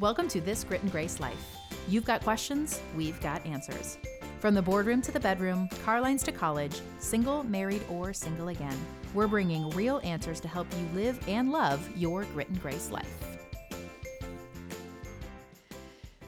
Welcome 0.00 0.28
to 0.28 0.40
This 0.40 0.64
Grit 0.64 0.82
and 0.82 0.92
Grace 0.92 1.18
Life. 1.18 1.56
You've 1.88 2.04
got 2.04 2.22
questions, 2.22 2.80
we've 2.94 3.18
got 3.22 3.46
answers. 3.46 3.96
From 4.38 4.54
the 4.54 4.60
boardroom 4.60 5.00
to 5.00 5.10
the 5.10 5.18
bedroom, 5.20 5.68
car 5.82 6.00
lines 6.00 6.22
to 6.24 6.32
college, 6.32 6.80
single, 6.98 7.42
married, 7.44 7.82
or 7.88 8.12
single 8.12 8.48
again, 8.48 8.76
we're 9.14 9.26
bringing 9.26 9.70
real 9.70 10.02
answers 10.04 10.40
to 10.40 10.48
help 10.48 10.66
you 10.76 11.00
live 11.00 11.18
and 11.26 11.52
love 11.52 11.88
your 11.96 12.24
grit 12.24 12.50
and 12.50 12.60
grace 12.60 12.90
life. 12.90 13.38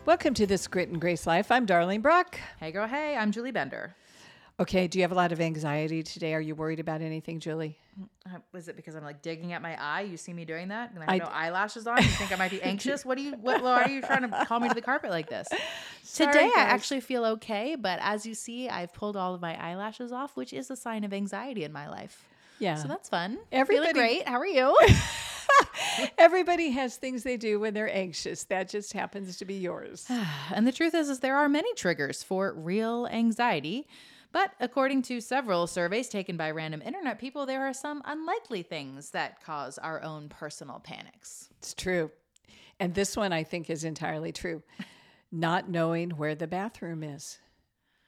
Welcome 0.06 0.32
to 0.34 0.46
this 0.46 0.66
Grit 0.68 0.88
and 0.88 1.00
Grace 1.00 1.26
Life. 1.26 1.50
I'm 1.50 1.66
Darlene 1.66 2.00
Brock. 2.00 2.38
Hey, 2.60 2.70
girl, 2.70 2.86
hey, 2.86 3.16
I'm 3.16 3.32
Julie 3.32 3.50
Bender. 3.50 3.94
Okay, 4.58 4.86
do 4.88 4.98
you 4.98 5.02
have 5.02 5.12
a 5.12 5.14
lot 5.16 5.32
of 5.32 5.40
anxiety 5.40 6.02
today? 6.02 6.32
Are 6.32 6.40
you 6.40 6.54
worried 6.54 6.80
about 6.80 7.02
anything, 7.02 7.40
Julie? 7.40 7.76
Mm, 8.26 8.40
Was 8.52 8.68
it 8.68 8.76
because 8.76 8.94
I'm 8.94 9.04
like 9.04 9.20
digging 9.20 9.52
at 9.52 9.60
my 9.60 9.76
eye? 9.78 10.00
You 10.02 10.16
see 10.16 10.32
me 10.32 10.46
doing 10.46 10.68
that, 10.68 10.92
and 10.92 11.02
I 11.02 11.06
I 11.06 11.12
have 11.18 11.22
no 11.24 11.28
eyelashes 11.28 11.86
on. 11.86 11.98
You 11.98 12.08
think 12.08 12.32
I 12.32 12.36
might 12.36 12.50
be 12.50 12.62
anxious? 12.72 13.04
What 13.04 13.18
do 13.18 13.22
you? 13.22 13.32
What 13.32 13.62
why 13.62 13.82
are 13.82 13.90
you 13.90 14.00
trying 14.00 14.22
to 14.22 14.44
call 14.46 14.60
me 14.60 14.68
to 14.68 14.74
the 14.74 14.80
carpet 14.80 15.10
like 15.10 15.28
this? 15.28 15.46
Sorry, 16.02 16.32
Today, 16.32 16.50
I 16.56 16.60
actually 16.60 17.00
feel 17.00 17.26
okay, 17.26 17.76
but 17.76 17.98
as 18.00 18.24
you 18.24 18.32
see, 18.34 18.70
I've 18.70 18.94
pulled 18.94 19.14
all 19.16 19.34
of 19.34 19.42
my 19.42 19.62
eyelashes 19.62 20.10
off, 20.10 20.36
which 20.36 20.54
is 20.54 20.70
a 20.70 20.76
sign 20.76 21.04
of 21.04 21.12
anxiety 21.12 21.62
in 21.64 21.72
my 21.72 21.88
life. 21.90 22.24
Yeah. 22.58 22.76
So 22.76 22.88
that's 22.88 23.10
fun. 23.10 23.38
Everybody- 23.52 23.92
Feeling 23.92 23.94
great. 24.22 24.26
How 24.28 24.38
are 24.40 24.46
you? 24.46 24.74
Everybody 26.18 26.70
has 26.70 26.96
things 26.96 27.22
they 27.22 27.36
do 27.36 27.60
when 27.60 27.74
they're 27.74 27.94
anxious. 27.94 28.44
That 28.44 28.68
just 28.70 28.92
happens 28.94 29.36
to 29.38 29.44
be 29.44 29.54
yours. 29.54 30.06
and 30.54 30.66
the 30.66 30.72
truth 30.72 30.94
is, 30.94 31.10
is 31.10 31.20
there 31.20 31.36
are 31.36 31.48
many 31.48 31.72
triggers 31.74 32.22
for 32.22 32.52
real 32.54 33.06
anxiety. 33.08 33.86
But 34.36 34.52
according 34.60 35.00
to 35.04 35.22
several 35.22 35.66
surveys 35.66 36.10
taken 36.10 36.36
by 36.36 36.50
random 36.50 36.82
internet 36.82 37.18
people, 37.18 37.46
there 37.46 37.66
are 37.66 37.72
some 37.72 38.02
unlikely 38.04 38.64
things 38.64 39.08
that 39.12 39.42
cause 39.42 39.78
our 39.78 40.02
own 40.02 40.28
personal 40.28 40.78
panics. 40.78 41.48
It's 41.56 41.72
true. 41.72 42.10
And 42.78 42.92
this 42.92 43.16
one 43.16 43.32
I 43.32 43.44
think 43.44 43.70
is 43.70 43.82
entirely 43.82 44.32
true. 44.32 44.62
Not 45.32 45.70
knowing 45.70 46.10
where 46.10 46.34
the 46.34 46.46
bathroom 46.46 47.02
is. 47.02 47.38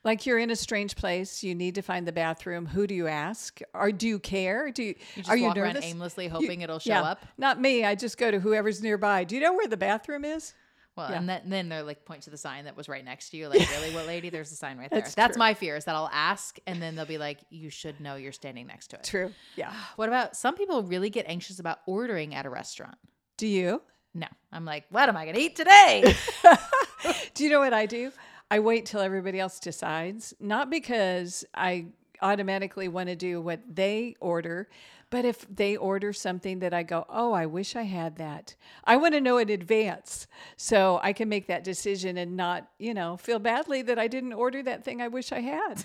Like 0.05 0.27
you're 0.27 0.39
in 0.39 0.51
a 0.51 0.57
strange 0.57 0.97
place, 0.97 1.43
you 1.43 1.55
need 1.55 1.77
to 1.77 1.83
find 1.83 2.07
the 2.07 2.13
bathroom. 2.13 2.67
Who 2.67 2.87
do 2.87 2.95
you 2.95 3.07
ask? 3.07 3.61
Or 3.73 3.91
do 3.91 4.07
you 4.07 4.19
care? 4.19 4.71
Do 4.71 4.83
you, 4.83 4.97
You 5.17 5.23
just 5.23 5.31
are 5.31 5.37
you 5.39 5.55
nervous? 5.55 5.83
aimlessly 5.83 6.25
You- 6.25 6.31
hoping 6.31 6.61
it'll 6.61 6.79
show 6.79 6.91
yeah, 6.91 7.05
up. 7.05 7.25
Not 7.39 7.59
me. 7.59 7.87
I 7.87 7.95
just 7.95 8.19
go 8.19 8.31
to 8.31 8.39
whoever's 8.39 8.83
nearby. 8.83 9.25
Do 9.25 9.35
you 9.35 9.41
know 9.41 9.55
where 9.55 9.67
the 9.67 9.79
bathroom 9.79 10.27
is? 10.27 10.53
Well, 10.99 11.11
Yeah. 11.11 11.19
and 11.19 11.29
then, 11.29 11.43
then 11.47 11.69
they're 11.69 11.83
like 11.83 12.05
point 12.05 12.23
to 12.25 12.31
the 12.31 12.37
sign 12.37 12.65
that 12.67 12.77
was 12.77 12.89
right 12.89 13.05
next 13.05 13.31
to 13.31 13.37
you. 13.37 13.49
Like, 13.49 13.69
really, 13.71 13.95
what 13.95 14.07
lady? 14.07 14.29
There's 14.31 14.53
a 14.53 14.57
sign 14.57 14.77
right 14.79 14.91
there. 14.91 15.01
That's 15.01 15.15
That's 15.15 15.37
my 15.39 15.55
fear 15.55 15.77
is 15.77 15.85
that 15.87 15.95
I'll 15.95 16.11
ask, 16.13 16.59
and 16.67 16.83
then 16.83 16.95
they'll 16.97 17.07
be 17.07 17.19
like, 17.19 17.39
"You 17.51 17.71
should 17.71 18.01
know 18.01 18.17
you're 18.17 18.33
standing 18.33 18.67
next 18.67 18.89
to 18.89 18.97
it." 18.97 19.05
True. 19.05 19.33
Yeah. 19.57 19.73
What 19.97 20.09
about 20.09 20.37
some 20.37 20.55
people 20.55 20.83
really 20.83 21.09
get 21.11 21.25
anxious 21.29 21.59
about 21.61 21.79
ordering 21.87 22.35
at 22.35 22.45
a 22.47 22.51
restaurant? 22.51 22.97
Do 23.37 23.47
you? 23.47 23.81
No, 24.15 24.27
I'm 24.53 24.65
like, 24.65 24.85
what 24.91 25.09
am 25.09 25.17
I 25.17 25.27
gonna 25.27 25.39
eat 25.39 25.55
today? 25.57 26.15
Do 27.35 27.45
you 27.45 27.51
know 27.51 27.61
what 27.61 27.73
I 27.73 27.87
do? 27.87 28.11
I 28.51 28.61
wait 28.61 28.87
till 28.87 29.01
everybody 29.01 29.39
else 29.39 29.61
decides, 29.61 30.35
not 30.41 30.71
because 30.71 31.45
I 31.55 31.87
automatically 32.23 32.89
want 32.89 33.09
to 33.11 33.15
do 33.17 33.41
what 33.41 33.61
they 33.73 34.17
order, 34.21 34.69
but 35.11 35.25
if 35.25 35.47
they 35.49 35.77
order 35.77 36.13
something 36.13 36.59
that 36.61 36.75
I 36.75 36.83
go, 36.83 37.07
oh, 37.09 37.33
I 37.33 37.47
wish 37.47 37.77
I 37.77 37.83
had 37.83 38.17
that. 38.17 38.57
I 38.85 38.97
want 38.97 39.15
to 39.15 39.21
know 39.21 39.39
in 39.39 39.49
advance 39.49 40.27
so 40.57 41.01
I 41.03 41.13
can 41.13 41.29
make 41.29 41.47
that 41.47 41.65
decision 41.65 42.17
and 42.19 42.37
not, 42.37 42.69
you 42.79 42.95
know, 42.95 43.17
feel 43.17 43.39
badly 43.39 43.83
that 43.83 43.99
I 43.99 44.09
didn't 44.09 44.35
order 44.35 44.63
that 44.63 44.85
thing 44.85 45.01
I 45.01 45.09
wish 45.09 45.33
I 45.33 45.41
had. 45.41 45.85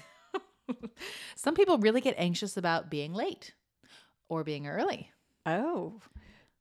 some 1.36 1.56
people 1.56 1.78
really 1.78 2.02
get 2.02 2.16
anxious 2.18 2.58
about 2.58 2.90
being 2.90 3.14
late 3.14 3.54
or 4.30 4.44
being 4.44 4.68
early. 4.68 5.10
Oh, 5.46 6.00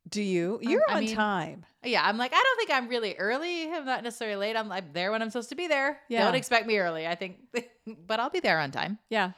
do 0.08 0.22
you? 0.22 0.58
You're 0.62 0.84
I 0.88 0.94
on 0.94 1.04
mean- 1.04 1.14
time. 1.16 1.66
Yeah, 1.84 2.02
I'm 2.04 2.16
like, 2.16 2.32
I 2.32 2.40
don't 2.40 2.56
think 2.58 2.70
I'm 2.70 2.88
really 2.88 3.16
early. 3.16 3.72
I'm 3.72 3.84
not 3.84 4.04
necessarily 4.04 4.36
late. 4.36 4.56
I'm 4.56 4.68
like 4.68 4.92
there 4.92 5.10
when 5.10 5.20
I'm 5.20 5.30
supposed 5.30 5.48
to 5.48 5.56
be 5.56 5.66
there. 5.66 5.98
Yeah. 6.08 6.24
Don't 6.24 6.36
expect 6.36 6.68
me 6.68 6.78
early. 6.78 7.08
I 7.08 7.16
think, 7.16 7.38
but 8.06 8.20
I'll 8.20 8.30
be 8.30 8.38
there 8.38 8.60
on 8.60 8.70
time. 8.70 8.98
Yeah. 9.10 9.32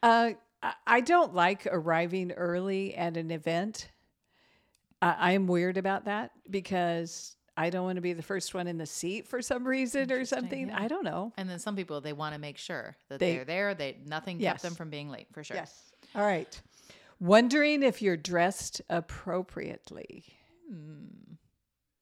Uh, 0.00 0.32
I- 0.86 1.00
don't 1.00 1.34
like 1.34 1.66
arriving 1.66 2.32
early 2.32 2.94
at 2.94 3.16
an 3.16 3.30
event. 3.30 3.90
I, 5.02 5.32
I'm 5.32 5.46
weird 5.46 5.76
about 5.78 6.04
that 6.04 6.32
because 6.50 7.36
I 7.56 7.70
don't 7.70 7.84
want 7.84 7.96
to 7.96 8.02
be 8.02 8.12
the 8.12 8.22
first 8.22 8.54
one 8.54 8.66
in 8.66 8.76
the 8.78 8.86
seat 8.86 9.26
for 9.26 9.40
some 9.42 9.66
reason 9.66 10.10
or 10.12 10.24
something. 10.24 10.68
yeah. 10.68 10.78
I 10.80 10.88
don't 10.88 11.04
know. 11.04 11.32
And 11.36 11.48
then 11.48 11.58
some 11.58 11.76
people 11.76 12.00
they 12.00 12.12
want 12.12 12.34
to 12.34 12.40
make 12.40 12.58
sure 12.58 12.96
that 13.08 13.18
They- 13.20 13.38
are 13.38 13.44
there. 13.44 13.74
They 13.74 13.98
nothing 14.06 14.40
Yes. 14.40 14.52
kept 14.54 14.62
them 14.62 14.74
from 14.74 14.90
being 14.90 15.10
late 15.10 15.28
for 15.32 15.42
sure. 15.44 15.56
Yes. 15.56 15.92
All 16.14 16.22
right. 16.26 16.60
Wondering 17.18 17.82
if 17.82 18.00
you're 18.02 18.16
dressed 18.16 18.80
appropriately. 18.88 20.24
Hmm. 20.68 21.34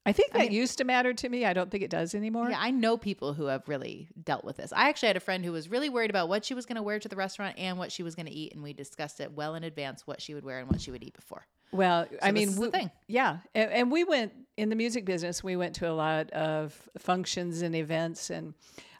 I 0.08 0.12
think 0.12 0.32
that 0.32 0.38
Hmm. 0.38 0.42
mean- 0.44 0.52
used 0.52 0.78
to 0.78 0.84
matter 0.84 1.12
to 1.12 1.28
me. 1.28 1.44
I 1.44 1.52
don't 1.52 1.70
think 1.70 1.82
it 1.84 1.90
does 1.90 2.14
anymore. 2.14 2.48
Yeah, 2.50 2.58
I 2.58 2.70
know 2.70 2.96
people 2.96 3.34
who 3.34 3.44
have 3.46 3.68
really 3.68 4.08
dealt 4.24 4.44
with 4.44 4.56
this. 4.56 4.72
I 4.72 4.88
actually 4.88 5.08
had 5.08 5.16
a 5.16 5.20
friend 5.20 5.44
who 5.44 5.52
was 5.52 5.68
really 5.68 5.90
worried 5.90 6.10
about 6.10 6.28
what 6.28 6.44
she 6.44 6.54
was 6.54 6.64
going 6.66 6.76
to 6.76 6.82
wear 6.82 6.98
to 6.98 7.08
the 7.08 7.16
restaurant 7.16 7.56
and 7.58 7.78
what 7.78 7.92
she 7.92 8.02
was 8.02 8.14
going 8.14 8.26
to 8.26 8.32
eat, 8.32 8.54
and 8.54 8.62
we 8.62 8.72
discussed 8.72 9.20
it 9.20 9.32
well 9.32 9.54
in 9.54 9.64
advance 9.64 10.06
what 10.06 10.20
she 10.22 10.34
would 10.34 10.44
wear 10.44 10.58
and 10.60 10.68
what 10.70 10.80
she 10.80 10.90
would 10.90 11.02
eat 11.04 11.14
before. 11.14 11.46
Well, 11.70 12.06
I 12.22 12.32
this 12.32 12.48
mean, 12.56 12.58
we- 12.58 12.70
thing. 12.70 12.90
yeah, 13.08 13.38
and, 13.54 13.70
and 13.70 13.92
we 13.92 14.02
went 14.04 14.32
in 14.56 14.70
the 14.70 14.76
music 14.76 15.04
business. 15.04 15.44
We 15.44 15.54
went 15.56 15.74
to 15.76 15.90
a 15.90 15.92
lot 15.92 16.30
of 16.30 16.88
functions 16.96 17.60
and 17.60 17.74
events, 17.76 18.30
and 18.30 18.54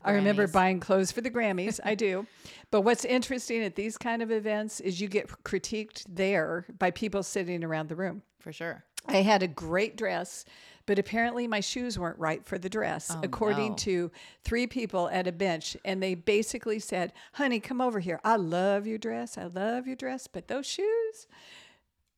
I 0.05 0.13
remember 0.13 0.47
buying 0.47 0.79
clothes 0.79 1.11
for 1.11 1.23
the 1.23 1.31
Grammys. 1.31 1.81
I 1.83 1.95
do, 1.95 2.27
but 2.71 2.83
what's 2.83 3.07
interesting 3.07 3.63
at 3.63 3.75
these 3.75 3.97
kind 3.97 4.21
of 4.23 4.31
events 4.31 4.81
is 4.81 5.01
you 5.01 5.09
get 5.09 5.29
critiqued 5.45 6.05
there 6.07 6.67
by 6.79 6.91
people 6.91 7.23
sitting 7.23 7.65
around 7.65 7.89
the 7.89 7.97
room. 7.97 8.23
For 8.41 8.53
sure. 8.53 8.85
I 9.07 9.23
had 9.23 9.43
a 9.43 9.49
great 9.49 9.97
dress, 9.97 10.45
but 10.87 10.99
apparently 10.99 11.47
my 11.47 11.61
shoes 11.61 11.99
weren't 11.99 12.19
right 12.19 12.45
for 12.45 12.59
the 12.59 12.69
dress, 12.69 13.11
oh, 13.11 13.21
according 13.23 13.71
no. 13.71 13.77
to 13.77 14.11
three 14.45 14.67
people 14.67 15.09
at 15.11 15.27
a 15.27 15.33
bench. 15.33 15.77
And 15.85 16.03
they 16.03 16.15
basically 16.15 16.79
said, 16.79 17.13
Honey, 17.35 17.61
come 17.61 17.81
over 17.81 18.01
here. 18.01 18.21
I 18.25 18.37
love 18.37 18.87
your 18.87 18.99
dress. 18.99 19.39
I 19.39 19.45
love 19.45 19.87
your 19.87 19.97
dress, 19.97 20.27
but 20.27 20.49
those 20.49 20.67
shoes. 20.67 21.27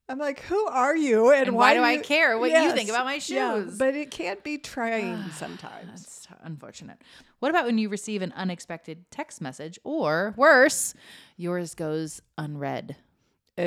I'm 0.08 0.18
like, 0.18 0.40
who 0.40 0.66
are 0.66 0.96
you? 0.96 1.30
And, 1.30 1.46
And 1.46 1.56
why 1.56 1.72
do 1.74 1.84
I 1.84 1.98
care 1.98 2.36
what 2.36 2.50
you 2.50 2.72
think 2.72 2.90
about 2.90 3.04
my 3.04 3.20
yeah, 3.26 3.54
shoes? 3.54 3.78
but 3.78 3.94
it 3.94 4.10
can't 4.10 4.42
be 4.42 4.58
trying 4.58 5.30
sometimes. 5.36 5.86
That's 5.86 6.26
unfortunate. 6.42 6.98
What 7.38 7.50
about 7.50 7.64
when 7.64 7.78
you 7.78 7.88
receive 7.88 8.20
an 8.20 8.32
unexpected 8.34 9.08
text 9.12 9.40
message, 9.40 9.78
or 9.84 10.34
worse, 10.36 10.94
yours 11.36 11.76
goes 11.76 12.22
unread 12.36 12.96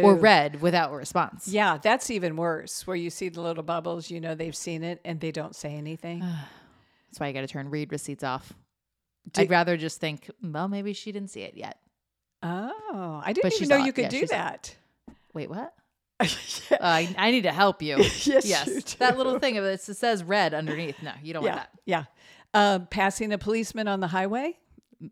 or 0.02 0.16
red 0.16 0.62
without 0.62 0.92
a 0.92 0.96
response? 0.96 1.48
Yeah, 1.48 1.78
that's 1.78 2.10
even 2.10 2.36
worse, 2.38 2.88
where 2.88 2.96
you 2.96 3.10
see 3.10 3.30
the 3.30 3.42
little 3.42 3.64
bubbles, 3.64 4.10
you 4.10 4.20
know 4.20 4.34
they've 4.36 4.56
seen 4.56 4.84
it 4.84 5.00
and 5.06 5.20
they 5.20 5.32
don't 5.32 5.56
say 5.56 5.76
anything. 5.76 6.20
That's 7.10 7.20
why 7.20 7.28
you 7.28 7.34
got 7.34 7.42
to 7.42 7.48
turn 7.48 7.70
read 7.70 7.92
receipts 7.92 8.24
off. 8.24 8.54
Do- 9.32 9.42
I'd 9.42 9.50
rather 9.52 9.78
just 9.78 10.00
think, 10.00 10.30
well, 10.42 10.68
maybe 10.68 10.94
she 10.94 11.12
didn't 11.12 11.30
see 11.30 11.42
it 11.42 11.56
yet. 11.56 11.78
oh, 12.42 13.22
I 13.24 13.34
didn't 13.34 13.44
But 13.44 13.54
even 13.54 13.68
know 13.70 13.78
you 13.86 13.94
could 13.94 14.06
Yeah, 14.12 14.20
do 14.22 14.28
that. 14.28 14.76
Wait, 15.34 15.50
what? 15.50 15.74
Uh, 16.72 16.78
I, 16.82 17.14
I 17.18 17.32
need 17.32 17.44
to 17.44 17.52
help 17.52 17.82
you. 17.82 17.98
Yes, 18.26 18.46
yes. 18.46 18.68
you 18.68 18.82
That 19.00 19.12
do. 19.12 19.18
little 19.18 19.38
thing 19.40 19.58
of 19.58 19.64
it 19.66 19.82
says 19.82 20.24
red 20.24 20.54
underneath. 20.54 20.96
No, 21.04 21.12
you 21.22 21.34
don't 21.34 21.44
yeah, 21.44 21.50
want 21.56 21.62
that. 21.62 21.70
yeah. 21.86 22.04
Um, 22.54 22.88
passing 22.88 23.32
a 23.34 23.38
policeman 23.38 23.88
on 23.88 24.00
the 24.00 24.08
highway. 24.08 24.58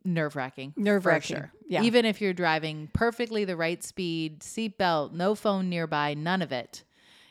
Nerve 0.04 0.36
wracking. 0.36 0.74
Nerve-wracking. 0.78 1.36
Sure. 1.36 1.52
Yeah. 1.68 1.84
Even 1.84 2.06
if 2.06 2.22
you're 2.22 2.34
driving 2.34 2.90
perfectly 2.94 3.46
the 3.46 3.56
right 3.56 3.84
speed, 3.84 4.42
seatbelt, 4.42 5.14
no 5.14 5.36
phone 5.36 5.70
nearby, 5.70 6.14
none 6.14 6.42
of 6.42 6.52
it, 6.52 6.84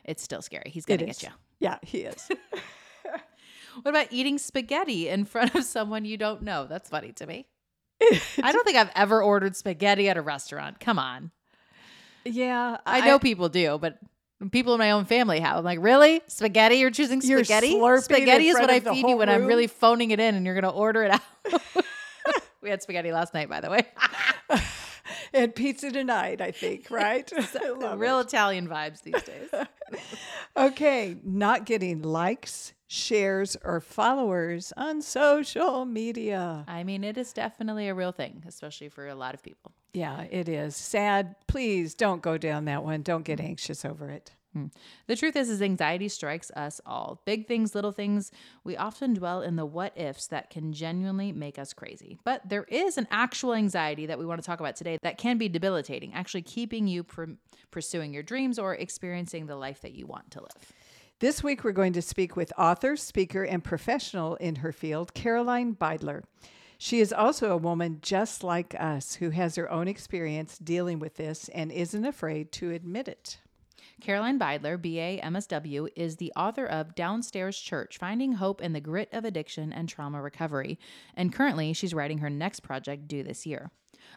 it's 0.05 0.23
still 0.23 0.43
scary. 0.43 0.71
He's 0.71 0.85
going 0.85 1.01
to 1.01 1.07
get 1.07 1.23
you. 1.23 1.31
Yeah, 1.59 1.79
he 1.83 2.01
is. 2.01 2.29
What 3.83 3.91
about 3.91 4.09
eating 4.11 4.39
spaghetti 4.39 5.09
in 5.09 5.25
front 5.25 5.55
of 5.55 5.65
someone 5.65 6.05
you 6.05 6.17
don't 6.17 6.43
know? 6.43 6.67
That's 6.67 6.89
funny 6.89 7.13
to 7.13 7.27
me. 7.27 7.47
I 8.43 8.53
don't 8.53 8.65
think 8.65 8.77
I've 8.77 8.91
ever 8.95 9.23
ordered 9.23 9.57
spaghetti 9.57 10.09
at 10.09 10.17
a 10.17 10.23
restaurant. 10.23 10.81
Come 10.81 10.99
on. 10.99 11.31
yeah, 12.25 12.79
I 12.85 13.07
know 13.07 13.19
people 13.19 13.49
do, 13.49 13.79
but 13.79 13.99
people 14.51 14.75
in 14.75 14.79
my 14.79 14.91
own 14.93 15.05
family 15.05 15.41
have. 15.41 15.59
I'm 15.59 15.65
like, 15.65 15.79
really? 15.81 16.23
Spaghetti? 16.27 16.77
You're 16.77 16.91
choosing 16.91 17.21
You're 17.23 17.45
spaghetti? 17.45 17.75
slurping 17.75 18.03
Spaghetti 18.03 18.49
is 18.49 18.59
what 18.59 18.71
I 18.71 18.81
feed 18.81 19.07
you 19.07 19.17
when 19.17 19.29
I'm 19.29 19.47
really 19.47 19.67
phoning 19.67 20.11
it 20.11 20.21
in 20.21 20.35
and 20.35 20.47
you're 20.47 20.55
going 20.55 20.71
to 20.71 20.71
order 20.71 21.05
it 21.05 21.11
out. 21.11 21.21
we 22.63 22.71
had 22.71 22.83
spaghetti 22.83 23.13
last 23.13 23.35
night, 23.35 23.49
by 23.49 23.61
the 23.61 23.71
way. 23.71 23.87
and 25.33 25.55
pizza 25.55 25.91
tonight. 25.91 26.41
I 26.41 26.51
think 26.51 26.87
right. 26.91 27.31
Real 27.97 28.21
Italian 28.21 28.69
vibes 28.69 29.03
these 29.03 29.23
days. 29.23 29.49
Okay, 30.57 31.17
not 31.25 31.67
getting 31.67 32.03
likes, 32.03 32.75
shares, 32.87 33.57
or 33.65 33.81
followers 33.81 34.73
on 34.77 35.03
social 35.03 35.85
media. 35.85 36.65
I 36.69 36.85
mean, 36.85 37.05
it 37.05 37.17
is 37.17 37.33
definitely 37.33 37.89
a 37.89 37.95
real 37.95 38.13
thing, 38.13 38.45
especially 38.47 38.89
for 38.89 39.09
a 39.09 39.15
lot 39.15 39.35
of 39.35 39.43
people. 39.43 39.73
Yeah, 39.93 40.23
it 40.31 40.49
is 40.49 40.77
sad. 40.77 41.35
Please 41.49 41.95
don't 41.95 42.23
go 42.23 42.39
down 42.39 42.67
that 42.67 42.85
one. 42.85 43.03
Don't 43.03 43.25
get 43.25 43.39
mm-hmm. 43.39 43.49
anxious 43.49 43.85
over 43.85 44.09
it. 44.09 44.33
Hmm. 44.53 44.67
The 45.07 45.15
truth 45.15 45.37
is, 45.37 45.49
is 45.49 45.63
anxiety 45.63 46.09
strikes 46.09 46.51
us 46.53 46.81
all. 46.85 47.23
Big 47.25 47.47
things, 47.47 47.75
little 47.75 47.93
things. 47.93 48.33
We 48.65 48.77
often 48.77 49.15
dwell 49.15 49.43
in 49.43 49.55
the 49.55 49.65
what 49.65 49.97
ifs 49.97 50.27
that 50.29 50.51
can 50.51 50.73
genuinely 50.73 51.31
make 51.31 51.57
us 51.57 51.73
crazy. 51.73 52.19
But 52.25 52.49
there 52.49 52.65
is 52.65 52.99
an 52.99 53.07
actual 53.13 53.55
anxiety 53.55 54.07
that 54.07 54.19
we 54.19 54.27
want 54.27 54.41
to 54.41 54.47
talk 54.47 54.59
about 54.59 54.75
today 54.75 54.99
that 55.03 55.19
can 55.19 55.39
be 55.39 55.49
debilitating, 55.49 56.13
actually 56.15 56.43
keeping 56.43 56.89
you 56.89 57.05
from 57.05 57.39
pursuing 57.71 58.13
your 58.13 58.25
dreams 58.25 58.59
or 58.59 58.75
experiencing 58.75 59.47
the 59.47 59.57
life 59.57 59.83
that 59.83 59.93
you 59.93 60.07
want 60.07 60.33
to 60.33 60.41
live. 60.41 60.73
This 61.21 61.45
week, 61.45 61.63
we're 61.63 61.73
going 61.73 61.93
to 61.93 62.03
speak 62.03 62.35
with 62.35 62.53
author, 62.59 62.97
speaker, 62.97 63.45
and 63.45 63.63
professional 63.63 64.35
in 64.37 64.57
her 64.57 64.73
field, 64.73 65.15
Caroline 65.15 65.77
Beidler. 65.77 66.23
She 66.79 67.01
is 67.01 67.13
also 67.13 67.53
a 67.53 67.59
woman 67.59 67.99
just 68.01 68.43
like 68.43 68.75
us 68.81 69.17
who 69.17 69.29
has 69.31 69.55
her 69.57 69.71
own 69.71 69.87
experience 69.87 70.57
dealing 70.57 70.99
with 70.99 71.17
this 71.17 71.51
and 71.51 71.71
isn't 71.71 72.07
afraid 72.07 72.53
to 72.53 72.71
admit 72.71 73.07
it. 73.07 73.39
Caroline 74.01 74.39
Beidler, 74.39 74.81
BA 74.81 75.23
MSW, 75.23 75.89
is 75.95 76.17
the 76.17 76.33
author 76.35 76.65
of 76.65 76.95
Downstairs 76.95 77.59
Church 77.59 77.99
Finding 77.99 78.33
Hope 78.33 78.63
in 78.63 78.73
the 78.73 78.81
Grit 78.81 79.11
of 79.13 79.25
Addiction 79.25 79.73
and 79.73 79.89
Trauma 79.89 80.23
Recovery, 80.23 80.79
and 81.15 81.33
currently 81.33 81.75
she's 81.75 81.93
writing 81.93 82.19
her 82.19 82.31
next 82.31 82.61
project 82.61 83.07
due 83.07 83.23
this 83.23 83.45
year. 83.45 83.71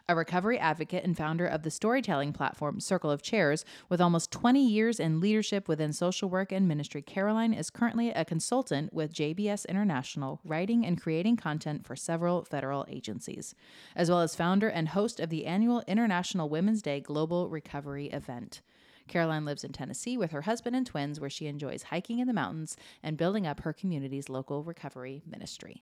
A 0.08 0.16
recovery 0.16 0.58
advocate 0.58 1.04
and 1.04 1.16
founder 1.16 1.46
of 1.46 1.62
the 1.62 1.70
storytelling 1.70 2.32
platform 2.32 2.80
Circle 2.80 3.10
of 3.10 3.20
Chairs, 3.20 3.64
with 3.90 4.00
almost 4.00 4.30
20 4.32 4.66
years 4.66 4.98
in 4.98 5.20
leadership 5.20 5.68
within 5.68 5.92
social 5.92 6.30
work 6.30 6.50
and 6.50 6.66
ministry, 6.66 7.02
Caroline 7.02 7.52
is 7.52 7.68
currently 7.68 8.10
a 8.10 8.24
consultant 8.24 8.92
with 8.94 9.12
JBS 9.12 9.68
International, 9.68 10.40
writing 10.44 10.86
and 10.86 11.00
creating 11.00 11.36
content 11.36 11.86
for 11.86 11.94
several 11.94 12.44
federal 12.44 12.86
agencies, 12.88 13.54
as 13.94 14.08
well 14.08 14.20
as 14.20 14.34
founder 14.34 14.68
and 14.68 14.88
host 14.88 15.20
of 15.20 15.28
the 15.28 15.44
annual 15.44 15.82
International 15.86 16.48
Women's 16.48 16.80
Day 16.80 17.00
Global 17.00 17.50
Recovery 17.50 18.06
event. 18.06 18.62
Caroline 19.08 19.44
lives 19.44 19.64
in 19.64 19.72
Tennessee 19.72 20.16
with 20.16 20.30
her 20.30 20.42
husband 20.42 20.74
and 20.74 20.86
twins, 20.86 21.20
where 21.20 21.30
she 21.30 21.46
enjoys 21.46 21.84
hiking 21.84 22.18
in 22.18 22.26
the 22.26 22.32
mountains 22.32 22.76
and 23.02 23.16
building 23.16 23.46
up 23.46 23.60
her 23.60 23.72
community's 23.72 24.28
local 24.28 24.64
recovery 24.64 25.22
ministry. 25.26 25.82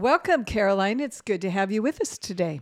Welcome, 0.00 0.44
Caroline. 0.44 1.00
It's 1.00 1.20
good 1.20 1.40
to 1.42 1.50
have 1.50 1.70
you 1.70 1.82
with 1.82 2.00
us 2.00 2.18
today. 2.18 2.60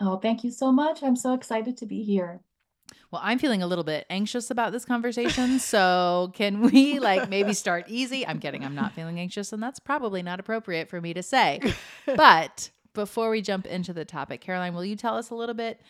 Oh, 0.00 0.16
thank 0.16 0.44
you 0.44 0.50
so 0.50 0.70
much. 0.70 1.02
I'm 1.02 1.16
so 1.16 1.34
excited 1.34 1.76
to 1.78 1.86
be 1.86 2.02
here. 2.02 2.40
Well, 3.10 3.22
I'm 3.24 3.38
feeling 3.38 3.62
a 3.62 3.66
little 3.66 3.84
bit 3.84 4.06
anxious 4.10 4.50
about 4.50 4.72
this 4.72 4.84
conversation. 4.84 5.58
So, 5.64 6.30
can 6.34 6.62
we 6.62 6.98
like 6.98 7.28
maybe 7.28 7.54
start 7.54 7.86
easy? 7.88 8.26
I'm 8.26 8.38
kidding. 8.38 8.64
I'm 8.64 8.74
not 8.74 8.92
feeling 8.92 9.18
anxious, 9.18 9.52
and 9.52 9.62
that's 9.62 9.80
probably 9.80 10.22
not 10.22 10.40
appropriate 10.40 10.88
for 10.88 11.00
me 11.00 11.14
to 11.14 11.22
say. 11.22 11.60
But 12.06 12.70
before 12.92 13.30
we 13.30 13.40
jump 13.40 13.66
into 13.66 13.92
the 13.92 14.04
topic, 14.04 14.40
Caroline, 14.40 14.74
will 14.74 14.84
you 14.84 14.96
tell 14.96 15.16
us 15.16 15.30
a 15.30 15.34
little 15.34 15.54
bit 15.54 15.80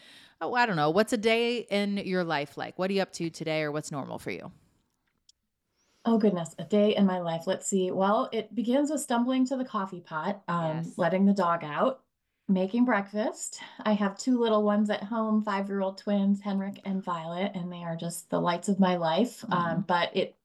oh, 0.45 0.55
I 0.55 0.67
don't 0.67 0.77
know, 0.77 0.91
what's 0.91 1.13
a 1.13 1.19
day 1.19 1.59
in 1.59 1.97
your 1.99 2.25
life 2.25 2.57
like? 2.57 2.79
What 2.79 2.91
are 2.91 2.93
you 2.93 3.03
up 3.03 3.13
to 3.15 3.31
today 3.31 3.63
or 3.63 3.73
what's 3.73 3.91
normal 3.91 4.19
for 4.19 4.31
you? 4.31 4.51
Oh 6.07 6.19
goodness, 6.19 6.55
a 6.59 6.65
day 6.65 6.95
in 6.95 7.07
my 7.07 7.21
life. 7.21 7.47
Let's 7.47 7.67
see. 7.67 7.91
Well, 7.91 8.29
it 8.31 8.55
begins 8.55 8.91
with 8.91 9.01
stumbling 9.01 9.47
to 9.47 9.57
the 9.57 9.65
coffee 9.65 10.01
pot, 10.01 10.43
um, 10.49 10.77
yes. 10.77 10.93
letting 10.99 11.25
the 11.25 11.33
dog 11.33 11.65
out, 11.65 12.03
making 12.47 12.85
breakfast. 12.85 13.61
I 13.81 13.95
have 13.95 14.19
two 14.19 14.39
little 14.39 14.63
ones 14.63 14.91
at 14.91 15.03
home, 15.03 15.43
five-year-old 15.43 15.97
twins, 15.97 16.43
Henrik 16.43 16.79
and 16.85 17.03
Violet, 17.03 17.53
and 17.55 17.73
they 17.73 17.83
are 17.85 17.97
just 17.97 18.29
the 18.29 18.39
lights 18.39 18.69
of 18.69 18.79
my 18.79 18.97
life. 18.97 19.41
Mm-hmm. 19.41 19.53
Um, 19.55 19.85
but 19.89 20.15
it 20.15 20.37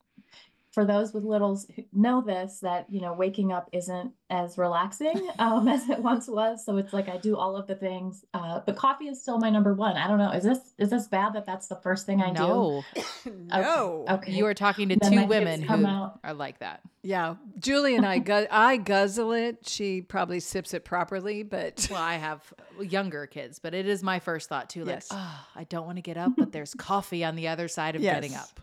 for 0.72 0.84
those 0.84 1.12
with 1.12 1.24
littles 1.24 1.66
who 1.74 1.82
know 1.92 2.20
this 2.20 2.60
that 2.60 2.86
you 2.88 3.00
know 3.00 3.12
waking 3.12 3.52
up 3.52 3.68
isn't 3.72 4.12
as 4.28 4.56
relaxing 4.56 5.28
um, 5.38 5.66
as 5.68 5.88
it 5.88 5.98
once 5.98 6.28
was 6.28 6.64
so 6.64 6.76
it's 6.76 6.92
like 6.92 7.08
i 7.08 7.16
do 7.16 7.36
all 7.36 7.56
of 7.56 7.66
the 7.66 7.74
things 7.74 8.24
uh, 8.34 8.60
but 8.64 8.76
coffee 8.76 9.08
is 9.08 9.20
still 9.20 9.38
my 9.38 9.50
number 9.50 9.74
one 9.74 9.96
i 9.96 10.06
don't 10.06 10.18
know 10.18 10.30
is 10.30 10.44
this 10.44 10.72
is 10.78 10.90
this 10.90 11.08
bad 11.08 11.32
that 11.34 11.46
that's 11.46 11.66
the 11.66 11.76
first 11.76 12.06
thing 12.06 12.22
i 12.22 12.30
no. 12.30 12.84
do 13.24 13.32
no 13.46 14.04
okay. 14.08 14.14
okay 14.14 14.32
you 14.32 14.46
are 14.46 14.54
talking 14.54 14.88
to 14.88 14.96
then 14.96 15.12
two 15.12 15.26
women 15.26 15.62
who 15.62 15.86
out. 15.86 16.18
are 16.22 16.34
like 16.34 16.58
that 16.60 16.80
yeah 17.02 17.34
julie 17.58 17.96
and 17.96 18.06
i 18.06 18.18
gu- 18.18 18.46
i 18.50 18.76
guzzle 18.76 19.32
it 19.32 19.66
she 19.66 20.00
probably 20.00 20.40
sips 20.40 20.74
it 20.74 20.84
properly 20.84 21.42
but 21.42 21.88
well 21.90 22.00
i 22.00 22.14
have 22.14 22.52
younger 22.80 23.26
kids 23.26 23.58
but 23.58 23.74
it 23.74 23.86
is 23.86 24.02
my 24.02 24.20
first 24.20 24.48
thought 24.48 24.70
too 24.70 24.84
like 24.84 24.96
yes. 24.96 25.08
oh 25.10 25.46
i 25.56 25.64
don't 25.64 25.86
want 25.86 25.96
to 25.96 26.02
get 26.02 26.16
up 26.16 26.32
but 26.36 26.52
there's 26.52 26.74
coffee 26.74 27.24
on 27.24 27.34
the 27.34 27.48
other 27.48 27.68
side 27.68 27.96
of 27.96 28.02
yes. 28.02 28.14
getting 28.14 28.34
up 28.34 28.60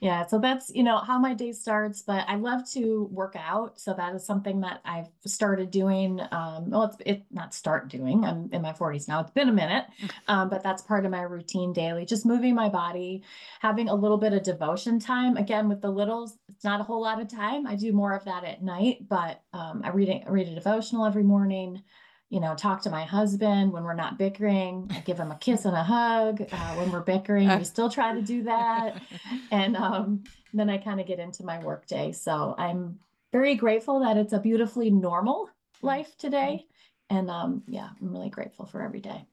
yeah, 0.00 0.26
so 0.26 0.38
that's, 0.38 0.70
you 0.74 0.82
know, 0.82 0.96
how 0.98 1.18
my 1.18 1.34
day 1.34 1.52
starts, 1.52 2.00
but 2.00 2.24
I 2.26 2.36
love 2.36 2.68
to 2.72 3.06
work 3.12 3.36
out. 3.36 3.78
So 3.78 3.92
that 3.92 4.14
is 4.14 4.24
something 4.24 4.60
that 4.62 4.80
I've 4.82 5.08
started 5.26 5.70
doing. 5.70 6.20
Um, 6.32 6.70
well, 6.70 6.84
it's 6.84 6.96
it 7.04 7.24
not 7.30 7.52
start 7.52 7.88
doing. 7.88 8.24
I'm 8.24 8.48
in 8.50 8.62
my 8.62 8.72
40s 8.72 9.08
now. 9.08 9.20
It's 9.20 9.30
been 9.30 9.50
a 9.50 9.52
minute. 9.52 9.84
Um, 10.26 10.48
but 10.48 10.62
that's 10.62 10.80
part 10.80 11.04
of 11.04 11.10
my 11.10 11.20
routine 11.20 11.74
daily. 11.74 12.06
Just 12.06 12.24
moving 12.24 12.54
my 12.54 12.70
body, 12.70 13.22
having 13.60 13.90
a 13.90 13.94
little 13.94 14.16
bit 14.16 14.32
of 14.32 14.42
devotion 14.42 14.98
time. 14.98 15.36
Again, 15.36 15.68
with 15.68 15.82
the 15.82 15.90
littles, 15.90 16.38
it's 16.48 16.64
not 16.64 16.80
a 16.80 16.84
whole 16.84 17.02
lot 17.02 17.20
of 17.20 17.28
time. 17.28 17.66
I 17.66 17.76
do 17.76 17.92
more 17.92 18.14
of 18.14 18.24
that 18.24 18.44
at 18.44 18.62
night, 18.62 19.06
but 19.06 19.42
um, 19.52 19.82
I 19.84 19.90
read 19.90 20.24
I 20.26 20.30
read 20.30 20.48
a 20.48 20.54
devotional 20.54 21.04
every 21.04 21.24
morning 21.24 21.82
you 22.30 22.38
know, 22.38 22.54
talk 22.54 22.80
to 22.82 22.90
my 22.90 23.04
husband 23.04 23.72
when 23.72 23.82
we're 23.82 23.92
not 23.92 24.16
bickering. 24.16 24.88
I 24.94 25.00
give 25.00 25.18
him 25.18 25.32
a 25.32 25.36
kiss 25.36 25.64
and 25.64 25.76
a 25.76 25.82
hug. 25.82 26.40
Uh, 26.40 26.74
when 26.74 26.90
we're 26.92 27.00
bickering, 27.00 27.48
we 27.58 27.64
still 27.64 27.90
try 27.90 28.14
to 28.14 28.22
do 28.22 28.44
that. 28.44 29.02
And 29.52 29.76
um, 29.76 30.22
then 30.54 30.70
I 30.70 30.78
kind 30.78 31.00
of 31.00 31.06
get 31.06 31.18
into 31.18 31.44
my 31.44 31.58
workday. 31.58 32.12
So 32.12 32.54
I'm 32.56 33.00
very 33.32 33.56
grateful 33.56 33.98
that 34.00 34.16
it's 34.16 34.32
a 34.32 34.38
beautifully 34.38 34.90
normal 34.90 35.50
life 35.82 36.16
today. 36.18 36.66
And 37.10 37.28
um, 37.28 37.62
yeah, 37.66 37.88
I'm 38.00 38.12
really 38.12 38.30
grateful 38.30 38.64
for 38.64 38.80
every 38.80 39.00
day. 39.00 39.26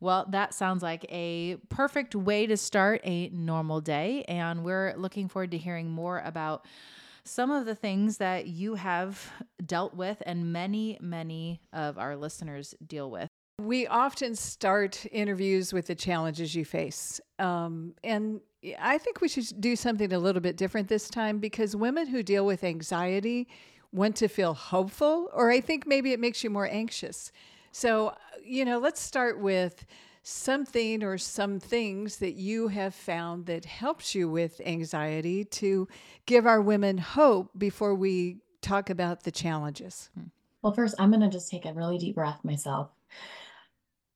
Well, 0.00 0.26
that 0.30 0.52
sounds 0.52 0.82
like 0.82 1.06
a 1.08 1.56
perfect 1.68 2.16
way 2.16 2.46
to 2.46 2.56
start 2.56 3.00
a 3.04 3.28
normal 3.28 3.80
day. 3.80 4.24
And 4.26 4.64
we're 4.64 4.94
looking 4.96 5.28
forward 5.28 5.52
to 5.52 5.58
hearing 5.58 5.88
more 5.88 6.20
about 6.24 6.66
some 7.24 7.50
of 7.50 7.66
the 7.66 7.74
things 7.74 8.18
that 8.18 8.46
you 8.46 8.74
have 8.74 9.32
dealt 9.64 9.94
with 9.94 10.22
and 10.26 10.52
many, 10.52 10.98
many 11.00 11.60
of 11.72 11.98
our 11.98 12.16
listeners 12.16 12.74
deal 12.86 13.10
with. 13.10 13.28
We 13.60 13.86
often 13.86 14.34
start 14.34 15.06
interviews 15.12 15.72
with 15.72 15.86
the 15.86 15.94
challenges 15.94 16.54
you 16.54 16.64
face. 16.64 17.20
Um, 17.38 17.94
and 18.02 18.40
I 18.78 18.98
think 18.98 19.20
we 19.20 19.28
should 19.28 19.60
do 19.60 19.76
something 19.76 20.12
a 20.12 20.18
little 20.18 20.40
bit 20.40 20.56
different 20.56 20.88
this 20.88 21.08
time 21.08 21.38
because 21.38 21.76
women 21.76 22.06
who 22.06 22.22
deal 22.22 22.44
with 22.44 22.64
anxiety 22.64 23.48
want 23.92 24.16
to 24.16 24.28
feel 24.28 24.54
hopeful, 24.54 25.30
or 25.32 25.50
I 25.50 25.60
think 25.60 25.86
maybe 25.86 26.12
it 26.12 26.18
makes 26.18 26.42
you 26.42 26.50
more 26.50 26.68
anxious. 26.68 27.30
So, 27.70 28.14
you 28.44 28.64
know, 28.64 28.78
let's 28.78 29.00
start 29.00 29.38
with 29.38 29.86
something 30.24 31.04
or 31.04 31.18
some 31.18 31.60
things 31.60 32.16
that 32.16 32.32
you 32.32 32.68
have 32.68 32.94
found 32.94 33.46
that 33.46 33.66
helps 33.66 34.14
you 34.14 34.28
with 34.28 34.60
anxiety 34.64 35.44
to 35.44 35.86
give 36.26 36.46
our 36.46 36.60
women 36.60 36.98
hope 36.98 37.50
before 37.56 37.94
we 37.94 38.38
talk 38.62 38.88
about 38.90 39.22
the 39.22 39.30
challenges? 39.30 40.10
Hmm. 40.14 40.28
Well, 40.62 40.72
first, 40.72 40.94
I'm 40.98 41.10
going 41.10 41.20
to 41.20 41.28
just 41.28 41.50
take 41.50 41.66
a 41.66 41.74
really 41.74 41.98
deep 41.98 42.14
breath 42.14 42.42
myself. 42.42 42.90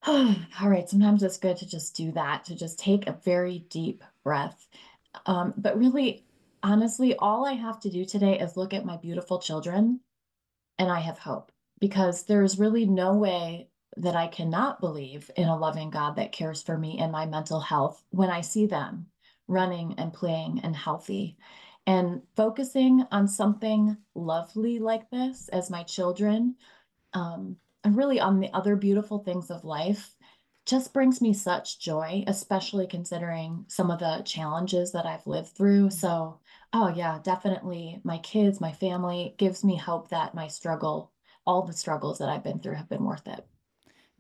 All 0.07 0.35
right, 0.63 0.89
sometimes 0.89 1.23
it's 1.23 1.37
good 1.37 1.59
to 1.59 1.67
just 1.67 1.95
do 1.95 2.11
that, 2.13 2.45
to 2.47 2.57
just 2.57 2.79
take 2.79 3.07
a 3.07 3.19
very 3.23 3.67
deep 3.69 4.03
breath. 4.25 4.67
Um, 5.27 5.53
but 5.59 5.79
really, 5.79 6.25
honestly, 6.63 7.17
all 7.17 7.45
I 7.45 7.53
have 7.53 7.81
to 7.81 7.91
do 7.91 8.07
today 8.07 8.39
is 8.39 8.57
look 8.57 8.73
at 8.73 8.87
my 8.87 8.97
beautiful 8.97 9.39
children 9.39 10.01
and 10.79 10.91
I 10.91 11.01
have 11.01 11.19
hope 11.19 11.53
because 11.81 12.25
there's 12.25 12.59
really 12.59 12.87
no 12.87 13.15
way 13.15 13.69
that 13.99 14.17
I 14.17 14.29
cannot 14.29 14.81
believe 14.81 15.31
in 15.37 15.49
a 15.49 15.57
loving 15.57 15.91
God 15.91 16.17
that 16.17 16.33
cares 16.33 16.63
for 16.63 16.79
me 16.79 16.99
and 16.99 17.11
my 17.11 17.27
mental 17.27 17.61
health 17.61 18.05
when 18.11 18.31
I 18.31 18.41
see 18.41 18.67
them 18.67 19.07
running 19.49 19.95
and 19.99 20.13
playing 20.13 20.61
and 20.63 20.77
healthy. 20.77 21.37
And 21.87 22.23
focusing 22.37 23.05
on 23.11 23.27
something 23.27 23.97
lovely 24.15 24.79
like 24.79 25.09
this 25.11 25.49
as 25.49 25.71
my 25.71 25.83
children, 25.83 26.57
um, 27.15 27.57
and 27.83 27.97
really 27.97 28.21
on 28.21 28.41
the 28.41 28.53
other 28.53 28.77
beautiful 28.77 29.21
things 29.21 29.51
of 29.51 29.65
life, 29.65 30.15
just 30.67 30.93
brings 30.93 31.23
me 31.23 31.33
such 31.33 31.81
joy, 31.81 32.25
especially 32.27 32.87
considering 32.87 33.65
some 33.69 33.91
of 33.91 34.01
the 34.01 34.23
challenges 34.27 34.93
that 34.93 35.07
I've 35.07 35.27
lived 35.27 35.49
through. 35.49 35.89
So, 35.91 36.41
oh, 36.75 36.89
yeah, 36.89 37.21
definitely 37.23 38.01
my 38.05 38.19
kids, 38.19 38.61
my 38.61 38.73
family 38.73 39.35
gives 39.39 39.65
me 39.65 39.77
hope 39.77 40.11
that 40.11 40.35
my 40.35 40.49
struggle, 40.49 41.11
all 41.47 41.63
the 41.63 41.73
struggles 41.73 42.19
that 42.19 42.29
I've 42.29 42.45
been 42.45 42.59
through, 42.61 42.75
have 42.75 42.91
been 42.91 43.05
worth 43.05 43.27
it 43.27 43.47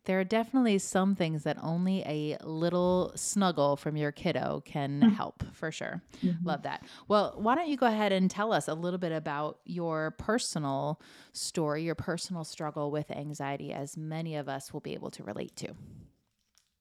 there 0.09 0.19
are 0.19 0.25
definitely 0.25 0.79
some 0.79 1.15
things 1.15 1.43
that 1.43 1.59
only 1.62 2.03
a 2.07 2.38
little 2.43 3.12
snuggle 3.15 3.77
from 3.77 3.95
your 3.95 4.11
kiddo 4.11 4.62
can 4.65 5.00
mm-hmm. 5.00 5.11
help 5.11 5.45
for 5.53 5.71
sure. 5.71 6.00
Mm-hmm. 6.25 6.49
Love 6.49 6.62
that. 6.62 6.83
Well, 7.09 7.35
why 7.37 7.55
don't 7.55 7.69
you 7.69 7.77
go 7.77 7.85
ahead 7.85 8.11
and 8.11 8.31
tell 8.31 8.55
us 8.55 8.69
a 8.69 8.75
little 8.75 8.99
bit 8.99 9.12
about 9.12 9.59
your 9.67 10.12
personal 10.12 10.99
story, 11.35 11.83
your 11.83 11.95
personal 11.95 12.45
struggle 12.45 12.91
with 12.91 13.11
anxiety, 13.11 13.71
as 13.71 13.99
many 13.99 14.37
of 14.37 14.49
us 14.49 14.73
will 14.73 14.81
be 14.81 14.95
able 14.95 15.11
to 15.11 15.23
relate 15.25 15.55
to? 15.57 15.67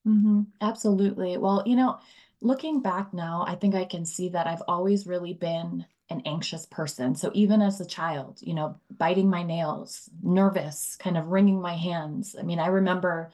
Mm-hmm. 0.08 0.44
Absolutely. 0.62 1.38
Well, 1.38 1.64
you 1.66 1.76
know, 1.76 2.00
looking 2.40 2.80
back 2.82 3.14
now, 3.14 3.44
I 3.46 3.56
think 3.56 3.76
I 3.76 3.84
can 3.84 4.06
see 4.06 4.30
that 4.30 4.48
I've 4.48 4.64
always 4.70 5.06
really 5.06 5.34
been 5.34 5.86
an 6.10 6.22
anxious 6.26 6.66
person. 6.66 7.16
So 7.16 7.32
even 7.34 7.62
as 7.62 7.82
a 7.82 7.86
child, 7.86 8.40
you 8.42 8.54
know, 8.54 8.80
biting 8.98 9.30
my 9.30 9.44
nails, 9.44 10.10
nervous, 10.24 10.96
kind 10.96 11.18
of 11.18 11.28
wringing 11.28 11.62
my 11.62 11.76
hands. 11.76 12.36
I 12.40 12.44
mean, 12.44 12.60
I 12.60 12.68
remember 12.68 13.32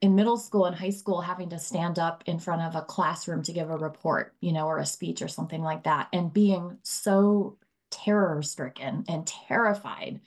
in 0.00 0.14
middle 0.14 0.38
school 0.38 0.64
and 0.64 0.76
high 0.76 0.90
school 0.90 1.20
having 1.20 1.50
to 1.50 1.58
stand 1.58 1.98
up 1.98 2.22
in 2.26 2.38
front 2.38 2.62
of 2.62 2.74
a 2.74 2.84
classroom 2.84 3.42
to 3.42 3.52
give 3.52 3.70
a 3.70 3.76
report, 3.76 4.34
you 4.40 4.52
know, 4.52 4.66
or 4.66 4.78
a 4.78 4.86
speech 4.86 5.20
or 5.20 5.28
something 5.28 5.62
like 5.62 5.84
that, 5.84 6.08
and 6.12 6.32
being 6.32 6.78
so 6.82 7.58
terror 7.90 8.40
stricken 8.42 9.04
and 9.08 9.26
terrified, 9.26 10.20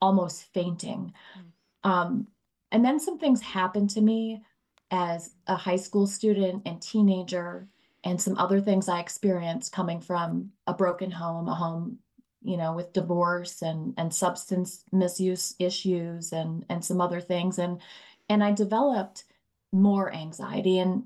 almost 0.00 0.52
fainting. 0.52 1.12
Mm. 1.38 1.88
Um, 1.88 2.26
and 2.70 2.84
then 2.84 2.98
some 2.98 3.18
things 3.18 3.40
happened 3.40 3.90
to 3.90 4.00
me 4.00 4.42
as 4.90 5.30
a 5.46 5.56
high 5.56 5.76
school 5.76 6.06
student 6.06 6.62
and 6.66 6.82
teenager, 6.82 7.68
and 8.04 8.20
some 8.20 8.38
other 8.38 8.60
things 8.60 8.88
I 8.88 9.00
experienced 9.00 9.72
coming 9.72 10.00
from 10.00 10.50
a 10.66 10.74
broken 10.74 11.10
home, 11.10 11.48
a 11.48 11.54
home 11.54 11.98
you 12.44 12.58
know 12.58 12.74
with 12.74 12.92
divorce 12.92 13.62
and 13.62 13.94
and 13.96 14.14
substance 14.14 14.84
misuse 14.92 15.54
issues 15.58 16.32
and 16.32 16.64
and 16.68 16.84
some 16.84 17.00
other 17.00 17.20
things 17.20 17.58
and 17.58 17.80
and 18.28 18.44
I 18.44 18.52
developed 18.52 19.24
more 19.72 20.12
anxiety 20.12 20.78
and 20.78 21.04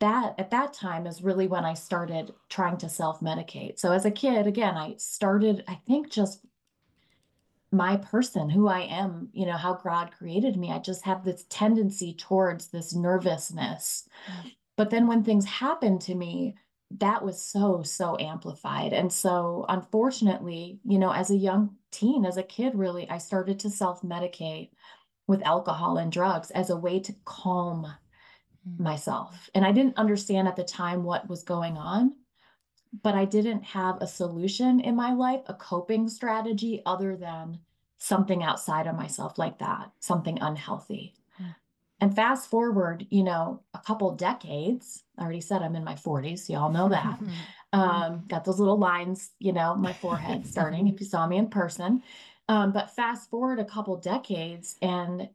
that 0.00 0.34
at 0.38 0.50
that 0.50 0.74
time 0.74 1.06
is 1.06 1.22
really 1.22 1.46
when 1.46 1.64
I 1.64 1.74
started 1.74 2.34
trying 2.48 2.76
to 2.78 2.88
self-medicate. 2.88 3.78
So 3.78 3.92
as 3.92 4.04
a 4.04 4.10
kid 4.10 4.46
again 4.46 4.76
I 4.76 4.96
started 4.98 5.64
I 5.68 5.76
think 5.86 6.10
just 6.10 6.40
my 7.70 7.96
person 7.96 8.50
who 8.50 8.68
I 8.68 8.80
am, 8.82 9.30
you 9.32 9.46
know, 9.46 9.56
how 9.56 9.74
God 9.74 10.12
created 10.16 10.56
me. 10.56 10.70
I 10.70 10.78
just 10.78 11.04
have 11.04 11.24
this 11.24 11.44
tendency 11.48 12.14
towards 12.14 12.68
this 12.68 12.94
nervousness. 12.94 14.08
Mm. 14.28 14.52
Mm. 14.74 14.76
But 14.76 14.90
then 14.90 15.06
when 15.06 15.24
things 15.24 15.44
happened 15.44 16.00
to 16.02 16.14
me, 16.14 16.54
that 16.98 17.24
was 17.24 17.42
so 17.42 17.82
so 17.82 18.16
amplified 18.18 18.92
and 18.92 19.12
so 19.12 19.64
unfortunately 19.68 20.78
you 20.84 20.98
know 20.98 21.10
as 21.10 21.30
a 21.30 21.36
young 21.36 21.74
teen 21.90 22.24
as 22.24 22.36
a 22.36 22.42
kid 22.42 22.74
really 22.74 23.08
i 23.10 23.18
started 23.18 23.58
to 23.58 23.70
self-medicate 23.70 24.70
with 25.26 25.42
alcohol 25.42 25.96
and 25.96 26.12
drugs 26.12 26.50
as 26.50 26.70
a 26.70 26.76
way 26.76 27.00
to 27.00 27.14
calm 27.24 27.86
mm. 28.68 28.80
myself 28.80 29.48
and 29.54 29.64
i 29.64 29.72
didn't 29.72 29.96
understand 29.96 30.46
at 30.46 30.56
the 30.56 30.64
time 30.64 31.02
what 31.02 31.28
was 31.28 31.42
going 31.42 31.76
on 31.76 32.14
but 33.02 33.14
i 33.14 33.24
didn't 33.24 33.64
have 33.64 33.96
a 34.00 34.06
solution 34.06 34.78
in 34.80 34.94
my 34.94 35.12
life 35.12 35.40
a 35.46 35.54
coping 35.54 36.08
strategy 36.08 36.82
other 36.86 37.16
than 37.16 37.58
something 37.98 38.42
outside 38.42 38.86
of 38.86 38.94
myself 38.94 39.38
like 39.38 39.58
that 39.58 39.90
something 40.00 40.38
unhealthy 40.40 41.14
and 42.00 42.14
fast 42.14 42.50
forward, 42.50 43.06
you 43.08 43.22
know, 43.22 43.62
couple 43.84 44.14
decades, 44.14 45.02
I 45.18 45.22
already 45.22 45.40
said 45.40 45.62
I'm 45.62 45.76
in 45.76 45.84
my 45.84 45.94
40s, 45.94 46.48
y'all 46.48 46.72
know 46.72 46.88
that. 46.88 47.18
um, 47.72 48.24
got 48.28 48.44
those 48.44 48.58
little 48.58 48.78
lines, 48.78 49.30
you 49.38 49.52
know, 49.52 49.74
my 49.74 49.92
forehead 49.92 50.46
starting 50.50 50.88
if 50.88 51.00
you 51.00 51.06
saw 51.06 51.26
me 51.26 51.36
in 51.36 51.48
person. 51.48 52.02
Um, 52.48 52.72
but 52.72 52.94
fast 52.94 53.30
forward 53.30 53.58
a 53.58 53.64
couple 53.64 53.96
decades 53.96 54.76
and 54.82 55.28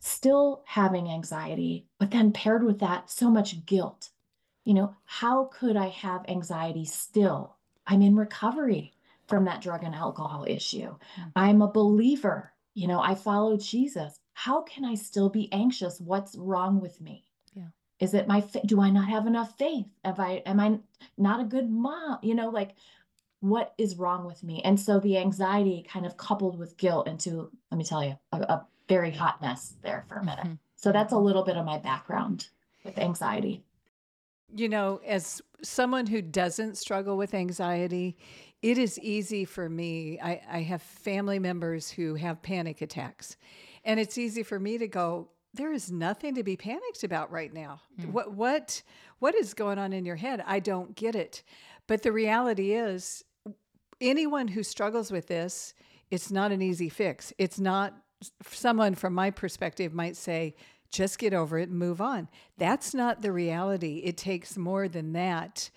still 0.00 0.62
having 0.66 1.08
anxiety, 1.08 1.86
but 1.98 2.10
then 2.10 2.32
paired 2.32 2.64
with 2.64 2.80
that, 2.80 3.10
so 3.10 3.30
much 3.30 3.64
guilt. 3.66 4.10
You 4.64 4.74
know, 4.74 4.96
how 5.04 5.44
could 5.44 5.76
I 5.76 5.88
have 5.88 6.24
anxiety 6.28 6.84
still? 6.84 7.56
I'm 7.86 8.02
in 8.02 8.16
recovery 8.16 8.92
from 9.26 9.44
that 9.44 9.60
drug 9.60 9.84
and 9.84 9.94
alcohol 9.94 10.44
issue. 10.46 10.96
Mm. 11.20 11.32
I'm 11.36 11.62
a 11.62 11.70
believer. 11.70 12.52
You 12.74 12.88
know, 12.88 13.00
I 13.00 13.14
follow 13.14 13.56
Jesus 13.56 14.18
how 14.38 14.60
can 14.60 14.84
I 14.84 14.94
still 14.94 15.30
be 15.30 15.50
anxious? 15.50 15.98
What's 15.98 16.36
wrong 16.36 16.78
with 16.78 17.00
me? 17.00 17.24
Yeah. 17.54 17.68
Is 18.00 18.12
it 18.12 18.28
my 18.28 18.40
do 18.66 18.82
I 18.82 18.90
not 18.90 19.08
have 19.08 19.26
enough 19.26 19.56
faith? 19.56 19.86
Have 20.04 20.20
I 20.20 20.42
am 20.44 20.60
I 20.60 20.78
not 21.16 21.40
a 21.40 21.44
good 21.44 21.70
mom? 21.70 22.18
You 22.22 22.34
know, 22.34 22.50
like 22.50 22.74
what 23.40 23.72
is 23.78 23.96
wrong 23.96 24.26
with 24.26 24.42
me? 24.42 24.60
And 24.62 24.78
so 24.78 25.00
the 25.00 25.16
anxiety 25.16 25.86
kind 25.88 26.04
of 26.04 26.18
coupled 26.18 26.58
with 26.58 26.76
guilt 26.76 27.08
into, 27.08 27.50
let 27.70 27.78
me 27.78 27.84
tell 27.84 28.04
you, 28.04 28.18
a, 28.32 28.36
a 28.36 28.66
very 28.90 29.10
hot 29.10 29.40
mess 29.40 29.74
there 29.82 30.04
for 30.06 30.16
a 30.16 30.24
minute. 30.24 30.44
Mm-hmm. 30.44 30.54
So 30.76 30.92
that's 30.92 31.14
a 31.14 31.18
little 31.18 31.42
bit 31.42 31.56
of 31.56 31.64
my 31.64 31.78
background 31.78 32.48
with 32.84 32.98
anxiety. 32.98 33.62
You 34.54 34.68
know, 34.68 35.00
as 35.06 35.40
someone 35.62 36.06
who 36.06 36.20
doesn't 36.20 36.76
struggle 36.76 37.16
with 37.16 37.32
anxiety, 37.32 38.18
it 38.60 38.76
is 38.76 38.98
easy 38.98 39.46
for 39.46 39.70
me. 39.70 40.20
I, 40.22 40.42
I 40.50 40.60
have 40.60 40.82
family 40.82 41.38
members 41.38 41.90
who 41.90 42.16
have 42.16 42.42
panic 42.42 42.82
attacks. 42.82 43.38
And 43.86 43.98
it's 43.98 44.18
easy 44.18 44.42
for 44.42 44.60
me 44.60 44.76
to 44.76 44.88
go, 44.88 45.28
there 45.54 45.72
is 45.72 45.90
nothing 45.90 46.34
to 46.34 46.42
be 46.42 46.56
panicked 46.56 47.04
about 47.04 47.30
right 47.30 47.52
now. 47.54 47.80
Mm. 47.98 48.12
What 48.12 48.32
what 48.34 48.82
what 49.20 49.34
is 49.34 49.54
going 49.54 49.78
on 49.78 49.94
in 49.94 50.04
your 50.04 50.16
head? 50.16 50.44
I 50.46 50.60
don't 50.60 50.94
get 50.94 51.14
it. 51.14 51.42
But 51.86 52.02
the 52.02 52.12
reality 52.12 52.74
is 52.74 53.24
anyone 54.00 54.48
who 54.48 54.62
struggles 54.62 55.10
with 55.10 55.28
this, 55.28 55.72
it's 56.10 56.30
not 56.30 56.52
an 56.52 56.60
easy 56.60 56.90
fix. 56.90 57.32
It's 57.38 57.58
not 57.58 57.94
someone 58.46 58.94
from 58.94 59.14
my 59.14 59.30
perspective 59.30 59.94
might 59.94 60.16
say 60.16 60.54
just 60.90 61.18
get 61.18 61.34
over 61.34 61.58
it 61.58 61.68
and 61.68 61.78
move 61.78 62.00
on. 62.00 62.28
That's 62.58 62.94
not 62.94 63.22
the 63.22 63.32
reality. 63.32 64.02
It 64.04 64.16
takes 64.16 64.56
more 64.56 64.88
than 64.88 65.12
that 65.12 65.70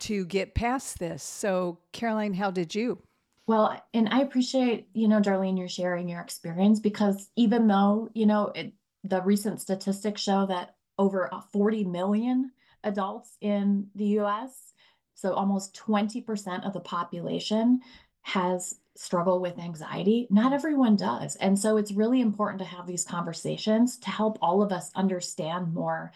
to 0.00 0.24
get 0.26 0.54
past 0.54 0.98
this. 0.98 1.22
So, 1.22 1.78
Caroline, 1.92 2.34
how 2.34 2.50
did 2.50 2.74
you? 2.74 2.98
Well, 3.46 3.80
and 3.94 4.08
I 4.08 4.20
appreciate, 4.20 4.88
you 4.92 5.06
know, 5.08 5.20
Darlene, 5.20 5.56
you're 5.58 5.68
sharing 5.68 6.08
your 6.08 6.20
experience 6.20 6.80
because 6.80 7.30
even 7.36 7.66
though, 7.68 8.08
you 8.12 8.26
know, 8.26 8.48
it, 8.54 8.72
the 9.04 9.22
recent 9.22 9.60
statistics 9.60 10.20
show 10.20 10.46
that 10.46 10.74
over 10.98 11.32
uh, 11.32 11.40
40 11.52 11.84
million 11.84 12.50
adults 12.82 13.36
in 13.40 13.88
the 13.94 14.06
US, 14.20 14.72
so 15.14 15.32
almost 15.32 15.74
20% 15.76 16.66
of 16.66 16.72
the 16.72 16.80
population 16.80 17.80
has 18.22 18.80
struggle 18.96 19.40
with 19.40 19.58
anxiety. 19.58 20.26
Not 20.30 20.52
everyone 20.52 20.96
does. 20.96 21.36
And 21.36 21.56
so 21.58 21.76
it's 21.76 21.92
really 21.92 22.20
important 22.20 22.58
to 22.60 22.64
have 22.64 22.86
these 22.86 23.04
conversations 23.04 23.98
to 23.98 24.10
help 24.10 24.38
all 24.40 24.62
of 24.62 24.72
us 24.72 24.90
understand 24.94 25.72
more 25.72 26.12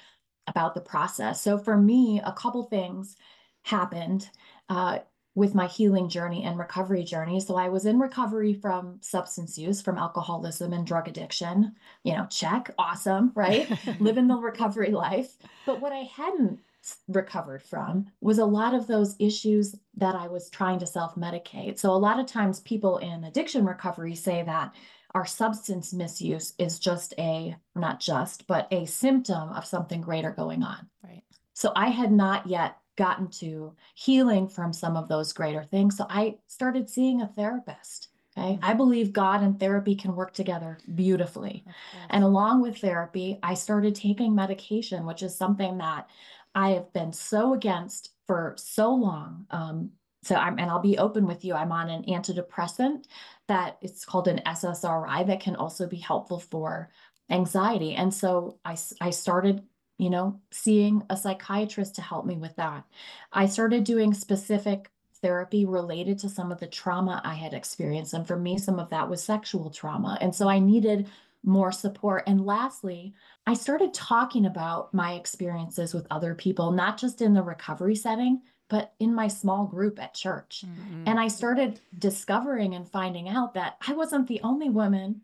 about 0.47 0.75
the 0.75 0.81
process. 0.81 1.41
So 1.41 1.59
for 1.59 1.77
me, 1.77 2.21
a 2.25 2.33
couple 2.33 2.65
things 2.65 3.17
happened. 3.63 4.29
Uh, 4.69 5.01
with 5.41 5.55
my 5.55 5.67
healing 5.67 6.11
journey 6.11 6.45
and 6.45 6.59
recovery 6.59 7.03
journey. 7.03 7.41
So 7.41 7.57
I 7.57 7.71
was 7.71 7.87
in 7.87 7.99
recovery 7.99 8.53
from 8.53 8.99
substance 9.01 9.57
use, 9.57 9.81
from 9.81 9.97
alcoholism 9.97 10.75
and 10.75 10.87
drug 10.87 11.09
addiction. 11.09 11.75
You 12.05 12.13
know, 12.13 12.27
check, 12.31 12.71
awesome, 12.79 13.33
right? 13.35 13.67
Living 14.01 14.29
the 14.29 14.37
recovery 14.37 14.91
life. 14.91 15.33
But 15.65 15.81
what 15.81 15.93
I 15.93 16.03
hadn't 16.15 16.61
recovered 17.09 17.63
from 17.63 18.09
was 18.21 18.39
a 18.39 18.45
lot 18.45 18.75
of 18.75 18.87
those 18.87 19.17
issues 19.19 19.75
that 19.97 20.15
I 20.15 20.29
was 20.29 20.51
trying 20.51 20.79
to 20.81 20.87
self 20.87 21.15
medicate. 21.15 21.79
So 21.79 21.91
a 21.91 21.97
lot 21.97 22.21
of 22.21 22.27
times 22.27 22.61
people 22.61 22.99
in 22.99 23.25
addiction 23.25 23.65
recovery 23.65 24.17
say 24.17 24.43
that 24.43 24.75
our 25.15 25.25
substance 25.25 25.95
misuse 25.95 26.53
is 26.59 26.79
just 26.79 27.15
a, 27.19 27.57
not 27.75 27.99
just, 27.99 28.47
but 28.47 28.69
a 28.71 28.85
symptom 28.85 29.49
of 29.49 29.65
something 29.65 30.03
greater 30.03 30.33
going 30.33 30.63
on. 30.63 30.87
Right. 31.03 31.23
So 31.55 31.73
I 31.75 31.89
had 31.89 32.13
not 32.13 32.47
yet 32.47 32.77
gotten 33.01 33.29
to 33.29 33.75
healing 33.95 34.47
from 34.47 34.75
some 34.75 34.95
of 34.95 35.09
those 35.09 35.33
greater 35.33 35.65
things. 35.65 35.97
So 35.97 36.05
I 36.11 36.37
started 36.49 36.91
seeing 36.91 37.23
a 37.23 37.27
therapist. 37.29 38.09
Okay. 38.37 38.53
Mm-hmm. 38.53 38.65
I 38.65 38.75
believe 38.75 39.15
God 39.15 39.43
and 39.43 39.59
therapy 39.59 39.95
can 39.95 40.15
work 40.15 40.35
together 40.35 40.77
beautifully. 40.95 41.65
And 42.11 42.23
along 42.23 42.61
with 42.61 42.77
therapy, 42.77 43.39
I 43.43 43.55
started 43.55 43.95
taking 43.95 44.35
medication, 44.35 45.07
which 45.07 45.23
is 45.23 45.35
something 45.35 45.79
that 45.79 46.11
I 46.55 46.73
have 46.73 46.93
been 46.93 47.15
so 47.15 47.55
against 47.55 48.11
for 48.27 48.55
so 48.59 48.93
long. 48.93 49.47
Um, 49.51 49.93
so 50.23 50.35
I'm, 50.35 50.59
and 50.59 50.71
I'll 50.71 50.83
be 50.83 50.99
open 50.99 51.27
with 51.27 51.43
you. 51.43 51.55
I'm 51.55 51.73
on 51.73 51.89
an 51.89 52.05
antidepressant 52.05 53.07
that 53.49 53.79
it's 53.81 54.05
called 54.05 54.29
an 54.29 54.43
SSRI 54.45 55.27
that 55.27 55.41
can 55.41 55.57
also 55.57 55.87
be 55.87 55.97
helpful 55.97 56.39
for 56.39 56.91
anxiety. 57.31 57.95
And 57.95 58.13
so 58.13 58.59
I, 58.63 58.77
I 59.01 59.09
started 59.09 59.63
you 60.01 60.09
know, 60.09 60.41
seeing 60.51 61.03
a 61.11 61.17
psychiatrist 61.17 61.95
to 61.97 62.03
help 62.03 62.25
me 62.25 62.37
with 62.37 62.57
that. 62.57 62.85
I 63.33 63.47
started 63.47 63.85
doing 63.85 64.15
specific 64.15 64.91
therapy 65.21 65.67
related 65.67 66.19
to 66.21 66.29
some 66.29 66.51
of 66.51 66.59
the 66.59 66.67
trauma 66.67 67.21
I 67.23 67.35
had 67.35 67.53
experienced. 67.53 68.15
And 68.15 68.27
for 68.27 68.37
me, 68.37 68.57
some 68.57 68.79
of 68.79 68.89
that 68.91 69.11
was 69.11 69.23
sexual 69.23 69.69
trauma. 69.69 70.17
And 70.23 70.35
so 70.35 70.49
I 70.49 70.59
needed 70.59 71.09
more 71.45 71.71
support. 71.71 72.25
And 72.27 72.47
lastly, 72.47 73.15
I 73.47 73.53
started 73.53 73.93
talking 73.93 74.47
about 74.47 74.93
my 74.95 75.15
experiences 75.15 75.93
with 75.93 76.07
other 76.11 76.35
people, 76.35 76.73
not 76.73 76.99
just 76.99 77.21
in 77.21 77.35
the 77.35 77.43
recovery 77.43 77.95
setting, 77.95 78.41
but 78.69 78.95
in 79.01 79.15
my 79.15 79.29
small 79.29 79.67
group 79.67 80.01
at 80.01 80.15
church. 80.15 80.65
Mm-hmm. 80.67 81.05
And 81.07 81.21
I 81.21 81.29
started 81.29 81.81
discovering 81.99 82.75
and 82.75 82.89
finding 82.89 83.29
out 83.29 83.53
that 83.55 83.77
I 83.87 83.93
wasn't 83.93 84.29
the 84.29 84.41
only 84.43 84.71
woman 84.71 85.23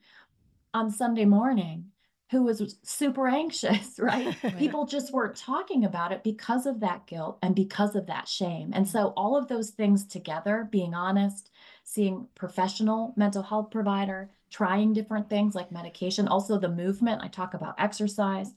on 0.75 0.91
Sunday 0.91 1.25
morning 1.25 1.87
who 2.31 2.43
was 2.43 2.77
super 2.83 3.29
anxious, 3.29 3.95
right? 3.99 4.35
right? 4.43 4.59
People 4.59 4.87
just 4.87 5.13
weren't 5.13 5.37
talking 5.37 5.85
about 5.85 6.13
it 6.13 6.23
because 6.25 6.67
of 6.67 6.81
that 6.81 7.07
guilt 7.07 7.39
and 7.43 7.55
because 7.55 7.95
of 7.95 8.07
that 8.07 8.29
shame. 8.29 8.73
And 8.75 8.89
so 8.89 9.13
all 9.17 9.37
of 9.37 9.49
those 9.49 9.71
things 9.71 10.05
together, 10.07 10.69
being 10.71 10.95
honest, 10.95 11.51
seeing 11.85 12.27
professional 12.35 13.15
mental 13.17 13.43
health 13.43 13.71
provider, 13.71 14.31
trying 14.51 14.93
different 14.93 15.29
things 15.29 15.55
like 15.55 15.71
medication, 15.73 16.29
also 16.29 16.59
the 16.59 16.69
movement, 16.69 17.23
I 17.23 17.29
talk 17.29 17.55
about 17.55 17.75
exercise, 17.79 18.53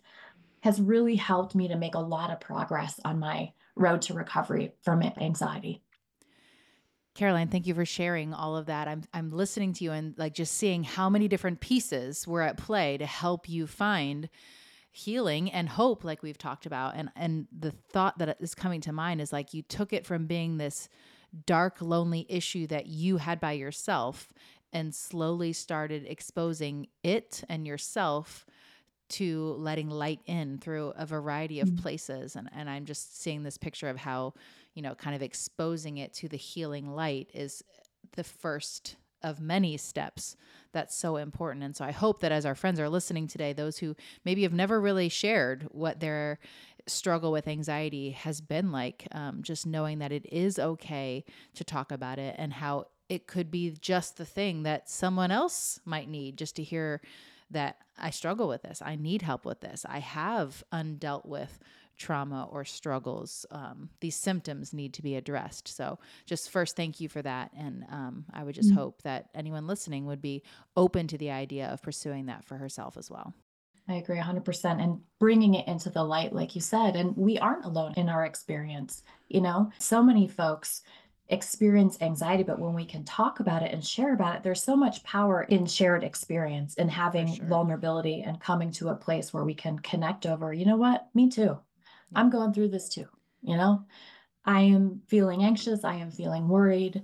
has 0.61 0.81
really 0.81 1.15
helped 1.15 1.55
me 1.55 1.67
to 1.67 1.75
make 1.75 1.95
a 1.95 1.99
lot 1.99 2.31
of 2.31 2.39
progress 2.39 2.99
on 3.05 3.19
my 3.19 3.51
road 3.75 4.01
to 4.03 4.13
recovery 4.13 4.73
from 4.83 5.01
anxiety. 5.01 5.81
Caroline, 7.19 7.49
thank 7.49 7.67
you 7.67 7.75
for 7.75 7.83
sharing 7.83 8.33
all 8.33 8.55
of 8.55 8.67
that. 8.67 8.87
I'm 8.87 9.03
I'm 9.13 9.29
listening 9.29 9.73
to 9.73 9.83
you 9.83 9.91
and 9.91 10.17
like 10.17 10.33
just 10.33 10.55
seeing 10.55 10.85
how 10.85 11.09
many 11.09 11.27
different 11.27 11.59
pieces 11.59 12.25
were 12.25 12.41
at 12.41 12.55
play 12.55 12.97
to 12.97 13.05
help 13.05 13.49
you 13.49 13.67
find 13.67 14.29
healing 14.93 15.51
and 15.51 15.67
hope 15.67 16.05
like 16.05 16.23
we've 16.23 16.37
talked 16.37 16.65
about 16.65 16.95
and 16.95 17.09
and 17.17 17.47
the 17.51 17.71
thought 17.71 18.19
that 18.19 18.37
is 18.39 18.55
coming 18.55 18.79
to 18.79 18.93
mind 18.93 19.19
is 19.19 19.33
like 19.33 19.53
you 19.53 19.61
took 19.63 19.91
it 19.91 20.05
from 20.05 20.27
being 20.27 20.57
this 20.57 20.87
dark 21.45 21.81
lonely 21.81 22.25
issue 22.29 22.65
that 22.67 22.85
you 22.85 23.17
had 23.17 23.41
by 23.41 23.51
yourself 23.51 24.31
and 24.71 24.95
slowly 24.95 25.51
started 25.51 26.05
exposing 26.07 26.87
it 27.03 27.43
and 27.49 27.67
yourself 27.67 28.45
to 29.09 29.55
letting 29.57 29.89
light 29.89 30.21
in 30.25 30.57
through 30.57 30.93
a 30.95 31.05
variety 31.05 31.59
of 31.59 31.67
mm-hmm. 31.67 31.81
places 31.81 32.37
and 32.37 32.49
and 32.55 32.69
I'm 32.69 32.85
just 32.85 33.21
seeing 33.21 33.43
this 33.43 33.57
picture 33.57 33.89
of 33.89 33.97
how 33.97 34.35
you 34.73 34.81
know 34.81 34.95
kind 34.95 35.15
of 35.15 35.21
exposing 35.21 35.97
it 35.97 36.13
to 36.13 36.27
the 36.27 36.37
healing 36.37 36.93
light 36.93 37.29
is 37.33 37.63
the 38.15 38.23
first 38.23 38.95
of 39.21 39.41
many 39.41 39.77
steps 39.77 40.35
that's 40.71 40.95
so 40.95 41.17
important. 41.17 41.63
And 41.63 41.75
so 41.75 41.83
I 41.83 41.91
hope 41.91 42.21
that 42.21 42.31
as 42.31 42.45
our 42.45 42.55
friends 42.55 42.79
are 42.79 42.89
listening 42.89 43.27
today, 43.27 43.53
those 43.53 43.77
who 43.77 43.95
maybe 44.23 44.43
have 44.43 44.53
never 44.53 44.79
really 44.79 45.09
shared 45.09 45.67
what 45.71 45.99
their 45.99 46.39
struggle 46.87 47.31
with 47.31 47.47
anxiety 47.47 48.11
has 48.11 48.41
been 48.41 48.71
like, 48.71 49.07
um, 49.11 49.41
just 49.41 49.65
knowing 49.65 49.99
that 49.99 50.11
it 50.11 50.25
is 50.31 50.57
okay 50.57 51.23
to 51.55 51.63
talk 51.63 51.91
about 51.91 52.19
it 52.19 52.35
and 52.37 52.53
how 52.53 52.85
it 53.09 53.27
could 53.27 53.51
be 53.51 53.71
just 53.81 54.17
the 54.17 54.25
thing 54.25 54.63
that 54.63 54.89
someone 54.89 55.31
else 55.31 55.79
might 55.85 56.07
need 56.07 56.37
just 56.37 56.55
to 56.55 56.63
hear 56.63 57.01
that 57.51 57.77
I 57.97 58.11
struggle 58.11 58.47
with 58.47 58.61
this. 58.61 58.81
I 58.83 58.95
need 58.95 59.23
help 59.23 59.45
with 59.45 59.61
this. 59.61 59.85
I 59.89 59.99
have 59.99 60.63
undealt 60.71 61.25
with 61.25 61.59
trauma 61.99 62.47
or 62.51 62.65
struggles, 62.65 63.45
um, 63.51 63.89
these 63.99 64.15
symptoms 64.15 64.73
need 64.73 64.93
to 64.95 65.03
be 65.03 65.15
addressed. 65.15 65.67
So, 65.67 65.99
just 66.25 66.49
first, 66.49 66.75
thank 66.75 66.99
you 66.99 67.09
for 67.09 67.21
that. 67.21 67.51
And 67.57 67.85
um, 67.89 68.25
I 68.33 68.43
would 68.43 68.55
just 68.55 68.69
mm-hmm. 68.69 68.79
hope 68.79 69.03
that 69.03 69.29
anyone 69.35 69.67
listening 69.67 70.05
would 70.05 70.21
be 70.21 70.41
open 70.75 71.07
to 71.07 71.17
the 71.17 71.31
idea 71.31 71.67
of 71.67 71.83
pursuing 71.83 72.25
that 72.27 72.45
for 72.45 72.57
herself 72.57 72.97
as 72.97 73.11
well. 73.11 73.33
I 73.87 73.95
agree 73.95 74.17
100%. 74.17 74.81
And 74.81 75.01
bringing 75.19 75.55
it 75.55 75.67
into 75.67 75.89
the 75.89 76.03
light, 76.03 76.31
like 76.31 76.55
you 76.55 76.61
said, 76.61 76.95
and 76.95 77.15
we 77.17 77.37
aren't 77.39 77.65
alone 77.65 77.93
in 77.97 78.07
our 78.07 78.25
experience. 78.25 79.03
You 79.27 79.41
know, 79.41 79.71
so 79.79 80.01
many 80.01 80.27
folks 80.27 80.83
experience 81.29 81.97
anxiety, 82.01 82.43
but 82.43 82.59
when 82.59 82.73
we 82.73 82.85
can 82.85 83.03
talk 83.03 83.39
about 83.39 83.61
it 83.61 83.71
and 83.71 83.85
share 83.85 84.13
about 84.13 84.35
it, 84.35 84.43
there's 84.43 84.63
so 84.63 84.75
much 84.75 85.03
power 85.03 85.43
in 85.43 85.65
shared 85.65 86.03
experience 86.03 86.75
and 86.75 86.89
having 86.89 87.35
sure. 87.35 87.45
vulnerability 87.45 88.21
and 88.21 88.39
coming 88.39 88.71
to 88.71 88.89
a 88.89 88.95
place 88.95 89.33
where 89.33 89.45
we 89.45 89.53
can 89.53 89.77
connect 89.79 90.25
over, 90.25 90.51
you 90.53 90.65
know 90.65 90.77
what, 90.77 91.07
me 91.13 91.29
too. 91.29 91.57
I'm 92.15 92.29
going 92.29 92.53
through 92.53 92.69
this 92.69 92.89
too. 92.89 93.05
You 93.41 93.57
know, 93.57 93.85
I 94.45 94.61
am 94.61 95.01
feeling 95.07 95.43
anxious. 95.43 95.83
I 95.83 95.95
am 95.95 96.11
feeling 96.11 96.47
worried. 96.47 97.03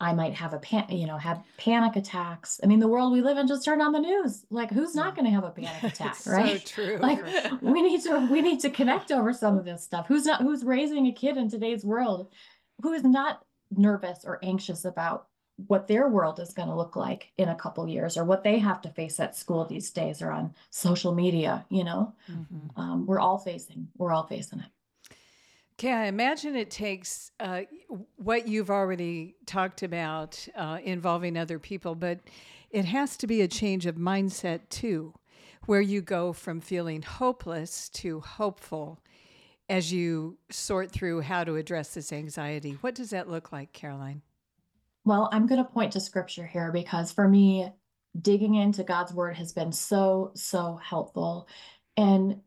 I 0.00 0.12
might 0.14 0.34
have 0.34 0.52
a 0.52 0.58
pan, 0.58 0.86
you 0.90 1.06
know, 1.06 1.16
have 1.16 1.44
panic 1.56 1.94
attacks. 1.94 2.58
I 2.62 2.66
mean, 2.66 2.80
the 2.80 2.88
world 2.88 3.12
we 3.12 3.20
live 3.20 3.38
in 3.38 3.46
just 3.46 3.64
turn 3.64 3.80
on 3.80 3.92
the 3.92 4.00
news. 4.00 4.44
Like, 4.50 4.72
who's 4.72 4.96
not 4.96 5.14
going 5.14 5.26
to 5.26 5.30
have 5.30 5.44
a 5.44 5.50
panic 5.50 5.82
attack, 5.92 6.16
right? 6.26 6.66
So 6.68 6.74
true. 6.74 6.98
Like, 7.00 7.24
we 7.62 7.80
need 7.82 8.02
to 8.02 8.28
we 8.30 8.42
need 8.42 8.58
to 8.60 8.70
connect 8.70 9.12
over 9.12 9.32
some 9.32 9.56
of 9.56 9.64
this 9.64 9.84
stuff. 9.84 10.06
Who's 10.08 10.24
not 10.24 10.42
who's 10.42 10.64
raising 10.64 11.06
a 11.06 11.12
kid 11.12 11.36
in 11.36 11.48
today's 11.48 11.84
world 11.84 12.32
who 12.82 12.92
is 12.92 13.04
not 13.04 13.44
nervous 13.70 14.24
or 14.24 14.40
anxious 14.42 14.84
about 14.84 15.28
what 15.66 15.86
their 15.86 16.08
world 16.08 16.40
is 16.40 16.54
going 16.54 16.68
to 16.68 16.74
look 16.74 16.96
like 16.96 17.32
in 17.36 17.48
a 17.48 17.54
couple 17.54 17.86
years 17.86 18.16
or 18.16 18.24
what 18.24 18.42
they 18.42 18.58
have 18.58 18.80
to 18.82 18.88
face 18.90 19.20
at 19.20 19.36
school 19.36 19.64
these 19.64 19.90
days 19.90 20.22
or 20.22 20.30
on 20.30 20.54
social 20.70 21.14
media 21.14 21.64
you 21.68 21.84
know 21.84 22.12
mm-hmm. 22.30 22.80
um, 22.80 23.06
we're 23.06 23.20
all 23.20 23.38
facing 23.38 23.88
we're 23.98 24.12
all 24.12 24.26
facing 24.26 24.60
it 24.60 24.66
Okay, 25.78 25.92
I 25.92 26.04
imagine 26.04 26.54
it 26.54 26.70
takes 26.70 27.32
uh, 27.40 27.62
what 28.14 28.46
you've 28.46 28.70
already 28.70 29.34
talked 29.46 29.82
about 29.82 30.46
uh, 30.54 30.78
involving 30.84 31.36
other 31.36 31.58
people, 31.58 31.96
but 31.96 32.20
it 32.70 32.84
has 32.84 33.16
to 33.16 33.26
be 33.26 33.40
a 33.40 33.48
change 33.48 33.86
of 33.86 33.96
mindset 33.96 34.60
too, 34.68 35.14
where 35.66 35.80
you 35.80 36.00
go 36.00 36.32
from 36.32 36.60
feeling 36.60 37.02
hopeless 37.02 37.88
to 37.88 38.20
hopeful 38.20 39.00
as 39.68 39.92
you 39.92 40.38
sort 40.50 40.92
through 40.92 41.22
how 41.22 41.42
to 41.42 41.56
address 41.56 41.94
this 41.94 42.12
anxiety. 42.12 42.78
What 42.80 42.94
does 42.94 43.10
that 43.10 43.28
look 43.28 43.50
like, 43.50 43.72
Caroline? 43.72 44.22
Well, 45.04 45.28
I'm 45.32 45.46
going 45.46 45.62
to 45.62 45.70
point 45.70 45.92
to 45.92 46.00
scripture 46.00 46.46
here 46.46 46.70
because 46.72 47.10
for 47.10 47.28
me, 47.28 47.68
digging 48.20 48.54
into 48.54 48.84
God's 48.84 49.12
word 49.12 49.36
has 49.36 49.52
been 49.52 49.72
so, 49.72 50.32
so 50.34 50.78
helpful. 50.82 51.48
And, 51.96 52.40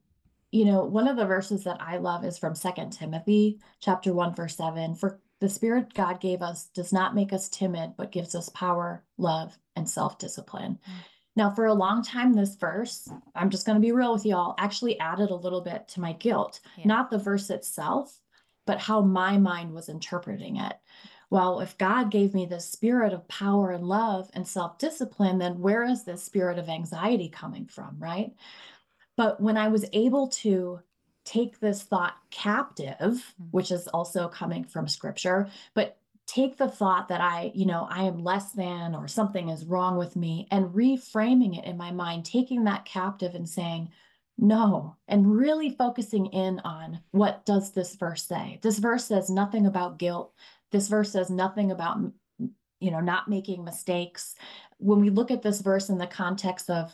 you 0.51 0.65
know, 0.65 0.85
one 0.85 1.07
of 1.07 1.17
the 1.17 1.25
verses 1.25 1.63
that 1.63 1.81
I 1.81 1.97
love 1.97 2.23
is 2.23 2.37
from 2.37 2.55
Second 2.55 2.91
Timothy 2.91 3.59
chapter 3.81 4.13
1, 4.13 4.35
verse 4.35 4.55
7. 4.55 4.95
For 4.95 5.19
the 5.41 5.49
spirit 5.49 5.93
God 5.93 6.21
gave 6.21 6.41
us 6.41 6.67
does 6.67 6.93
not 6.93 7.15
make 7.15 7.33
us 7.33 7.49
timid, 7.49 7.93
but 7.97 8.11
gives 8.11 8.35
us 8.35 8.49
power, 8.49 9.03
love, 9.17 9.57
and 9.75 9.89
self 9.89 10.17
discipline. 10.17 10.79
Mm. 10.87 10.93
Now, 11.37 11.51
for 11.51 11.65
a 11.65 11.73
long 11.73 12.01
time, 12.01 12.33
this 12.33 12.55
verse, 12.55 13.09
I'm 13.35 13.49
just 13.49 13.65
going 13.65 13.75
to 13.75 13.85
be 13.85 13.91
real 13.91 14.13
with 14.13 14.25
y'all, 14.25 14.55
actually 14.57 14.97
added 14.99 15.31
a 15.31 15.35
little 15.35 15.59
bit 15.59 15.87
to 15.89 15.99
my 15.99 16.13
guilt. 16.13 16.61
Yeah. 16.77 16.85
Not 16.87 17.09
the 17.09 17.17
verse 17.17 17.49
itself, 17.49 18.17
but 18.65 18.79
how 18.79 19.01
my 19.01 19.37
mind 19.37 19.73
was 19.73 19.89
interpreting 19.89 20.55
it 20.55 20.75
well, 21.29 21.59
if 21.59 21.77
God 21.77 22.11
gave 22.11 22.33
me 22.33 22.45
this 22.45 22.69
spirit 22.69 23.13
of 23.13 23.27
power 23.27 23.71
and 23.71 23.87
love 23.87 24.29
and 24.33 24.47
self 24.47 24.77
discipline, 24.77 25.39
then 25.39 25.59
where 25.59 25.83
is 25.83 26.03
this 26.03 26.23
spirit 26.23 26.59
of 26.59 26.69
anxiety 26.69 27.29
coming 27.29 27.65
from? 27.65 27.97
Right. 27.99 28.33
But 29.17 29.39
when 29.41 29.57
I 29.57 29.69
was 29.69 29.85
able 29.93 30.27
to 30.27 30.81
take 31.23 31.59
this 31.59 31.81
thought 31.81 32.15
captive, 32.29 32.97
mm-hmm. 32.99 33.43
which 33.51 33.71
is 33.71 33.87
also 33.87 34.27
coming 34.27 34.63
from 34.63 34.87
scripture, 34.87 35.49
but 35.73 35.97
take 36.27 36.57
the 36.57 36.69
thought 36.69 37.07
that 37.09 37.21
I, 37.21 37.51
you 37.53 37.65
know, 37.65 37.87
I 37.89 38.03
am 38.03 38.23
less 38.23 38.51
than 38.53 38.95
or 38.95 39.07
something 39.07 39.49
is 39.49 39.65
wrong 39.65 39.97
with 39.97 40.15
me 40.15 40.47
and 40.51 40.73
reframing 40.73 41.57
it 41.57 41.65
in 41.65 41.77
my 41.77 41.91
mind, 41.91 42.25
taking 42.25 42.63
that 42.63 42.85
captive 42.85 43.35
and 43.35 43.47
saying, 43.47 43.89
no, 44.37 44.95
and 45.07 45.37
really 45.37 45.69
focusing 45.69 46.25
in 46.27 46.59
on 46.59 46.99
what 47.11 47.45
does 47.45 47.71
this 47.71 47.95
verse 47.95 48.23
say? 48.23 48.59
This 48.61 48.79
verse 48.79 49.05
says 49.05 49.29
nothing 49.29 49.65
about 49.65 49.97
guilt, 49.97 50.33
this 50.75 50.89
verse 50.89 51.13
says 51.13 51.29
nothing 51.29 51.71
about, 51.71 51.99
you 52.81 52.91
know, 52.91 52.99
not 52.99 53.29
making 53.29 53.63
mistakes. 53.63 54.35
When 54.77 54.99
we 54.99 55.09
look 55.09 55.31
at 55.31 55.41
this 55.41 55.61
verse 55.61 55.87
in 55.87 55.97
the 55.97 56.05
context 56.05 56.69
of 56.69 56.93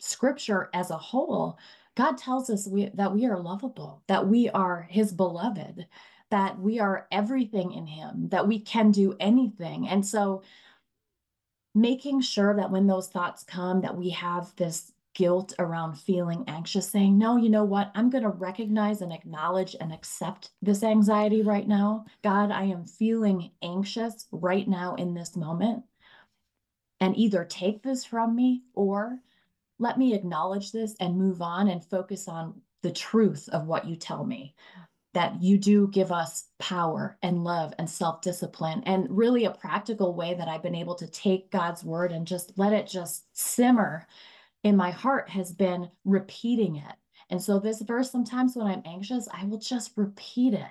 scripture 0.00 0.68
as 0.74 0.90
a 0.90 0.98
whole, 0.98 1.56
God 1.96 2.18
tells 2.18 2.50
us 2.50 2.66
we, 2.66 2.90
that 2.94 3.14
we 3.14 3.24
are 3.26 3.38
lovable, 3.38 4.02
that 4.08 4.26
we 4.26 4.50
are 4.50 4.88
his 4.90 5.12
beloved, 5.12 5.86
that 6.32 6.58
we 6.58 6.80
are 6.80 7.06
everything 7.12 7.72
in 7.72 7.86
him, 7.86 8.28
that 8.30 8.48
we 8.48 8.58
can 8.58 8.90
do 8.90 9.14
anything. 9.20 9.86
And 9.88 10.04
so 10.04 10.42
making 11.72 12.20
sure 12.20 12.56
that 12.56 12.72
when 12.72 12.88
those 12.88 13.06
thoughts 13.06 13.44
come 13.44 13.80
that 13.82 13.96
we 13.96 14.10
have 14.10 14.52
this 14.56 14.90
guilt 15.14 15.54
around 15.58 15.94
feeling 15.94 16.44
anxious, 16.46 16.88
saying, 16.88 17.16
no, 17.16 17.36
you 17.36 17.48
know 17.48 17.64
what? 17.64 17.90
I'm 17.94 18.10
going 18.10 18.24
to 18.24 18.30
recognize 18.30 19.00
and 19.00 19.12
acknowledge 19.12 19.76
and 19.80 19.92
accept 19.92 20.50
this 20.60 20.82
anxiety 20.82 21.42
right 21.42 21.66
now. 21.66 22.04
God, 22.22 22.50
I 22.50 22.64
am 22.64 22.84
feeling 22.84 23.50
anxious 23.62 24.26
right 24.32 24.68
now 24.68 24.94
in 24.96 25.14
this 25.14 25.36
moment. 25.36 25.84
And 27.00 27.16
either 27.16 27.44
take 27.44 27.82
this 27.82 28.04
from 28.04 28.34
me 28.34 28.62
or 28.74 29.18
let 29.78 29.98
me 29.98 30.14
acknowledge 30.14 30.72
this 30.72 30.94
and 31.00 31.18
move 31.18 31.42
on 31.42 31.68
and 31.68 31.84
focus 31.84 32.28
on 32.28 32.60
the 32.82 32.92
truth 32.92 33.48
of 33.52 33.66
what 33.66 33.86
you 33.86 33.96
tell 33.96 34.24
me 34.24 34.54
that 35.14 35.40
you 35.40 35.56
do 35.56 35.88
give 35.88 36.12
us 36.12 36.46
power 36.58 37.16
and 37.22 37.44
love 37.44 37.72
and 37.78 37.88
self 37.88 38.20
discipline, 38.20 38.82
and 38.84 39.06
really 39.08 39.44
a 39.44 39.50
practical 39.50 40.14
way 40.14 40.34
that 40.34 40.48
I've 40.48 40.62
been 40.62 40.74
able 40.74 40.96
to 40.96 41.06
take 41.06 41.50
God's 41.50 41.84
word 41.84 42.12
and 42.12 42.26
just 42.26 42.52
let 42.58 42.72
it 42.72 42.86
just 42.86 43.24
simmer 43.32 44.06
in 44.64 44.76
my 44.76 44.90
heart 44.90 45.28
has 45.28 45.52
been 45.52 45.90
repeating 46.04 46.76
it. 46.76 46.94
And 47.30 47.40
so 47.40 47.58
this 47.58 47.80
verse, 47.82 48.10
sometimes 48.10 48.56
when 48.56 48.66
I'm 48.66 48.82
anxious, 48.84 49.28
I 49.32 49.44
will 49.44 49.58
just 49.58 49.92
repeat 49.96 50.54
it. 50.54 50.66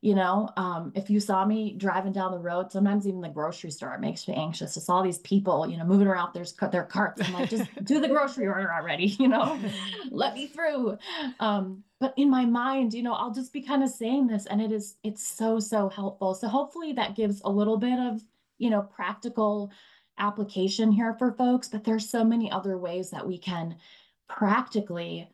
You 0.00 0.14
know, 0.14 0.48
um, 0.56 0.92
if 0.94 1.10
you 1.10 1.18
saw 1.18 1.44
me 1.44 1.74
driving 1.76 2.12
down 2.12 2.30
the 2.30 2.38
road, 2.38 2.70
sometimes 2.70 3.06
even 3.06 3.20
the 3.20 3.28
grocery 3.28 3.70
store, 3.70 3.94
it 3.94 4.00
makes 4.00 4.28
me 4.28 4.34
anxious. 4.34 4.76
It's 4.76 4.88
all 4.88 5.02
these 5.02 5.18
people, 5.18 5.68
you 5.68 5.76
know, 5.76 5.84
moving 5.84 6.06
around 6.06 6.32
there's 6.34 6.52
their 6.52 6.84
carts. 6.84 7.20
I'm 7.24 7.32
like, 7.32 7.50
just 7.50 7.68
do 7.84 8.00
the 8.00 8.08
grocery 8.08 8.46
order 8.46 8.72
already, 8.72 9.06
you 9.18 9.28
know, 9.28 9.58
let 10.10 10.34
me 10.34 10.46
through. 10.46 10.98
Um, 11.40 11.82
but 12.00 12.14
in 12.16 12.30
my 12.30 12.44
mind, 12.44 12.94
you 12.94 13.02
know, 13.02 13.12
I'll 13.12 13.32
just 13.32 13.52
be 13.52 13.60
kind 13.60 13.82
of 13.82 13.90
saying 13.90 14.28
this, 14.28 14.46
and 14.46 14.60
it 14.60 14.70
is 14.70 14.96
it's 15.02 15.26
so 15.26 15.58
so 15.58 15.88
helpful. 15.88 16.34
So 16.34 16.46
hopefully 16.46 16.92
that 16.92 17.16
gives 17.16 17.40
a 17.44 17.50
little 17.50 17.76
bit 17.76 17.98
of 17.98 18.20
you 18.58 18.70
know 18.70 18.82
practical 18.82 19.72
application 20.18 20.92
here 20.92 21.14
for 21.14 21.32
folks, 21.32 21.68
but 21.68 21.84
there's 21.84 22.08
so 22.08 22.24
many 22.24 22.50
other 22.50 22.76
ways 22.76 23.10
that 23.10 23.26
we 23.26 23.38
can 23.38 23.76
practically 24.28 25.28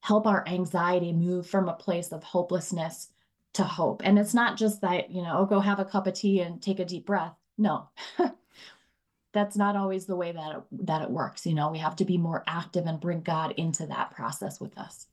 help 0.00 0.26
our 0.26 0.46
anxiety 0.46 1.12
move 1.12 1.46
from 1.46 1.68
a 1.68 1.74
place 1.74 2.12
of 2.12 2.22
hopelessness 2.22 3.08
to 3.54 3.62
hope. 3.62 4.02
And 4.04 4.18
it's 4.18 4.34
not 4.34 4.56
just 4.56 4.80
that, 4.82 5.10
you 5.10 5.22
know, 5.22 5.38
oh, 5.38 5.46
go 5.46 5.60
have 5.60 5.78
a 5.78 5.84
cup 5.84 6.06
of 6.06 6.14
tea 6.14 6.40
and 6.40 6.60
take 6.60 6.78
a 6.78 6.84
deep 6.84 7.06
breath. 7.06 7.34
No. 7.56 7.88
That's 9.32 9.56
not 9.56 9.76
always 9.76 10.06
the 10.06 10.16
way 10.16 10.32
that 10.32 10.56
it, 10.56 10.86
that 10.86 11.02
it 11.02 11.10
works. 11.10 11.46
You 11.46 11.54
know, 11.54 11.70
we 11.70 11.78
have 11.78 11.96
to 11.96 12.04
be 12.04 12.18
more 12.18 12.44
active 12.46 12.86
and 12.86 13.00
bring 13.00 13.20
God 13.20 13.54
into 13.56 13.86
that 13.86 14.10
process 14.10 14.60
with 14.60 14.76
us. 14.76 15.06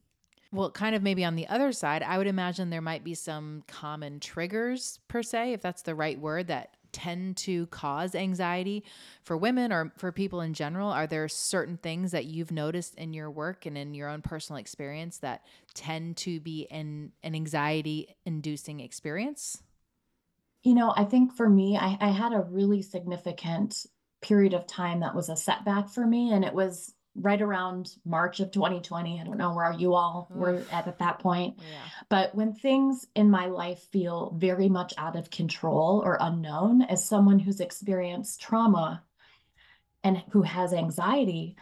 Well, 0.51 0.69
kind 0.69 0.95
of 0.95 1.01
maybe 1.01 1.23
on 1.23 1.35
the 1.35 1.47
other 1.47 1.71
side, 1.71 2.03
I 2.03 2.17
would 2.17 2.27
imagine 2.27 2.69
there 2.69 2.81
might 2.81 3.05
be 3.05 3.13
some 3.13 3.63
common 3.67 4.19
triggers 4.19 4.99
per 5.07 5.23
se, 5.23 5.53
if 5.53 5.61
that's 5.61 5.83
the 5.83 5.95
right 5.95 6.19
word, 6.19 6.47
that 6.47 6.75
tend 6.91 7.37
to 7.37 7.67
cause 7.67 8.15
anxiety 8.15 8.83
for 9.23 9.37
women 9.37 9.71
or 9.71 9.91
for 9.97 10.11
people 10.11 10.41
in 10.41 10.53
general? 10.53 10.89
Are 10.89 11.07
there 11.07 11.27
certain 11.27 11.77
things 11.77 12.11
that 12.11 12.25
you've 12.25 12.51
noticed 12.51 12.95
in 12.95 13.13
your 13.13 13.29
work 13.29 13.65
and 13.65 13.77
in 13.77 13.93
your 13.93 14.09
own 14.09 14.21
personal 14.21 14.59
experience 14.59 15.19
that 15.19 15.45
tend 15.73 16.17
to 16.17 16.39
be 16.39 16.67
an, 16.71 17.11
an 17.23 17.35
anxiety 17.35 18.15
inducing 18.25 18.79
experience? 18.79 19.61
You 20.63 20.75
know, 20.75 20.93
I 20.95 21.05
think 21.05 21.33
for 21.33 21.49
me, 21.49 21.77
I, 21.77 21.97
I 21.99 22.09
had 22.09 22.33
a 22.33 22.41
really 22.41 22.81
significant 22.81 23.85
period 24.21 24.53
of 24.53 24.67
time 24.67 24.99
that 24.99 25.15
was 25.15 25.29
a 25.29 25.35
setback 25.35 25.89
for 25.89 26.05
me. 26.05 26.31
And 26.31 26.45
it 26.45 26.53
was 26.53 26.93
right 27.15 27.41
around 27.41 27.95
March 28.05 28.39
of 28.39 28.51
2020. 28.51 29.19
I 29.19 29.23
don't 29.23 29.37
know 29.37 29.53
where 29.53 29.73
you 29.73 29.93
all 29.93 30.27
were 30.31 30.63
at 30.71 30.87
at 30.87 30.99
that 30.99 31.19
point. 31.19 31.57
Yeah. 31.59 31.89
But 32.09 32.33
when 32.35 32.53
things 32.53 33.07
in 33.15 33.29
my 33.29 33.47
life 33.47 33.79
feel 33.91 34.33
very 34.37 34.69
much 34.69 34.93
out 34.97 35.15
of 35.15 35.29
control 35.29 36.01
or 36.05 36.17
unknown, 36.19 36.83
as 36.83 37.05
someone 37.05 37.39
who's 37.39 37.59
experienced 37.59 38.41
trauma 38.41 39.03
and 40.03 40.23
who 40.31 40.41
has 40.41 40.73
anxiety, 40.73 41.57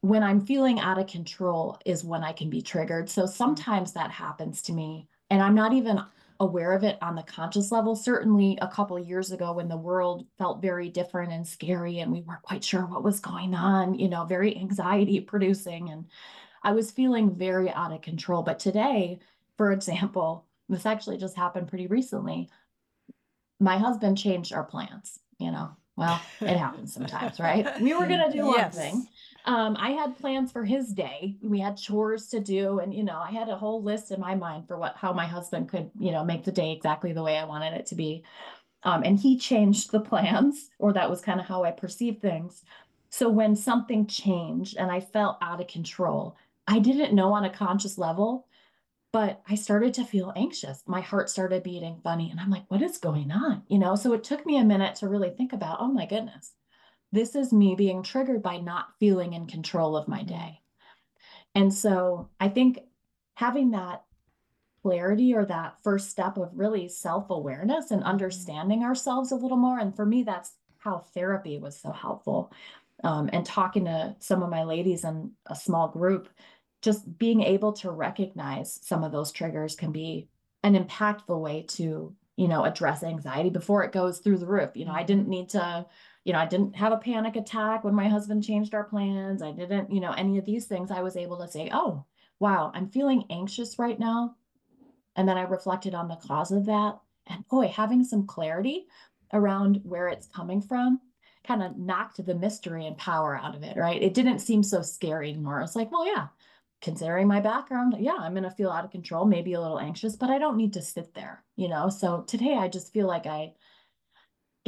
when 0.00 0.22
I'm 0.22 0.40
feeling 0.40 0.80
out 0.80 0.98
of 0.98 1.06
control 1.06 1.78
is 1.84 2.04
when 2.04 2.24
I 2.24 2.32
can 2.32 2.50
be 2.50 2.62
triggered. 2.62 3.08
So 3.08 3.22
mm-hmm. 3.22 3.32
sometimes 3.32 3.92
that 3.92 4.10
happens 4.10 4.62
to 4.62 4.72
me 4.72 5.08
and 5.30 5.42
I'm 5.42 5.54
not 5.54 5.72
even 5.72 6.00
aware 6.40 6.72
of 6.72 6.84
it 6.84 6.98
on 7.02 7.14
the 7.14 7.22
conscious 7.22 7.72
level. 7.72 7.96
Certainly, 7.96 8.58
a 8.62 8.68
couple 8.68 8.98
years 8.98 9.32
ago, 9.32 9.52
when 9.52 9.68
the 9.68 9.76
world 9.76 10.26
felt 10.38 10.62
very 10.62 10.88
different 10.88 11.32
and 11.32 11.46
scary, 11.46 11.98
and 11.98 12.12
we 12.12 12.22
weren't 12.22 12.42
quite 12.42 12.64
sure 12.64 12.86
what 12.86 13.02
was 13.02 13.20
going 13.20 13.54
on, 13.54 13.98
you 13.98 14.08
know, 14.08 14.24
very 14.24 14.56
anxiety 14.56 15.20
producing, 15.20 15.90
and 15.90 16.06
I 16.62 16.72
was 16.72 16.90
feeling 16.90 17.34
very 17.34 17.70
out 17.70 17.92
of 17.92 18.02
control. 18.02 18.42
But 18.42 18.58
today, 18.58 19.18
for 19.56 19.72
example, 19.72 20.46
this 20.68 20.86
actually 20.86 21.18
just 21.18 21.36
happened 21.36 21.68
pretty 21.68 21.86
recently. 21.86 22.48
My 23.60 23.78
husband 23.78 24.18
changed 24.18 24.52
our 24.52 24.64
plans, 24.64 25.18
you 25.38 25.50
know. 25.50 25.70
Well, 25.96 26.20
it 26.40 26.56
happens 26.56 26.94
sometimes, 26.94 27.40
right? 27.40 27.80
We 27.80 27.92
were 27.92 28.06
going 28.06 28.30
to 28.30 28.36
do 28.36 28.44
yes. 28.56 28.76
one 28.76 28.84
thing 28.84 29.08
um, 29.48 29.78
I 29.80 29.92
had 29.92 30.18
plans 30.18 30.52
for 30.52 30.62
his 30.62 30.92
day. 30.92 31.34
We 31.40 31.58
had 31.58 31.78
chores 31.78 32.28
to 32.28 32.38
do, 32.38 32.80
and 32.80 32.92
you 32.92 33.02
know, 33.02 33.18
I 33.18 33.30
had 33.30 33.48
a 33.48 33.56
whole 33.56 33.82
list 33.82 34.10
in 34.10 34.20
my 34.20 34.34
mind 34.34 34.68
for 34.68 34.76
what 34.76 34.94
how 34.96 35.14
my 35.14 35.24
husband 35.24 35.70
could, 35.70 35.90
you 35.98 36.12
know, 36.12 36.22
make 36.22 36.44
the 36.44 36.52
day 36.52 36.70
exactly 36.70 37.14
the 37.14 37.22
way 37.22 37.38
I 37.38 37.46
wanted 37.46 37.72
it 37.72 37.86
to 37.86 37.94
be. 37.94 38.24
Um, 38.82 39.02
and 39.04 39.18
he 39.18 39.38
changed 39.38 39.90
the 39.90 40.00
plans, 40.00 40.68
or 40.78 40.92
that 40.92 41.08
was 41.08 41.22
kind 41.22 41.40
of 41.40 41.46
how 41.46 41.64
I 41.64 41.70
perceived 41.70 42.20
things. 42.20 42.62
So 43.08 43.30
when 43.30 43.56
something 43.56 44.06
changed 44.06 44.76
and 44.76 44.90
I 44.90 45.00
felt 45.00 45.38
out 45.40 45.62
of 45.62 45.66
control, 45.66 46.36
I 46.66 46.78
didn't 46.78 47.14
know 47.14 47.32
on 47.32 47.46
a 47.46 47.50
conscious 47.50 47.96
level, 47.96 48.46
but 49.14 49.40
I 49.48 49.54
started 49.54 49.94
to 49.94 50.04
feel 50.04 50.30
anxious. 50.36 50.82
My 50.86 51.00
heart 51.00 51.30
started 51.30 51.62
beating 51.62 52.00
funny, 52.04 52.30
and 52.30 52.38
I'm 52.38 52.50
like, 52.50 52.70
what 52.70 52.82
is 52.82 52.98
going 52.98 53.32
on? 53.32 53.62
You 53.68 53.78
know, 53.78 53.96
so 53.96 54.12
it 54.12 54.24
took 54.24 54.44
me 54.44 54.58
a 54.58 54.64
minute 54.64 54.96
to 54.96 55.08
really 55.08 55.30
think 55.30 55.54
about, 55.54 55.78
oh 55.80 55.88
my 55.88 56.04
goodness 56.04 56.52
this 57.12 57.34
is 57.34 57.52
me 57.52 57.74
being 57.74 58.02
triggered 58.02 58.42
by 58.42 58.58
not 58.58 58.98
feeling 58.98 59.32
in 59.32 59.46
control 59.46 59.96
of 59.96 60.08
my 60.08 60.22
day. 60.22 60.60
And 61.54 61.72
so 61.72 62.28
I 62.38 62.48
think 62.48 62.80
having 63.34 63.70
that 63.70 64.04
clarity 64.82 65.34
or 65.34 65.44
that 65.44 65.76
first 65.82 66.10
step 66.10 66.36
of 66.36 66.50
really 66.54 66.88
self 66.88 67.30
awareness 67.30 67.90
and 67.90 68.02
understanding 68.04 68.82
ourselves 68.84 69.32
a 69.32 69.36
little 69.36 69.56
more. 69.56 69.78
And 69.78 69.94
for 69.94 70.06
me, 70.06 70.22
that's 70.22 70.52
how 70.78 70.98
therapy 70.98 71.58
was 71.58 71.78
so 71.78 71.90
helpful. 71.92 72.52
Um, 73.04 73.30
and 73.32 73.44
talking 73.44 73.84
to 73.84 74.16
some 74.18 74.42
of 74.42 74.50
my 74.50 74.64
ladies 74.64 75.04
in 75.04 75.32
a 75.46 75.54
small 75.54 75.88
group, 75.88 76.28
just 76.82 77.18
being 77.18 77.42
able 77.42 77.72
to 77.74 77.90
recognize 77.90 78.80
some 78.82 79.04
of 79.04 79.12
those 79.12 79.32
triggers 79.32 79.76
can 79.76 79.92
be 79.92 80.28
an 80.62 80.74
impactful 80.74 81.40
way 81.40 81.64
to, 81.68 82.14
you 82.36 82.48
know, 82.48 82.64
address 82.64 83.02
anxiety 83.02 83.50
before 83.50 83.84
it 83.84 83.92
goes 83.92 84.18
through 84.18 84.38
the 84.38 84.46
roof. 84.46 84.70
You 84.74 84.84
know, 84.84 84.92
I 84.92 85.04
didn't 85.04 85.28
need 85.28 85.50
to 85.50 85.86
you 86.28 86.34
know, 86.34 86.40
I 86.40 86.46
didn't 86.46 86.76
have 86.76 86.92
a 86.92 86.98
panic 86.98 87.36
attack 87.36 87.84
when 87.84 87.94
my 87.94 88.06
husband 88.06 88.44
changed 88.44 88.74
our 88.74 88.84
plans. 88.84 89.42
I 89.42 89.50
didn't, 89.50 89.90
you 89.90 89.98
know, 89.98 90.12
any 90.12 90.36
of 90.36 90.44
these 90.44 90.66
things. 90.66 90.90
I 90.90 91.00
was 91.00 91.16
able 91.16 91.38
to 91.38 91.48
say, 91.48 91.70
oh, 91.72 92.04
wow, 92.38 92.70
I'm 92.74 92.90
feeling 92.90 93.24
anxious 93.30 93.78
right 93.78 93.98
now. 93.98 94.36
And 95.16 95.26
then 95.26 95.38
I 95.38 95.42
reflected 95.42 95.94
on 95.94 96.06
the 96.06 96.16
cause 96.16 96.52
of 96.52 96.66
that. 96.66 96.98
And 97.28 97.48
boy, 97.48 97.68
having 97.68 98.04
some 98.04 98.26
clarity 98.26 98.86
around 99.32 99.80
where 99.84 100.08
it's 100.08 100.26
coming 100.26 100.60
from 100.60 101.00
kind 101.46 101.62
of 101.62 101.78
knocked 101.78 102.24
the 102.24 102.34
mystery 102.34 102.86
and 102.86 102.98
power 102.98 103.34
out 103.34 103.56
of 103.56 103.62
it, 103.62 103.78
right? 103.78 104.02
It 104.02 104.12
didn't 104.12 104.40
seem 104.40 104.62
so 104.62 104.82
scary 104.82 105.30
anymore. 105.30 105.62
It's 105.62 105.76
like, 105.76 105.90
well, 105.90 106.06
yeah, 106.06 106.26
considering 106.82 107.26
my 107.26 107.40
background, 107.40 107.94
yeah, 107.98 108.16
I'm 108.18 108.32
going 108.32 108.42
to 108.42 108.50
feel 108.50 108.70
out 108.70 108.84
of 108.84 108.90
control, 108.90 109.24
maybe 109.24 109.54
a 109.54 109.60
little 109.62 109.80
anxious, 109.80 110.14
but 110.14 110.28
I 110.28 110.38
don't 110.38 110.58
need 110.58 110.74
to 110.74 110.82
sit 110.82 111.14
there, 111.14 111.42
you 111.56 111.68
know? 111.68 111.88
So 111.88 112.20
today 112.26 112.58
I 112.58 112.68
just 112.68 112.92
feel 112.92 113.06
like 113.06 113.24
I 113.24 113.54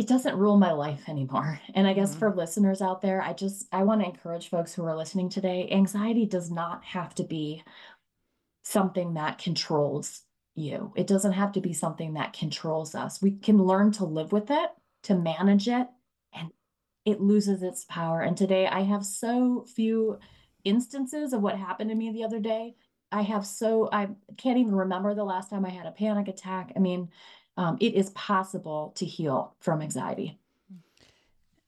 it 0.00 0.06
doesn't 0.06 0.38
rule 0.38 0.56
my 0.56 0.72
life 0.72 1.10
anymore. 1.10 1.60
And 1.74 1.86
I 1.86 1.92
guess 1.92 2.12
mm-hmm. 2.12 2.20
for 2.20 2.34
listeners 2.34 2.80
out 2.80 3.02
there, 3.02 3.20
I 3.20 3.34
just 3.34 3.66
I 3.70 3.82
want 3.82 4.00
to 4.00 4.06
encourage 4.06 4.48
folks 4.48 4.72
who 4.72 4.82
are 4.86 4.96
listening 4.96 5.28
today, 5.28 5.68
anxiety 5.70 6.24
does 6.24 6.50
not 6.50 6.82
have 6.84 7.14
to 7.16 7.22
be 7.22 7.62
something 8.62 9.12
that 9.12 9.36
controls 9.36 10.22
you. 10.54 10.94
It 10.96 11.06
doesn't 11.06 11.34
have 11.34 11.52
to 11.52 11.60
be 11.60 11.74
something 11.74 12.14
that 12.14 12.32
controls 12.32 12.94
us. 12.94 13.20
We 13.20 13.32
can 13.32 13.62
learn 13.62 13.92
to 13.92 14.06
live 14.06 14.32
with 14.32 14.50
it, 14.50 14.70
to 15.02 15.14
manage 15.14 15.68
it, 15.68 15.86
and 16.32 16.48
it 17.04 17.20
loses 17.20 17.62
its 17.62 17.84
power. 17.84 18.22
And 18.22 18.38
today 18.38 18.66
I 18.66 18.80
have 18.80 19.04
so 19.04 19.66
few 19.74 20.18
instances 20.64 21.34
of 21.34 21.42
what 21.42 21.58
happened 21.58 21.90
to 21.90 21.96
me 21.96 22.10
the 22.10 22.24
other 22.24 22.40
day. 22.40 22.74
I 23.12 23.20
have 23.20 23.44
so 23.44 23.90
I 23.92 24.08
can't 24.38 24.56
even 24.56 24.74
remember 24.74 25.14
the 25.14 25.24
last 25.24 25.50
time 25.50 25.66
I 25.66 25.70
had 25.70 25.84
a 25.84 25.90
panic 25.90 26.28
attack. 26.28 26.72
I 26.74 26.78
mean, 26.78 27.10
um, 27.60 27.76
it 27.78 27.92
is 27.92 28.08
possible 28.10 28.90
to 28.96 29.04
heal 29.04 29.52
from 29.60 29.82
anxiety. 29.82 30.38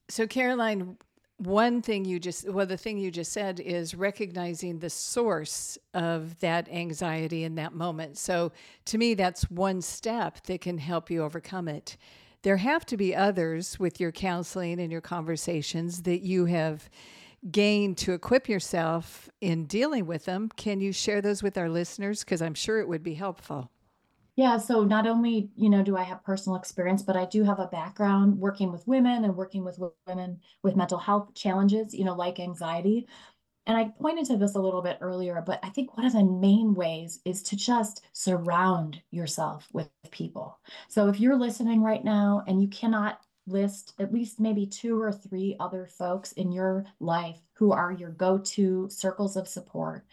So, 0.09 0.25
Caroline, 0.25 0.97
one 1.37 1.83
thing 1.83 2.03
you 2.03 2.19
just, 2.19 2.49
well, 2.49 2.65
the 2.65 2.77
thing 2.77 2.97
you 2.97 3.11
just 3.11 3.31
said 3.31 3.59
is 3.59 3.93
recognizing 3.93 4.79
the 4.79 4.89
source 4.89 5.77
of 5.93 6.39
that 6.39 6.67
anxiety 6.69 7.43
in 7.43 7.53
that 7.55 7.73
moment. 7.73 8.17
So, 8.17 8.51
to 8.85 8.97
me, 8.97 9.13
that's 9.13 9.43
one 9.51 9.83
step 9.83 10.41
that 10.47 10.61
can 10.61 10.79
help 10.79 11.11
you 11.11 11.21
overcome 11.21 11.67
it. 11.67 11.95
There 12.41 12.57
have 12.57 12.87
to 12.87 12.97
be 12.97 13.15
others 13.15 13.79
with 13.79 13.99
your 13.99 14.11
counseling 14.11 14.79
and 14.79 14.91
your 14.91 14.99
conversations 14.99 16.01
that 16.01 16.21
you 16.21 16.45
have 16.45 16.89
gained 17.51 17.99
to 17.99 18.13
equip 18.13 18.49
yourself 18.49 19.29
in 19.41 19.65
dealing 19.65 20.07
with 20.07 20.25
them. 20.25 20.49
Can 20.57 20.81
you 20.81 20.91
share 20.91 21.21
those 21.21 21.43
with 21.43 21.55
our 21.55 21.69
listeners? 21.69 22.23
Because 22.23 22.41
I'm 22.41 22.55
sure 22.55 22.79
it 22.79 22.87
would 22.87 23.03
be 23.03 23.13
helpful. 23.13 23.69
Yeah, 24.35 24.57
so 24.57 24.83
not 24.83 25.05
only, 25.05 25.51
you 25.55 25.69
know, 25.69 25.83
do 25.83 25.95
I 25.95 26.03
have 26.03 26.23
personal 26.23 26.57
experience, 26.57 27.03
but 27.03 27.15
I 27.15 27.25
do 27.25 27.43
have 27.43 27.59
a 27.59 27.67
background 27.67 28.39
working 28.39 28.71
with 28.71 28.87
women 28.87 29.23
and 29.25 29.35
working 29.35 29.63
with 29.63 29.79
women 30.07 30.39
with 30.63 30.75
mental 30.75 30.97
health 30.97 31.35
challenges, 31.35 31.93
you 31.93 32.03
know, 32.03 32.15
like 32.15 32.39
anxiety. 32.39 33.07
And 33.67 33.77
I 33.77 33.89
pointed 33.99 34.25
to 34.27 34.37
this 34.37 34.55
a 34.55 34.61
little 34.61 34.81
bit 34.81 34.97
earlier, 35.01 35.43
but 35.45 35.59
I 35.63 35.69
think 35.69 35.97
one 35.97 36.05
of 36.05 36.13
the 36.13 36.23
main 36.23 36.73
ways 36.73 37.19
is 37.25 37.43
to 37.43 37.55
just 37.57 38.03
surround 38.13 39.01
yourself 39.11 39.69
with 39.73 39.89
people. 40.11 40.59
So 40.89 41.09
if 41.09 41.19
you're 41.19 41.37
listening 41.37 41.83
right 41.83 42.03
now 42.03 42.43
and 42.47 42.61
you 42.61 42.67
cannot 42.69 43.21
list 43.47 43.93
at 43.99 44.13
least 44.13 44.39
maybe 44.39 44.65
two 44.67 45.01
or 45.01 45.11
three 45.11 45.55
other 45.59 45.87
folks 45.87 46.33
in 46.33 46.51
your 46.51 46.85
life 46.99 47.39
who 47.53 47.71
are 47.71 47.91
your 47.91 48.11
go 48.11 48.37
to 48.39 48.89
circles 48.89 49.37
of 49.37 49.47
support, 49.47 50.05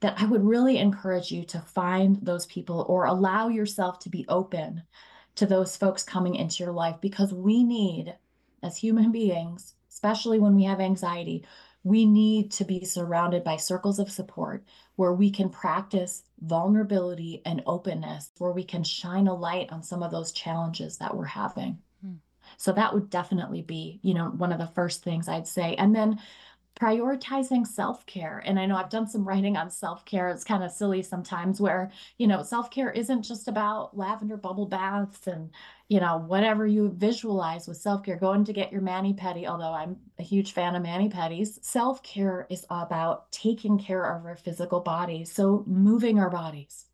that 0.00 0.20
I 0.20 0.24
would 0.24 0.44
really 0.44 0.78
encourage 0.78 1.30
you 1.30 1.44
to 1.44 1.60
find 1.60 2.18
those 2.22 2.46
people 2.46 2.84
or 2.88 3.04
allow 3.04 3.48
yourself 3.48 3.98
to 4.00 4.08
be 4.08 4.24
open 4.28 4.82
to 5.36 5.46
those 5.46 5.76
folks 5.76 6.02
coming 6.02 6.34
into 6.34 6.62
your 6.64 6.72
life 6.72 6.96
because 7.00 7.32
we 7.32 7.62
need, 7.62 8.14
as 8.62 8.76
human 8.76 9.12
beings, 9.20 9.74
especially 9.90 10.38
when 10.38 10.54
we 10.54 10.64
have 10.64 10.80
anxiety, 10.80 11.44
we 11.82 12.04
need 12.04 12.50
to 12.52 12.64
be 12.64 12.84
surrounded 12.84 13.42
by 13.42 13.56
circles 13.56 13.98
of 13.98 14.10
support 14.10 14.64
where 14.96 15.12
we 15.12 15.30
can 15.30 15.48
practice 15.48 16.24
vulnerability 16.40 17.40
and 17.46 17.62
openness, 17.66 18.30
where 18.38 18.52
we 18.52 18.64
can 18.64 18.84
shine 18.84 19.26
a 19.26 19.34
light 19.34 19.72
on 19.72 19.82
some 19.82 20.02
of 20.02 20.10
those 20.10 20.32
challenges 20.32 20.98
that 20.98 21.16
we're 21.16 21.24
having. 21.24 21.78
Hmm. 22.02 22.16
So 22.58 22.72
that 22.72 22.92
would 22.92 23.08
definitely 23.08 23.62
be, 23.62 23.98
you 24.02 24.12
know, 24.12 24.26
one 24.26 24.52
of 24.52 24.58
the 24.58 24.66
first 24.66 25.02
things 25.02 25.28
I'd 25.28 25.46
say. 25.46 25.74
And 25.76 25.94
then 25.94 26.20
prioritizing 26.80 27.66
self-care. 27.66 28.42
And 28.46 28.58
i 28.58 28.66
know 28.66 28.76
i've 28.76 28.88
done 28.88 29.06
some 29.06 29.26
writing 29.26 29.56
on 29.56 29.70
self-care. 29.70 30.28
It's 30.30 30.44
kind 30.44 30.64
of 30.64 30.70
silly 30.70 31.02
sometimes 31.02 31.60
where 31.60 31.90
you 32.18 32.26
know 32.26 32.42
self-care 32.42 32.90
isn't 32.90 33.22
just 33.22 33.48
about 33.48 33.96
lavender 33.96 34.36
bubble 34.36 34.66
baths 34.66 35.26
and 35.26 35.50
you 35.88 36.00
know 36.00 36.18
whatever 36.18 36.66
you 36.66 36.90
visualize 36.96 37.68
with 37.68 37.76
self-care 37.76 38.16
going 38.16 38.44
to 38.44 38.52
get 38.52 38.72
your 38.72 38.80
mani 38.80 39.12
pedi 39.12 39.46
although 39.46 39.72
i'm 39.72 39.96
a 40.18 40.22
huge 40.22 40.52
fan 40.52 40.74
of 40.74 40.82
mani 40.82 41.08
pedis 41.08 41.62
self-care 41.64 42.46
is 42.48 42.64
about 42.70 43.30
taking 43.32 43.78
care 43.78 44.04
of 44.04 44.24
our 44.24 44.36
physical 44.36 44.80
bodies 44.80 45.30
so 45.32 45.64
moving 45.66 46.18
our 46.18 46.30
bodies 46.30 46.86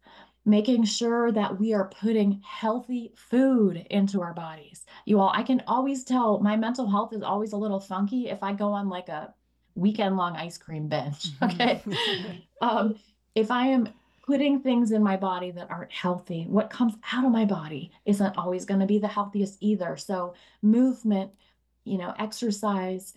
making 0.46 0.84
sure 0.84 1.32
that 1.32 1.58
we 1.58 1.74
are 1.74 1.88
putting 1.88 2.40
healthy 2.48 3.12
food 3.16 3.84
into 3.90 4.22
our 4.22 4.32
bodies. 4.32 4.86
You 5.04 5.18
all, 5.18 5.32
I 5.34 5.42
can 5.42 5.60
always 5.66 6.04
tell 6.04 6.38
my 6.38 6.56
mental 6.56 6.88
health 6.88 7.12
is 7.12 7.22
always 7.22 7.52
a 7.52 7.56
little 7.56 7.80
funky 7.80 8.28
if 8.28 8.44
I 8.44 8.52
go 8.52 8.68
on 8.68 8.88
like 8.88 9.08
a 9.08 9.34
weekend 9.76 10.16
long 10.16 10.34
ice 10.36 10.58
cream 10.58 10.88
binge. 10.88 11.30
Okay. 11.42 11.80
um, 12.60 12.96
if 13.34 13.50
I 13.50 13.68
am 13.68 13.88
putting 14.26 14.60
things 14.60 14.90
in 14.90 15.02
my 15.02 15.16
body 15.16 15.52
that 15.52 15.70
aren't 15.70 15.92
healthy. 15.92 16.46
What 16.48 16.68
comes 16.68 16.94
out 17.12 17.24
of 17.24 17.30
my 17.30 17.44
body 17.44 17.92
isn't 18.04 18.36
always 18.36 18.64
going 18.64 18.80
to 18.80 18.86
be 18.86 18.98
the 18.98 19.06
healthiest 19.06 19.56
either. 19.60 19.96
So, 19.96 20.34
movement, 20.62 21.30
you 21.84 21.96
know, 21.96 22.12
exercise, 22.18 23.14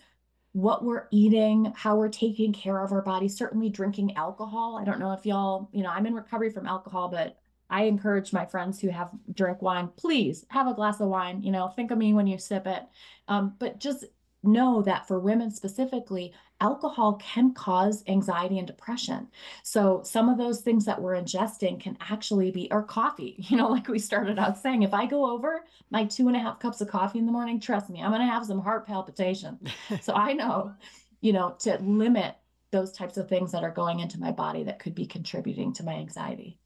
what 0.52 0.84
we're 0.84 1.06
eating, 1.10 1.72
how 1.76 1.96
we're 1.96 2.08
taking 2.08 2.52
care 2.52 2.82
of 2.82 2.92
our 2.92 3.02
body, 3.02 3.28
certainly 3.28 3.68
drinking 3.68 4.16
alcohol. 4.16 4.78
I 4.80 4.84
don't 4.84 5.00
know 5.00 5.12
if 5.12 5.26
y'all, 5.26 5.68
you 5.72 5.82
know, 5.82 5.90
I'm 5.90 6.06
in 6.06 6.14
recovery 6.14 6.50
from 6.50 6.66
alcohol, 6.66 7.08
but 7.08 7.36
I 7.68 7.84
encourage 7.84 8.32
my 8.32 8.46
friends 8.46 8.80
who 8.80 8.88
have 8.88 9.10
drink 9.32 9.62
wine, 9.62 9.90
please 9.96 10.44
have 10.48 10.68
a 10.68 10.74
glass 10.74 11.00
of 11.00 11.08
wine, 11.08 11.42
you 11.42 11.50
know, 11.50 11.68
think 11.68 11.90
of 11.90 11.98
me 11.98 12.12
when 12.12 12.26
you 12.26 12.38
sip 12.38 12.66
it. 12.66 12.82
Um, 13.28 13.54
but 13.58 13.78
just 13.78 14.04
know 14.42 14.82
that 14.82 15.06
for 15.06 15.18
women 15.18 15.50
specifically, 15.50 16.32
alcohol 16.60 17.14
can 17.14 17.52
cause 17.52 18.04
anxiety 18.06 18.58
and 18.58 18.66
depression. 18.66 19.28
So 19.62 20.02
some 20.04 20.28
of 20.28 20.38
those 20.38 20.60
things 20.60 20.84
that 20.84 21.00
we're 21.00 21.14
ingesting 21.14 21.80
can 21.80 21.96
actually 22.00 22.50
be, 22.50 22.68
or 22.70 22.82
coffee, 22.82 23.36
you 23.48 23.56
know, 23.56 23.68
like 23.68 23.88
we 23.88 23.98
started 23.98 24.38
out 24.38 24.58
saying, 24.58 24.82
if 24.82 24.94
I 24.94 25.06
go 25.06 25.30
over 25.30 25.64
my 25.90 26.04
two 26.04 26.28
and 26.28 26.36
a 26.36 26.40
half 26.40 26.60
cups 26.60 26.80
of 26.80 26.88
coffee 26.88 27.18
in 27.18 27.26
the 27.26 27.32
morning, 27.32 27.60
trust 27.60 27.90
me, 27.90 28.02
I'm 28.02 28.10
going 28.10 28.20
to 28.20 28.26
have 28.26 28.46
some 28.46 28.60
heart 28.60 28.86
palpitation. 28.86 29.58
so 30.00 30.14
I 30.14 30.32
know, 30.32 30.74
you 31.20 31.32
know, 31.32 31.56
to 31.60 31.78
limit 31.80 32.36
those 32.70 32.92
types 32.92 33.16
of 33.16 33.28
things 33.28 33.52
that 33.52 33.64
are 33.64 33.70
going 33.70 34.00
into 34.00 34.20
my 34.20 34.30
body 34.30 34.64
that 34.64 34.78
could 34.78 34.94
be 34.94 35.06
contributing 35.06 35.72
to 35.74 35.82
my 35.82 35.94
anxiety. 35.94 36.56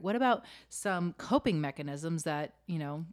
What 0.00 0.16
about 0.16 0.44
some 0.68 1.14
coping 1.18 1.60
mechanisms 1.60 2.24
that, 2.24 2.54
you 2.66 2.78
know, 2.78 3.04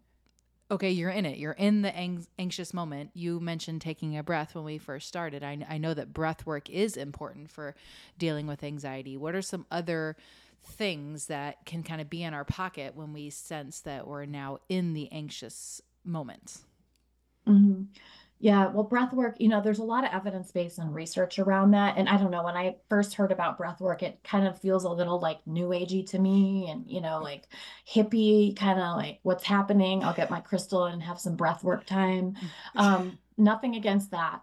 okay, 0.71 0.91
you're 0.91 1.09
in 1.09 1.25
it. 1.25 1.37
You're 1.37 1.53
in 1.53 1.81
the 1.81 1.95
ang- 1.95 2.27
anxious 2.37 2.73
moment. 2.73 3.11
You 3.13 3.39
mentioned 3.39 3.81
taking 3.81 4.17
a 4.17 4.23
breath 4.23 4.55
when 4.55 4.63
we 4.63 4.77
first 4.77 5.07
started. 5.07 5.43
I, 5.43 5.65
I 5.67 5.77
know 5.77 5.93
that 5.93 6.13
breath 6.13 6.45
work 6.45 6.69
is 6.69 6.97
important 6.97 7.49
for 7.49 7.75
dealing 8.17 8.47
with 8.47 8.63
anxiety. 8.63 9.17
What 9.17 9.35
are 9.35 9.41
some 9.41 9.65
other 9.71 10.15
things 10.63 11.27
that 11.27 11.65
can 11.65 11.83
kind 11.83 12.01
of 12.01 12.09
be 12.09 12.23
in 12.23 12.33
our 12.33 12.43
pocket 12.45 12.95
when 12.95 13.13
we 13.13 13.29
sense 13.29 13.79
that 13.81 14.07
we're 14.07 14.25
now 14.25 14.59
in 14.69 14.93
the 14.93 15.11
anxious 15.11 15.81
moment? 16.03 16.59
Mm-hmm. 17.47 17.83
Yeah, 18.41 18.67
well, 18.67 18.85
breath 18.85 19.11
work, 19.11 19.35
you 19.39 19.49
know, 19.49 19.59
there's 19.61 19.79
a 19.79 19.83
lot 19.83 20.05
of 20.05 20.13
evidence 20.13 20.49
based 20.51 20.79
and 20.79 20.95
research 20.95 21.39
around 21.39 21.71
that. 21.71 21.97
And 21.97 22.07
I 22.07 22.15
don't 22.15 22.31
know, 22.31 22.43
when 22.43 22.55
I 22.55 22.77
first 22.87 23.15
heard 23.15 23.33
about 23.33 23.57
breath 23.57 23.81
work, 23.81 24.01
it 24.01 24.23
kind 24.23 24.47
of 24.47 24.57
feels 24.57 24.85
a 24.85 24.89
little 24.89 25.19
like 25.19 25.45
new 25.45 25.67
agey 25.69 26.09
to 26.11 26.19
me 26.19 26.69
and, 26.69 26.89
you 26.89 27.01
know, 27.01 27.19
like 27.19 27.49
hippie, 27.85 28.55
kind 28.55 28.79
of 28.79 28.95
like 28.95 29.19
what's 29.23 29.43
happening. 29.43 30.05
I'll 30.05 30.13
get 30.13 30.31
my 30.31 30.39
crystal 30.39 30.85
and 30.85 31.03
have 31.03 31.19
some 31.19 31.35
breath 31.35 31.65
work 31.65 31.85
time. 31.85 32.35
Um, 32.77 33.19
nothing 33.37 33.75
against 33.75 34.11
that. 34.11 34.41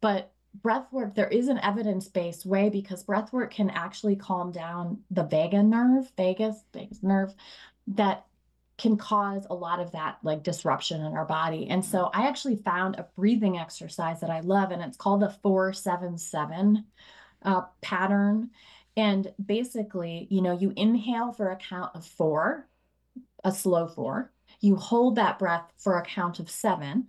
But 0.00 0.32
breath 0.60 0.92
work, 0.92 1.14
there 1.14 1.28
is 1.28 1.46
an 1.46 1.58
evidence 1.58 2.08
based 2.08 2.46
way 2.46 2.68
because 2.68 3.04
breath 3.04 3.32
work 3.32 3.52
can 3.52 3.70
actually 3.70 4.16
calm 4.16 4.50
down 4.50 4.98
the 5.12 5.22
vagus 5.22 5.62
nerve, 5.62 6.10
vagus, 6.16 6.64
vagus 6.72 7.00
nerve 7.00 7.32
that 7.88 8.26
can 8.78 8.96
cause 8.96 9.46
a 9.48 9.54
lot 9.54 9.80
of 9.80 9.92
that 9.92 10.18
like 10.22 10.42
disruption 10.42 11.00
in 11.04 11.14
our 11.14 11.24
body. 11.24 11.68
And 11.68 11.84
so 11.84 12.10
I 12.12 12.26
actually 12.26 12.56
found 12.56 12.96
a 12.96 13.08
breathing 13.16 13.58
exercise 13.58 14.20
that 14.20 14.30
I 14.30 14.40
love, 14.40 14.70
and 14.70 14.82
it's 14.82 14.96
called 14.96 15.22
the 15.22 15.30
477 15.42 16.84
uh, 17.42 17.62
pattern. 17.80 18.50
And 18.96 19.32
basically, 19.44 20.26
you 20.30 20.42
know, 20.42 20.56
you 20.56 20.72
inhale 20.76 21.32
for 21.32 21.50
a 21.50 21.56
count 21.56 21.92
of 21.94 22.04
four, 22.04 22.68
a 23.44 23.52
slow 23.52 23.88
four. 23.88 24.32
You 24.60 24.76
hold 24.76 25.16
that 25.16 25.38
breath 25.38 25.70
for 25.76 25.98
a 25.98 26.04
count 26.04 26.38
of 26.38 26.50
seven, 26.50 27.08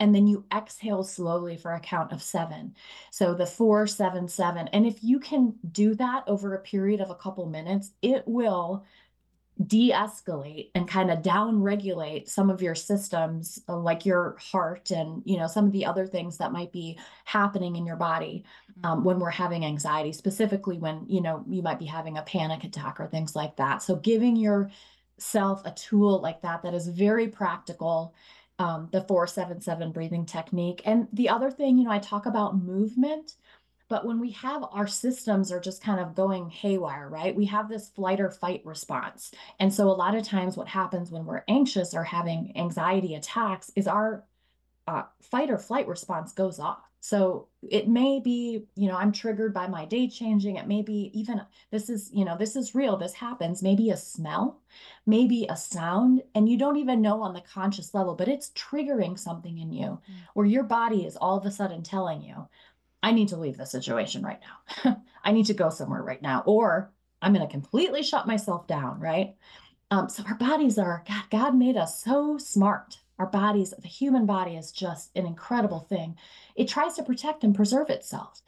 and 0.00 0.14
then 0.14 0.26
you 0.26 0.44
exhale 0.54 1.04
slowly 1.04 1.56
for 1.56 1.72
a 1.72 1.80
count 1.80 2.12
of 2.12 2.22
seven. 2.22 2.74
So 3.10 3.34
the 3.34 3.46
four, 3.46 3.86
seven, 3.86 4.28
seven. 4.28 4.68
And 4.68 4.86
if 4.86 5.02
you 5.02 5.20
can 5.20 5.54
do 5.70 5.94
that 5.96 6.24
over 6.26 6.54
a 6.54 6.60
period 6.60 7.00
of 7.00 7.10
a 7.10 7.14
couple 7.14 7.46
minutes, 7.46 7.92
it 8.02 8.24
will 8.26 8.84
de-escalate 9.66 10.70
and 10.74 10.88
kind 10.88 11.12
of 11.12 11.22
down 11.22 11.62
regulate 11.62 12.28
some 12.28 12.50
of 12.50 12.60
your 12.60 12.74
systems 12.74 13.60
uh, 13.68 13.76
like 13.76 14.04
your 14.04 14.36
heart 14.38 14.90
and 14.90 15.22
you 15.24 15.36
know 15.36 15.46
some 15.46 15.64
of 15.64 15.70
the 15.70 15.86
other 15.86 16.06
things 16.06 16.36
that 16.38 16.50
might 16.50 16.72
be 16.72 16.98
happening 17.24 17.76
in 17.76 17.86
your 17.86 17.94
body 17.96 18.44
um, 18.82 18.96
mm-hmm. 18.96 19.04
when 19.04 19.18
we're 19.20 19.30
having 19.30 19.64
anxiety 19.64 20.12
specifically 20.12 20.78
when 20.78 21.04
you 21.08 21.20
know 21.20 21.44
you 21.48 21.62
might 21.62 21.78
be 21.78 21.86
having 21.86 22.18
a 22.18 22.22
panic 22.22 22.64
attack 22.64 22.98
or 22.98 23.06
things 23.06 23.36
like 23.36 23.54
that. 23.56 23.80
So 23.80 23.94
giving 23.94 24.34
yourself 24.34 25.62
a 25.64 25.70
tool 25.70 26.20
like 26.20 26.42
that 26.42 26.62
that 26.64 26.74
is 26.74 26.88
very 26.88 27.28
practical 27.28 28.12
um, 28.58 28.88
the 28.92 29.02
477 29.02 29.92
breathing 29.92 30.26
technique. 30.26 30.82
And 30.84 31.08
the 31.12 31.28
other 31.28 31.50
thing 31.50 31.78
you 31.78 31.84
know 31.84 31.92
i 31.92 31.98
talk 32.00 32.26
about 32.26 32.58
movement 32.58 33.34
but 33.88 34.06
when 34.06 34.18
we 34.20 34.30
have 34.32 34.64
our 34.72 34.86
systems 34.86 35.52
are 35.52 35.60
just 35.60 35.82
kind 35.82 36.00
of 36.00 36.14
going 36.14 36.48
haywire, 36.48 37.08
right? 37.08 37.34
We 37.34 37.46
have 37.46 37.68
this 37.68 37.90
flight 37.90 38.20
or 38.20 38.30
fight 38.30 38.62
response. 38.64 39.30
And 39.60 39.72
so 39.72 39.88
a 39.88 39.92
lot 39.92 40.14
of 40.14 40.26
times 40.26 40.56
what 40.56 40.68
happens 40.68 41.10
when 41.10 41.26
we're 41.26 41.44
anxious 41.48 41.94
or 41.94 42.04
having 42.04 42.52
anxiety 42.56 43.14
attacks 43.14 43.70
is 43.76 43.86
our 43.86 44.24
uh, 44.86 45.04
fight 45.22 45.50
or 45.50 45.58
flight 45.58 45.88
response 45.88 46.32
goes 46.32 46.58
off. 46.58 46.82
So 47.00 47.48
it 47.60 47.86
may 47.86 48.18
be, 48.18 48.64
you 48.76 48.88
know, 48.88 48.96
I'm 48.96 49.12
triggered 49.12 49.52
by 49.52 49.66
my 49.66 49.84
day 49.84 50.08
changing. 50.08 50.56
It 50.56 50.66
may 50.66 50.80
be 50.80 51.10
even 51.12 51.42
this 51.70 51.90
is, 51.90 52.10
you 52.14 52.24
know, 52.24 52.34
this 52.38 52.56
is 52.56 52.74
real. 52.74 52.96
This 52.96 53.12
happens. 53.12 53.62
Maybe 53.62 53.90
a 53.90 53.96
smell, 53.98 54.62
maybe 55.04 55.46
a 55.50 55.56
sound, 55.56 56.22
and 56.34 56.48
you 56.48 56.56
don't 56.56 56.78
even 56.78 57.02
know 57.02 57.20
on 57.20 57.34
the 57.34 57.42
conscious 57.42 57.92
level, 57.92 58.14
but 58.14 58.28
it's 58.28 58.52
triggering 58.52 59.18
something 59.18 59.58
in 59.58 59.70
you 59.70 59.84
mm. 59.84 60.00
where 60.32 60.46
your 60.46 60.62
body 60.62 61.04
is 61.04 61.14
all 61.16 61.36
of 61.36 61.44
a 61.44 61.50
sudden 61.50 61.82
telling 61.82 62.22
you, 62.22 62.48
I 63.04 63.12
need 63.12 63.28
to 63.28 63.36
leave 63.36 63.58
the 63.58 63.66
situation 63.66 64.22
right 64.22 64.40
now. 64.40 65.02
I 65.24 65.30
need 65.30 65.44
to 65.46 65.54
go 65.54 65.68
somewhere 65.68 66.02
right 66.02 66.22
now, 66.22 66.42
or 66.46 66.90
I'm 67.20 67.34
going 67.34 67.46
to 67.46 67.52
completely 67.52 68.02
shut 68.02 68.26
myself 68.26 68.66
down, 68.66 68.98
right? 68.98 69.34
Um, 69.90 70.08
so 70.08 70.24
our 70.26 70.36
bodies 70.36 70.78
are, 70.78 71.04
God, 71.06 71.24
God 71.30 71.54
made 71.54 71.76
us 71.76 72.02
so 72.02 72.38
smart. 72.38 72.96
Our 73.18 73.26
bodies, 73.26 73.74
the 73.78 73.88
human 73.88 74.24
body 74.24 74.56
is 74.56 74.72
just 74.72 75.10
an 75.16 75.26
incredible 75.26 75.80
thing. 75.80 76.16
It 76.56 76.66
tries 76.66 76.94
to 76.94 77.02
protect 77.02 77.44
and 77.44 77.54
preserve 77.54 77.90
itself. 77.90 78.40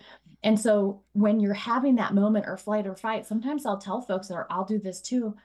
And 0.42 0.58
so 0.58 1.02
when 1.12 1.38
you're 1.38 1.52
having 1.52 1.96
that 1.96 2.14
moment 2.14 2.46
or 2.48 2.56
flight 2.56 2.86
or 2.86 2.96
fight, 2.96 3.26
sometimes 3.26 3.66
I'll 3.66 3.76
tell 3.76 4.00
folks, 4.00 4.30
or 4.30 4.46
I'll 4.48 4.64
do 4.64 4.78
this 4.78 5.02
too, 5.02 5.36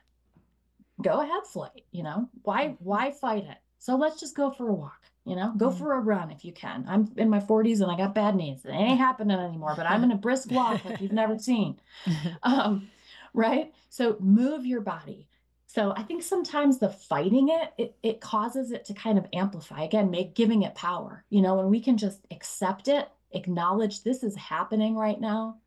go 1.02 1.20
ahead, 1.20 1.46
flight, 1.52 1.84
you 1.92 2.04
know, 2.04 2.30
why, 2.44 2.78
why 2.80 3.12
fight 3.12 3.44
it? 3.44 3.58
So 3.78 3.98
let's 3.98 4.22
just 4.22 4.38
go 4.38 4.52
for 4.52 4.70
a 4.70 4.74
walk 4.74 5.11
you 5.26 5.36
know, 5.36 5.54
go 5.56 5.70
mm. 5.70 5.78
for 5.78 5.94
a 5.94 6.00
run 6.00 6.32
if 6.32 6.44
you 6.44 6.52
can. 6.52 6.86
I'm 6.88 7.12
in 7.16 7.30
my 7.30 7.40
40s 7.40 7.82
and 7.82 7.92
I 7.92 7.98
got 7.98 8.16
bad 8.16 8.36
knees. 8.36 8.66
It 8.66 8.72
ain't 8.72 8.98
happening 8.98 9.38
anymore, 9.38 9.74
but 9.76 9.86
I'm 9.86 10.04
in 10.04 10.12
a 10.12 10.18
brisk 10.18 10.52
walk 10.52 10.84
like 10.84 11.00
you've 11.02 11.12
never 11.12 11.38
seen. 11.40 11.80
Um, 12.44 12.90
right? 13.34 13.74
So 13.90 14.18
move 14.20 14.66
your 14.66 14.82
body. 14.82 15.28
So 15.68 15.94
I 15.96 16.04
think 16.04 16.22
sometimes 16.22 16.80
the 16.80 16.90
fighting 16.90 17.50
it, 17.50 17.74
it, 17.78 17.96
it 18.04 18.20
causes 18.20 18.72
it 18.72 18.84
to 18.86 18.94
kind 18.94 19.18
of 19.18 19.26
amplify 19.32 19.84
again, 19.84 20.12
make 20.12 20.36
giving 20.36 20.64
it 20.64 20.76
power. 20.76 21.24
You 21.30 21.42
know, 21.42 21.56
when 21.56 21.70
we 21.70 21.80
can 21.80 21.98
just 21.98 22.20
accept 22.30 22.90
it, 22.90 23.08
acknowledge 23.32 24.04
this 24.04 24.24
is 24.24 24.36
happening 24.36 24.98
right 24.98 25.20
now. 25.20 25.60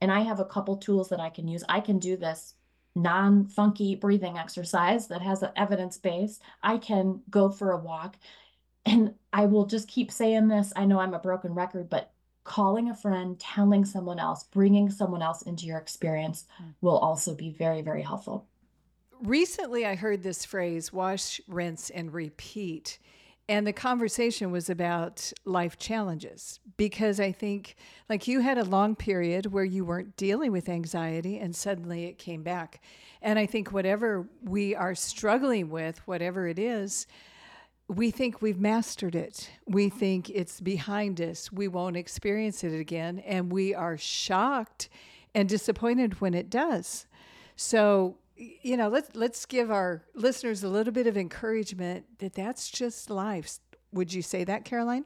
And 0.00 0.12
I 0.12 0.20
have 0.20 0.38
a 0.38 0.44
couple 0.44 0.76
tools 0.76 1.08
that 1.08 1.18
I 1.18 1.30
can 1.30 1.48
use. 1.48 1.64
I 1.68 1.80
can 1.80 1.98
do 1.98 2.16
this 2.16 2.54
non 2.94 3.46
funky 3.46 3.96
breathing 3.96 4.38
exercise 4.38 5.08
that 5.08 5.22
has 5.22 5.42
an 5.42 5.50
evidence 5.56 5.98
base. 5.98 6.38
I 6.62 6.78
can 6.78 7.20
go 7.28 7.50
for 7.50 7.72
a 7.72 7.78
walk 7.78 8.16
and 8.86 9.14
I 9.32 9.46
will 9.46 9.66
just 9.66 9.88
keep 9.88 10.10
saying 10.10 10.48
this. 10.48 10.72
I 10.76 10.84
know 10.84 10.98
I'm 10.98 11.14
a 11.14 11.18
broken 11.18 11.54
record, 11.54 11.88
but 11.88 12.12
calling 12.44 12.90
a 12.90 12.94
friend, 12.94 13.38
telling 13.40 13.84
someone 13.84 14.18
else, 14.18 14.44
bringing 14.44 14.90
someone 14.90 15.22
else 15.22 15.42
into 15.42 15.66
your 15.66 15.78
experience 15.78 16.44
hmm. 16.58 16.70
will 16.80 16.98
also 16.98 17.34
be 17.34 17.50
very, 17.50 17.82
very 17.82 18.02
helpful. 18.02 18.46
Recently, 19.22 19.86
I 19.86 19.94
heard 19.94 20.22
this 20.22 20.44
phrase 20.44 20.92
wash, 20.92 21.40
rinse, 21.48 21.88
and 21.90 22.12
repeat. 22.12 22.98
And 23.48 23.66
the 23.66 23.72
conversation 23.72 24.50
was 24.50 24.70
about 24.70 25.30
life 25.44 25.78
challenges 25.78 26.60
because 26.78 27.20
I 27.20 27.30
think, 27.30 27.76
like, 28.08 28.26
you 28.26 28.40
had 28.40 28.56
a 28.56 28.64
long 28.64 28.96
period 28.96 29.46
where 29.46 29.64
you 29.64 29.84
weren't 29.84 30.16
dealing 30.16 30.50
with 30.50 30.68
anxiety 30.68 31.38
and 31.38 31.54
suddenly 31.54 32.04
it 32.04 32.18
came 32.18 32.42
back. 32.42 32.80
And 33.20 33.38
I 33.38 33.44
think 33.44 33.70
whatever 33.70 34.26
we 34.42 34.74
are 34.74 34.94
struggling 34.94 35.68
with, 35.70 36.06
whatever 36.06 36.46
it 36.46 36.58
is, 36.58 37.06
we 37.88 38.10
think 38.10 38.40
we've 38.40 38.60
mastered 38.60 39.14
it. 39.14 39.50
We 39.66 39.88
think 39.88 40.30
it's 40.30 40.60
behind 40.60 41.20
us. 41.20 41.52
We 41.52 41.68
won't 41.68 41.96
experience 41.96 42.64
it 42.64 42.78
again. 42.78 43.18
And 43.20 43.52
we 43.52 43.74
are 43.74 43.98
shocked 43.98 44.88
and 45.34 45.48
disappointed 45.48 46.20
when 46.20 46.32
it 46.32 46.48
does. 46.48 47.06
So, 47.56 48.16
you 48.36 48.76
know, 48.76 48.88
let's, 48.88 49.14
let's 49.14 49.44
give 49.44 49.70
our 49.70 50.04
listeners 50.14 50.64
a 50.64 50.68
little 50.68 50.92
bit 50.92 51.06
of 51.06 51.16
encouragement 51.16 52.06
that 52.18 52.34
that's 52.34 52.70
just 52.70 53.10
life. 53.10 53.58
Would 53.92 54.12
you 54.12 54.22
say 54.22 54.44
that, 54.44 54.64
Caroline? 54.64 55.04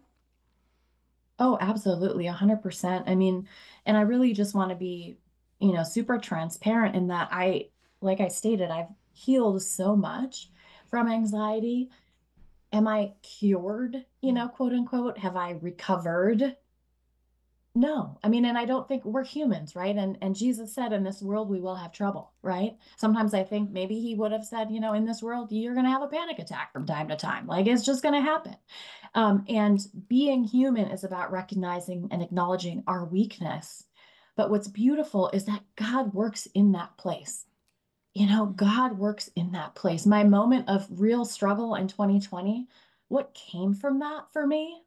Oh, 1.41 1.59
absolutely. 1.61 2.27
100%. 2.27 3.05
I 3.07 3.15
mean, 3.15 3.49
and 3.87 3.97
I 3.97 4.03
really 4.03 4.33
just 4.33 4.55
want 4.55 4.71
to 4.71 4.77
be, 4.77 5.17
you 5.59 5.73
know, 5.73 5.83
super 5.83 6.19
transparent 6.19 6.95
in 6.95 7.09
that 7.09 7.29
I, 7.33 7.67
like 8.01 8.21
I 8.21 8.29
stated, 8.29 8.71
I've 8.71 8.89
healed 9.13 9.63
so 9.63 9.97
much 9.97 10.51
from 10.89 11.09
anxiety 11.09 11.91
am 12.73 12.89
I 12.89 13.13
cured, 13.23 14.05
you 14.21 14.33
know, 14.33 14.49
quote 14.49 14.73
unquote? 14.73 15.19
Have 15.19 15.37
I 15.37 15.53
recovered? 15.61 16.57
No. 17.75 18.19
I 18.25 18.29
mean, 18.29 18.45
and 18.45 18.59
I 18.59 18.65
don't 18.65 18.89
think 18.89 19.05
we're 19.05 19.25
humans, 19.25 19.77
right? 19.77 19.95
And 19.95 20.19
and 20.21 20.35
Jesus 20.35 20.75
said 20.75 20.93
in 20.93 21.05
this 21.05 21.23
world 21.23 21.49
we 21.49 21.61
will 21.61 21.77
have 21.77 21.93
trouble, 21.93 22.33
right? 22.43 22.77
Sometimes 22.97 23.35
I 23.35 23.45
think 23.45 23.71
maybe 23.71 24.01
he 24.01 24.15
would 24.17 24.33
have 24.33 24.45
said, 24.45 24.71
you 24.71 24.81
know, 24.81 24.95
in 24.95 25.05
this 25.05 25.23
world 25.23 25.53
you're 25.53 25.75
going 25.75 25.87
to 25.87 25.93
have 25.93 26.03
a 26.03 26.09
panic 26.09 26.39
attack 26.41 26.73
from 26.73 26.87
time 26.87 27.09
to 27.09 27.17
time. 27.17 27.47
Like 27.47 27.67
it's 27.67 27.85
just 27.85 28.03
going 28.03 28.15
to 28.15 28.21
happen. 28.21 28.57
Um, 29.15 29.45
and 29.49 29.79
being 30.09 30.45
human 30.45 30.91
is 30.91 31.05
about 31.05 31.31
recognizing 31.31 32.09
and 32.11 32.23
acknowledging 32.23 32.83
our 32.87 33.05
weakness. 33.05 33.85
But 34.37 34.51
what's 34.51 34.69
beautiful 34.69 35.31
is 35.33 35.45
that 35.45 35.63
God 35.77 36.15
works 36.15 36.47
in 36.55 36.73
that 36.73 36.97
place. 36.97 37.45
You 38.19 38.27
know, 38.27 38.47
God 38.47 38.99
works 38.99 39.31
in 39.37 39.53
that 39.53 39.77
place. 39.77 40.05
My 40.05 40.25
moment 40.25 40.69
of 40.69 40.89
real 40.91 41.25
struggle 41.25 41.77
in 41.77 41.87
2020, 41.87 42.67
what 43.07 43.33
came 43.33 43.75
from 43.75 44.01
that 44.01 44.33
for 44.33 44.45
me? 44.45 44.83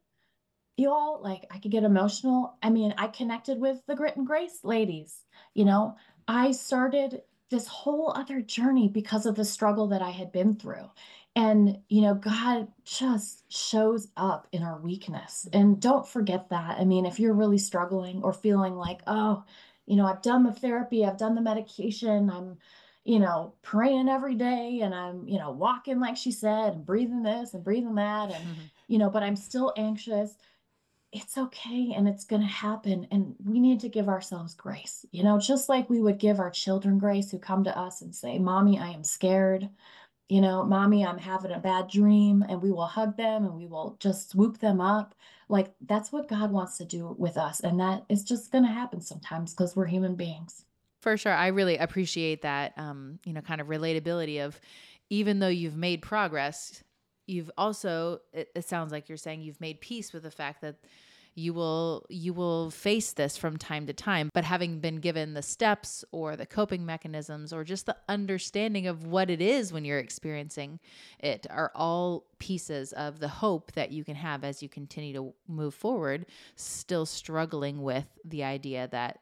You 0.76 0.90
all 0.90 1.18
like 1.22 1.46
i 1.50 1.58
could 1.58 1.70
get 1.70 1.82
emotional. 1.82 2.58
I 2.62 2.68
mean 2.68 2.92
i 2.98 3.06
connected 3.06 3.58
with 3.58 3.80
the 3.86 3.94
grit 3.94 4.16
and 4.18 4.26
grace 4.26 4.58
ladies 4.64 5.24
you 5.54 5.64
know? 5.64 5.96
I 6.28 6.52
started 6.52 7.22
this 7.48 7.66
whole 7.66 8.12
other 8.14 8.42
journey 8.42 8.88
because 8.88 9.24
of 9.24 9.34
the 9.34 9.46
struggle 9.46 9.86
that 9.88 10.02
i 10.02 10.10
had 10.10 10.30
been 10.30 10.54
through. 10.54 10.90
And 11.34 11.78
you 11.88 12.02
know 12.02 12.14
god 12.14 12.68
just 12.84 13.50
shows 13.50 14.08
up 14.14 14.46
in 14.52 14.62
our 14.62 14.78
weakness. 14.78 15.48
And 15.54 15.80
don't 15.80 16.06
forget 16.06 16.50
that. 16.50 16.78
I 16.78 16.84
mean 16.84 17.06
if 17.06 17.18
you're 17.18 17.32
really 17.32 17.58
struggling 17.58 18.22
or 18.22 18.34
feeling 18.34 18.76
like 18.76 19.00
oh 19.06 19.44
you 19.86 19.96
know 19.96 20.06
i've 20.06 20.22
done 20.22 20.44
the 20.44 20.52
therapy 20.52 21.04
i've 21.04 21.18
done 21.18 21.34
the 21.34 21.40
medication 21.40 22.30
i'm 22.30 22.58
you 23.04 23.18
know 23.18 23.54
praying 23.62 24.08
every 24.08 24.34
day 24.34 24.80
and 24.82 24.94
i'm 24.94 25.26
you 25.26 25.38
know 25.38 25.50
walking 25.50 26.00
like 26.00 26.16
she 26.16 26.30
said 26.30 26.74
and 26.74 26.86
breathing 26.86 27.22
this 27.22 27.54
and 27.54 27.64
breathing 27.64 27.94
that 27.94 28.30
and 28.30 28.44
mm-hmm. 28.44 28.62
you 28.88 28.98
know 28.98 29.10
but 29.10 29.22
i'm 29.22 29.36
still 29.36 29.72
anxious 29.76 30.34
it's 31.12 31.36
okay 31.36 31.92
and 31.94 32.08
it's 32.08 32.24
going 32.24 32.40
to 32.40 32.48
happen 32.48 33.06
and 33.10 33.34
we 33.44 33.60
need 33.60 33.80
to 33.80 33.88
give 33.88 34.08
ourselves 34.08 34.54
grace 34.54 35.04
you 35.10 35.22
know 35.22 35.38
just 35.38 35.68
like 35.68 35.88
we 35.90 36.00
would 36.00 36.18
give 36.18 36.38
our 36.38 36.50
children 36.50 36.98
grace 36.98 37.30
who 37.30 37.38
come 37.38 37.64
to 37.64 37.78
us 37.78 38.02
and 38.02 38.14
say 38.14 38.38
mommy 38.38 38.78
i 38.78 38.88
am 38.88 39.04
scared 39.04 39.68
you 40.28 40.40
know 40.40 40.64
mommy 40.64 41.04
i'm 41.04 41.18
having 41.18 41.52
a 41.52 41.58
bad 41.58 41.88
dream 41.88 42.44
and 42.48 42.62
we 42.62 42.70
will 42.70 42.86
hug 42.86 43.16
them 43.16 43.44
and 43.44 43.54
we 43.54 43.66
will 43.66 43.96
just 44.00 44.30
swoop 44.30 44.58
them 44.58 44.80
up 44.80 45.14
like 45.48 45.74
that's 45.86 46.12
what 46.12 46.28
god 46.28 46.50
wants 46.50 46.78
to 46.78 46.84
do 46.84 47.14
with 47.18 47.36
us 47.36 47.60
and 47.60 47.78
that 47.80 48.04
is 48.08 48.24
just 48.24 48.52
going 48.52 48.64
to 48.64 48.70
happen 48.70 49.00
sometimes 49.00 49.52
because 49.52 49.76
we're 49.76 49.86
human 49.86 50.14
beings 50.14 50.64
for 51.02 51.16
sure 51.16 51.32
i 51.32 51.48
really 51.48 51.76
appreciate 51.76 52.42
that 52.42 52.72
um 52.78 53.18
you 53.26 53.32
know 53.32 53.42
kind 53.42 53.60
of 53.60 53.66
relatability 53.66 54.44
of 54.44 54.58
even 55.10 55.40
though 55.40 55.48
you've 55.48 55.76
made 55.76 56.00
progress 56.00 56.82
you've 57.26 57.50
also 57.58 58.20
it, 58.32 58.48
it, 58.54 58.64
sounds 58.64 58.92
like 58.92 59.08
you're 59.08 59.18
saying 59.18 59.42
you've 59.42 59.60
made 59.60 59.80
peace 59.80 60.12
with 60.12 60.22
the 60.22 60.30
fact 60.30 60.62
that 60.62 60.76
you 61.34 61.54
will 61.54 62.04
you 62.10 62.34
will 62.34 62.70
face 62.70 63.12
this 63.12 63.36
from 63.36 63.56
time 63.56 63.86
to 63.86 63.92
time. 63.92 64.28
But 64.34 64.44
having 64.44 64.80
been 64.80 64.96
given 64.96 65.34
the 65.34 65.42
steps 65.42 66.04
or 66.12 66.36
the 66.36 66.46
coping 66.46 66.84
mechanisms 66.84 67.52
or 67.52 67.64
just 67.64 67.86
the 67.86 67.96
understanding 68.08 68.86
of 68.86 69.06
what 69.06 69.30
it 69.30 69.40
is 69.40 69.72
when 69.72 69.84
you're 69.84 69.98
experiencing 69.98 70.78
it 71.18 71.46
are 71.48 71.72
all 71.74 72.26
pieces 72.38 72.92
of 72.92 73.18
the 73.18 73.28
hope 73.28 73.72
that 73.72 73.92
you 73.92 74.04
can 74.04 74.16
have 74.16 74.44
as 74.44 74.62
you 74.62 74.68
continue 74.68 75.14
to 75.14 75.32
move 75.48 75.74
forward 75.74 76.26
still 76.56 77.06
struggling 77.06 77.82
with 77.82 78.06
the 78.24 78.44
idea 78.44 78.88
that 78.90 79.20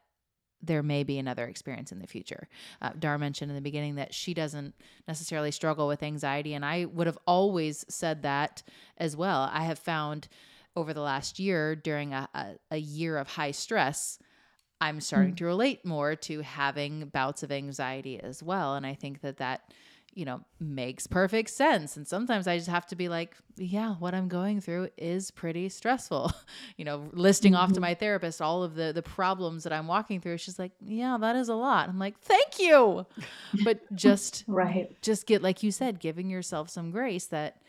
there 0.63 0.83
may 0.83 1.03
be 1.03 1.17
another 1.17 1.45
experience 1.45 1.91
in 1.91 1.99
the 1.99 2.07
future. 2.07 2.47
Uh, 2.81 2.91
Dar 2.97 3.17
mentioned 3.17 3.51
in 3.51 3.55
the 3.55 3.61
beginning 3.61 3.95
that 3.95 4.13
she 4.13 4.33
doesn't 4.33 4.73
necessarily 5.07 5.51
struggle 5.51 5.87
with 5.87 6.03
anxiety, 6.03 6.53
and 6.53 6.65
I 6.65 6.85
would 6.85 7.07
have 7.07 7.17
always 7.25 7.85
said 7.89 8.23
that 8.23 8.63
as 8.97 9.15
well. 9.15 9.49
I 9.51 9.63
have 9.63 9.79
found 9.79 10.27
over 10.75 10.93
the 10.93 11.01
last 11.01 11.39
year 11.39 11.75
during 11.75 12.13
a, 12.13 12.29
a, 12.33 12.45
a 12.71 12.77
year 12.77 13.17
of 13.17 13.27
high 13.27 13.51
stress, 13.51 14.19
I'm 14.79 14.99
starting 14.99 15.33
mm. 15.33 15.37
to 15.37 15.45
relate 15.45 15.85
more 15.85 16.15
to 16.15 16.41
having 16.41 17.05
bouts 17.05 17.43
of 17.43 17.51
anxiety 17.51 18.19
as 18.19 18.41
well. 18.41 18.75
And 18.75 18.85
I 18.85 18.95
think 18.95 19.21
that 19.21 19.37
that 19.37 19.73
you 20.13 20.25
know, 20.25 20.41
makes 20.59 21.07
perfect 21.07 21.49
sense. 21.49 21.95
And 21.95 22.07
sometimes 22.07 22.47
I 22.47 22.57
just 22.57 22.69
have 22.69 22.85
to 22.87 22.95
be 22.95 23.07
like, 23.07 23.35
yeah, 23.55 23.95
what 23.95 24.13
I'm 24.13 24.27
going 24.27 24.59
through 24.59 24.89
is 24.97 25.31
pretty 25.31 25.69
stressful. 25.69 26.33
you 26.77 26.85
know, 26.85 27.09
listing 27.13 27.53
mm-hmm. 27.53 27.61
off 27.61 27.69
to 27.69 27.73
mm-hmm. 27.75 27.81
my 27.81 27.93
therapist 27.93 28.41
all 28.41 28.63
of 28.63 28.75
the 28.75 28.91
the 28.93 29.01
problems 29.01 29.63
that 29.63 29.73
I'm 29.73 29.87
walking 29.87 30.19
through. 30.19 30.37
She's 30.37 30.59
like, 30.59 30.73
yeah, 30.81 31.17
that 31.19 31.35
is 31.35 31.49
a 31.49 31.55
lot. 31.55 31.89
I'm 31.89 31.99
like, 31.99 32.19
thank 32.19 32.59
you. 32.59 33.05
But 33.63 33.81
just 33.95 34.43
right. 34.47 34.95
Just 35.01 35.27
get 35.27 35.41
like 35.41 35.63
you 35.63 35.71
said, 35.71 35.99
giving 35.99 36.29
yourself 36.29 36.69
some 36.69 36.91
grace 36.91 37.25
that 37.27 37.61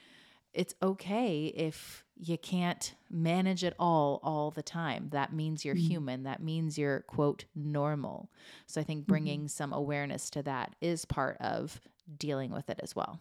it's 0.52 0.74
okay 0.82 1.46
if 1.46 2.04
you 2.16 2.38
can't 2.38 2.94
manage 3.10 3.64
it 3.64 3.74
all 3.78 4.20
all 4.22 4.50
the 4.50 4.62
time. 4.62 5.08
That 5.10 5.32
means 5.32 5.64
you're 5.64 5.74
mm-hmm. 5.74 5.90
human. 5.90 6.22
That 6.24 6.42
means 6.42 6.78
you're 6.78 7.00
quote 7.00 7.44
normal. 7.54 8.30
So 8.66 8.80
I 8.80 8.84
think 8.84 9.06
bringing 9.06 9.40
mm-hmm. 9.40 9.46
some 9.48 9.72
awareness 9.72 10.30
to 10.30 10.42
that 10.44 10.74
is 10.80 11.04
part 11.04 11.36
of 11.40 11.80
dealing 12.18 12.50
with 12.52 12.70
it 12.70 12.80
as 12.82 12.94
well. 12.94 13.20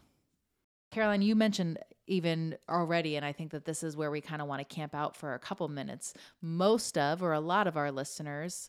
Caroline, 0.91 1.21
you 1.21 1.35
mentioned 1.35 1.79
even 2.05 2.57
already, 2.69 3.15
and 3.15 3.25
I 3.25 3.31
think 3.31 3.51
that 3.51 3.63
this 3.63 3.81
is 3.81 3.95
where 3.95 4.11
we 4.11 4.19
kind 4.19 4.41
of 4.41 4.47
want 4.49 4.59
to 4.59 4.75
camp 4.75 4.93
out 4.93 5.15
for 5.15 5.33
a 5.33 5.39
couple 5.39 5.67
minutes. 5.69 6.13
Most 6.41 6.97
of, 6.97 7.23
or 7.23 7.31
a 7.31 7.39
lot 7.39 7.65
of 7.65 7.77
our 7.77 7.91
listeners 7.91 8.67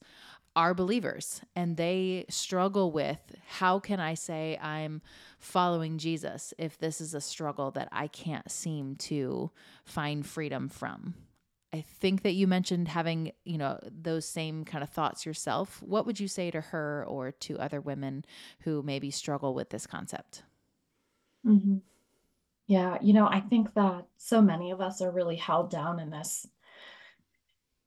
are 0.55 0.75
believers 0.75 1.41
and 1.57 1.77
they 1.77 2.27
struggle 2.29 2.93
with 2.93 3.19
how 3.47 3.79
can 3.79 4.01
I 4.01 4.15
say 4.15 4.59
I'm 4.61 5.01
following 5.39 5.99
Jesus 5.99 6.53
if 6.59 6.79
this 6.79 7.01
is 7.01 7.15
a 7.15 7.21
struggle 7.21 7.71
that 7.73 7.89
I 7.91 8.07
can't 8.07 8.51
seem 8.51 8.97
to 8.97 9.51
find 9.85 10.27
freedom 10.27 10.69
from? 10.69 11.15
I 11.75 11.81
think 11.81 12.23
that 12.23 12.33
you 12.33 12.47
mentioned 12.47 12.89
having, 12.89 13.33
you 13.45 13.57
know, 13.57 13.79
those 13.91 14.27
same 14.27 14.65
kind 14.65 14.85
of 14.85 14.91
thoughts 14.91 15.25
yourself. 15.25 15.83
What 15.83 16.05
would 16.05 16.21
you 16.21 16.29
say 16.29 16.51
to 16.51 16.61
her 16.61 17.05
or 17.09 17.33
to 17.33 17.59
other 17.59 17.81
women 17.81 18.25
who 18.61 18.83
maybe 18.83 19.11
struggle 19.11 19.55
with 19.55 19.71
this 19.71 19.87
concept? 19.87 20.43
Mm-hmm. 21.47 21.79
Yeah, 22.67 22.99
you 23.01 23.13
know, 23.13 23.27
I 23.27 23.41
think 23.41 23.73
that 23.75 24.07
so 24.19 24.43
many 24.43 24.71
of 24.71 24.81
us 24.81 25.01
are 25.01 25.11
really 25.11 25.37
held 25.37 25.71
down 25.71 25.99
in 25.99 26.11
this 26.11 26.47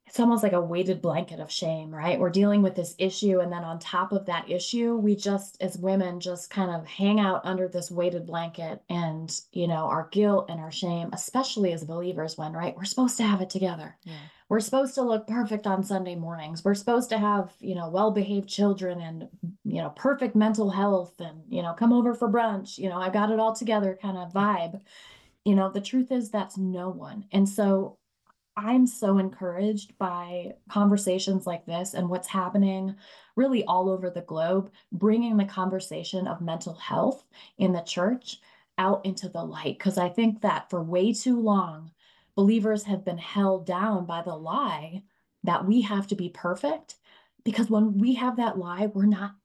it's 0.06 0.20
almost 0.20 0.44
like 0.44 0.52
a 0.52 0.60
weighted 0.60 1.02
blanket 1.02 1.40
of 1.40 1.50
shame, 1.50 1.92
right? 1.92 2.18
We're 2.18 2.30
dealing 2.30 2.62
with 2.62 2.76
this 2.76 2.94
issue. 2.96 3.40
And 3.40 3.52
then 3.52 3.64
on 3.64 3.80
top 3.80 4.12
of 4.12 4.24
that 4.26 4.48
issue, 4.48 4.94
we 4.94 5.16
just, 5.16 5.60
as 5.60 5.76
women, 5.76 6.20
just 6.20 6.48
kind 6.48 6.70
of 6.70 6.86
hang 6.86 7.18
out 7.18 7.40
under 7.44 7.66
this 7.66 7.90
weighted 7.90 8.24
blanket 8.24 8.80
and, 8.88 9.38
you 9.52 9.66
know, 9.66 9.86
our 9.86 10.08
guilt 10.12 10.46
and 10.48 10.60
our 10.60 10.70
shame, 10.70 11.10
especially 11.12 11.72
as 11.72 11.82
believers, 11.82 12.38
when, 12.38 12.52
right, 12.52 12.76
we're 12.76 12.84
supposed 12.84 13.16
to 13.16 13.24
have 13.24 13.40
it 13.40 13.50
together. 13.50 13.96
Yeah. 14.04 14.14
We're 14.48 14.60
supposed 14.60 14.94
to 14.94 15.02
look 15.02 15.26
perfect 15.26 15.66
on 15.66 15.82
Sunday 15.82 16.14
mornings. 16.14 16.64
We're 16.64 16.76
supposed 16.76 17.10
to 17.10 17.18
have, 17.18 17.52
you 17.58 17.74
know, 17.74 17.88
well 17.88 18.12
behaved 18.12 18.48
children 18.48 19.00
and, 19.00 19.28
you 19.64 19.82
know, 19.82 19.90
perfect 19.90 20.36
mental 20.36 20.70
health 20.70 21.18
and, 21.18 21.42
you 21.48 21.62
know, 21.62 21.72
come 21.72 21.92
over 21.92 22.14
for 22.14 22.28
brunch. 22.28 22.78
You 22.78 22.88
know, 22.88 22.98
I 22.98 23.10
got 23.10 23.32
it 23.32 23.40
all 23.40 23.56
together 23.56 23.98
kind 24.00 24.16
of 24.16 24.32
vibe. 24.32 24.80
You 25.44 25.56
know, 25.56 25.68
the 25.68 25.80
truth 25.80 26.12
is 26.12 26.30
that's 26.30 26.56
no 26.56 26.90
one. 26.90 27.24
And 27.32 27.48
so 27.48 27.98
I'm 28.56 28.86
so 28.86 29.18
encouraged 29.18 29.96
by 29.98 30.54
conversations 30.70 31.46
like 31.46 31.66
this 31.66 31.94
and 31.94 32.08
what's 32.08 32.28
happening 32.28 32.94
really 33.36 33.64
all 33.64 33.90
over 33.90 34.08
the 34.08 34.22
globe, 34.22 34.70
bringing 34.92 35.36
the 35.36 35.44
conversation 35.44 36.26
of 36.26 36.40
mental 36.40 36.74
health 36.74 37.24
in 37.58 37.72
the 37.72 37.82
church 37.82 38.40
out 38.78 39.04
into 39.04 39.28
the 39.28 39.42
light. 39.42 39.78
Because 39.78 39.98
I 39.98 40.08
think 40.08 40.40
that 40.40 40.70
for 40.70 40.82
way 40.82 41.12
too 41.12 41.38
long, 41.38 41.90
believers 42.34 42.84
have 42.84 43.04
been 43.04 43.18
held 43.18 43.66
down 43.66 44.06
by 44.06 44.22
the 44.22 44.34
lie 44.34 45.02
that 45.44 45.66
we 45.66 45.82
have 45.82 46.06
to 46.08 46.14
be 46.14 46.30
perfect. 46.30 46.96
Because 47.44 47.70
when 47.70 47.98
we 47.98 48.14
have 48.14 48.36
that 48.36 48.58
lie, 48.58 48.86
we're 48.86 49.04
not, 49.04 49.36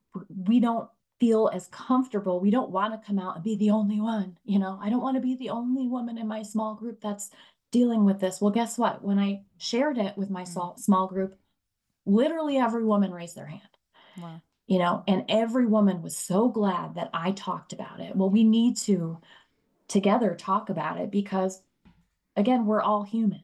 we 0.46 0.58
don't 0.58 0.88
feel 1.20 1.50
as 1.52 1.68
comfortable. 1.68 2.40
We 2.40 2.50
don't 2.50 2.72
want 2.72 2.92
to 2.94 3.06
come 3.06 3.18
out 3.18 3.36
and 3.36 3.44
be 3.44 3.54
the 3.56 3.70
only 3.70 4.00
one. 4.00 4.36
You 4.44 4.58
know, 4.58 4.80
I 4.82 4.90
don't 4.90 5.02
want 5.02 5.16
to 5.16 5.20
be 5.20 5.36
the 5.36 5.50
only 5.50 5.86
woman 5.86 6.18
in 6.18 6.26
my 6.26 6.42
small 6.42 6.74
group 6.74 7.00
that's 7.00 7.30
dealing 7.72 8.04
with 8.04 8.20
this. 8.20 8.40
Well, 8.40 8.52
guess 8.52 8.78
what? 8.78 9.02
When 9.02 9.18
I 9.18 9.42
shared 9.58 9.98
it 9.98 10.16
with 10.16 10.30
my 10.30 10.42
mm. 10.42 10.78
small 10.78 11.08
group, 11.08 11.36
literally 12.06 12.58
every 12.58 12.84
woman 12.84 13.12
raised 13.12 13.36
their 13.36 13.46
hand. 13.46 13.62
Wow. 14.20 14.40
You 14.68 14.78
know, 14.78 15.02
and 15.08 15.24
every 15.28 15.66
woman 15.66 16.02
was 16.02 16.16
so 16.16 16.48
glad 16.48 16.94
that 16.94 17.10
I 17.12 17.32
talked 17.32 17.72
about 17.72 18.00
it. 18.00 18.14
Well, 18.14 18.30
we 18.30 18.44
need 18.44 18.76
to 18.78 19.18
together 19.88 20.34
talk 20.34 20.70
about 20.70 21.00
it 21.00 21.10
because 21.10 21.60
again, 22.36 22.64
we're 22.64 22.80
all 22.80 23.02
human. 23.02 23.42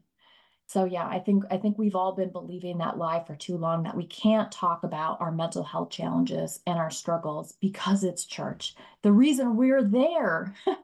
So 0.66 0.84
yeah, 0.84 1.06
I 1.06 1.18
think 1.18 1.44
I 1.50 1.56
think 1.56 1.78
we've 1.78 1.96
all 1.96 2.12
been 2.12 2.30
believing 2.30 2.78
that 2.78 2.98
lie 2.98 3.24
for 3.26 3.34
too 3.34 3.56
long 3.56 3.82
that 3.84 3.96
we 3.96 4.06
can't 4.06 4.52
talk 4.52 4.84
about 4.84 5.20
our 5.20 5.32
mental 5.32 5.64
health 5.64 5.88
challenges 5.90 6.60
and 6.66 6.78
our 6.78 6.90
struggles 6.90 7.52
because 7.60 8.04
it's 8.04 8.26
church. 8.26 8.74
The 9.02 9.12
reason 9.12 9.56
we're 9.56 9.82
there 9.82 10.54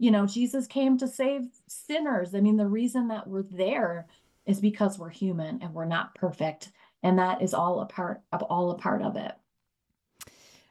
you 0.00 0.10
know, 0.10 0.24
Jesus 0.24 0.66
came 0.66 0.96
to 0.96 1.06
save 1.06 1.42
sinners. 1.68 2.34
I 2.34 2.40
mean, 2.40 2.56
the 2.56 2.66
reason 2.66 3.08
that 3.08 3.28
we're 3.28 3.42
there 3.42 4.06
is 4.46 4.58
because 4.58 4.98
we're 4.98 5.10
human 5.10 5.60
and 5.60 5.74
we're 5.74 5.84
not 5.84 6.14
perfect. 6.14 6.72
And 7.02 7.18
that 7.18 7.42
is 7.42 7.52
all 7.52 7.80
a 7.80 7.86
part 7.86 8.22
of 8.32 8.42
all 8.44 8.70
a 8.70 8.78
part 8.78 9.02
of 9.02 9.16
it. 9.16 9.32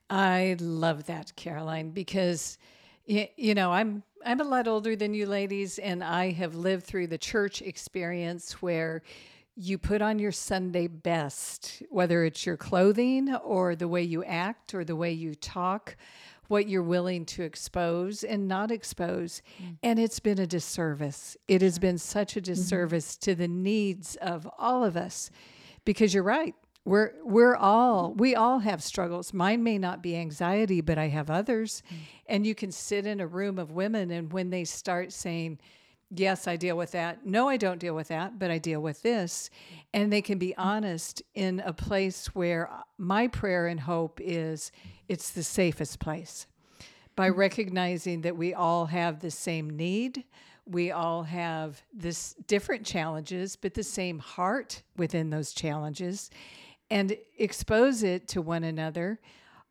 I 0.10 0.58
love 0.60 1.06
that, 1.06 1.36
Caroline, 1.36 1.92
because 1.92 2.58
you 3.06 3.54
know, 3.54 3.72
I'm 3.72 4.02
I'm 4.26 4.42
a 4.42 4.44
lot 4.44 4.68
older 4.68 4.96
than 4.96 5.14
you 5.14 5.28
ladies 5.28 5.78
and 5.78 6.04
I 6.04 6.32
have 6.32 6.56
lived 6.56 6.86
through 6.86 7.08
the 7.08 7.18
church 7.20 7.62
experience 7.62 8.64
where 8.64 9.04
you 9.56 9.78
put 9.78 10.02
on 10.02 10.18
your 10.18 10.32
Sunday 10.32 10.88
best, 10.88 11.84
whether 11.90 12.24
it's 12.24 12.48
your 12.48 12.58
clothing 12.58 13.36
or 13.36 13.76
the 13.76 13.88
way 13.88 14.02
you 14.02 14.24
act 14.24 14.74
or 14.74 14.84
the 14.84 14.96
way 14.96 15.12
you 15.12 15.36
talk, 15.36 15.98
what 16.50 16.68
you're 16.68 16.84
willing 16.84 17.26
to 17.26 17.44
expose 17.44 18.24
and 18.24 18.48
not 18.48 18.72
expose. 18.72 19.42
Mm. 19.64 19.78
And 19.82 20.00
it's 20.00 20.20
been 20.20 20.40
a 20.40 20.48
disservice. 20.48 21.38
It 21.48 21.62
has 21.62 21.80
been 21.80 21.98
such 21.98 22.36
a 22.36 22.42
mm-hmm. 22.42 22.52
disservice 22.52 23.16
mm-hmm. 23.16 23.32
to 23.32 23.36
the 23.36 23.48
needs 23.48 24.18
of 24.18 24.50
all 24.58 24.84
of 24.84 24.98
us 24.98 25.32
because 25.86 26.14
you're 26.14 26.24
right. 26.24 26.56
We're 26.86 27.12
we're 27.24 27.56
all 27.56 28.14
we 28.14 28.36
all 28.36 28.60
have 28.60 28.82
struggles. 28.82 29.32
Mine 29.32 29.64
may 29.64 29.78
not 29.78 30.02
be 30.02 30.16
anxiety, 30.16 30.82
but 30.82 30.98
I 30.98 31.08
have 31.10 31.30
others. 31.30 31.84
Mm. 31.92 31.98
And 32.28 32.48
you 32.48 32.56
can 32.56 32.72
sit 32.72 33.06
in 33.06 33.20
a 33.20 33.28
room 33.28 33.60
of 33.60 33.72
women 33.72 34.10
and 34.10 34.34
when 34.34 34.50
they 34.50 34.64
start 34.64 35.12
saying, 35.12 35.60
yes, 36.10 36.48
I 36.48 36.56
deal 36.56 36.78
with 36.78 36.92
that. 36.92 37.26
No, 37.26 37.50
I 37.50 37.58
don't 37.58 37.80
deal 37.80 37.96
with 37.96 38.08
that, 38.08 38.40
but 38.40 38.52
I 38.52 38.58
deal 38.58 38.82
with 38.82 39.02
this. 39.02 39.50
And 39.94 40.12
they 40.12 40.22
can 40.22 40.38
be 40.38 40.56
honest 40.58 41.22
in 41.34 41.62
a 41.66 41.74
place 41.74 42.28
where 42.28 42.70
my 42.98 43.28
prayer 43.28 43.68
and 43.68 43.80
hope 43.80 44.20
is 44.22 44.72
it's 45.08 45.32
the 45.32 45.44
safest 45.44 46.00
place. 46.00 46.48
By 47.16 47.30
mm-hmm. 47.30 47.40
recognizing 47.40 48.22
that 48.22 48.38
we 48.38 48.54
all 48.54 48.88
have 48.88 49.20
the 49.20 49.32
same 49.32 49.70
need, 49.70 50.24
we 50.66 50.92
all 50.92 51.24
have 51.24 51.82
this 51.94 52.36
different 52.48 52.86
challenges, 52.86 53.56
but 53.56 53.74
the 53.74 53.84
same 53.84 54.20
heart 54.20 54.84
within 54.98 55.30
those 55.32 55.52
challenges, 55.52 56.30
and 56.92 57.18
expose 57.38 58.04
it 58.04 58.28
to 58.30 58.42
one 58.42 58.64
another, 58.64 59.20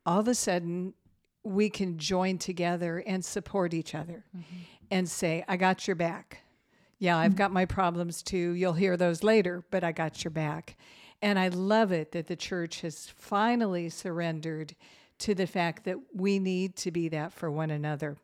all 0.05 0.19
of 0.19 0.27
a 0.27 0.35
sudden 0.35 0.93
we 1.43 1.69
can 1.69 1.97
join 1.97 2.37
together 2.37 3.01
and 3.07 3.23
support 3.23 3.73
each 3.73 3.95
other. 3.95 4.25
Mm-hmm 4.35 4.78
and 4.91 5.09
say, 5.09 5.43
I 5.47 5.57
got 5.57 5.87
your 5.87 5.95
back. 5.95 6.41
Yeah, 6.97 7.17
I've 7.17 7.31
mm-hmm. 7.31 7.37
got 7.37 7.51
my 7.51 7.65
problems 7.65 8.21
too. 8.21 8.51
You'll 8.51 8.73
hear 8.73 8.97
those 8.97 9.23
later, 9.23 9.63
but 9.71 9.83
I 9.83 9.91
got 9.91 10.23
your 10.23 10.31
back. 10.31 10.77
And 11.21 11.37
I 11.39 11.49
love 11.49 11.91
it 11.91 12.11
that 12.11 12.27
the 12.27 12.35
church 12.35 12.81
has 12.81 13.07
finally 13.07 13.89
surrendered 13.89 14.75
to 15.19 15.35
the 15.35 15.47
fact 15.47 15.83
that 15.85 15.97
we 16.13 16.39
need 16.39 16.75
to 16.77 16.91
be 16.91 17.09
that 17.09 17.33
for 17.33 17.51
one 17.51 17.71
another. 17.71 18.17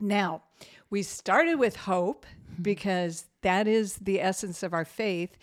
Now, 0.00 0.42
we 0.90 1.02
started 1.02 1.56
with 1.56 1.76
hope 1.76 2.26
mm-hmm. 2.26 2.62
because 2.62 3.26
that 3.42 3.66
is 3.66 3.96
the 3.96 4.20
essence 4.20 4.62
of 4.62 4.74
our 4.74 4.84
faith. 4.84 5.36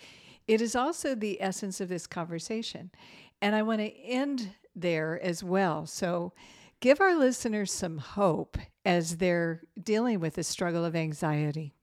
It 0.46 0.60
is 0.60 0.76
also 0.76 1.14
the 1.14 1.40
essence 1.40 1.80
of 1.80 1.88
this 1.88 2.06
conversation. 2.06 2.90
And 3.40 3.54
I 3.54 3.62
want 3.62 3.80
to 3.80 3.96
end 4.00 4.50
there 4.76 5.20
as 5.22 5.42
well. 5.42 5.86
So, 5.86 6.32
give 6.84 7.00
our 7.00 7.16
listeners 7.16 7.72
some 7.72 7.96
hope 7.96 8.58
as 8.84 9.16
they're 9.16 9.62
dealing 9.82 10.20
with 10.20 10.34
the 10.34 10.44
struggle 10.44 10.84
of 10.84 10.94
anxiety? 10.94 11.74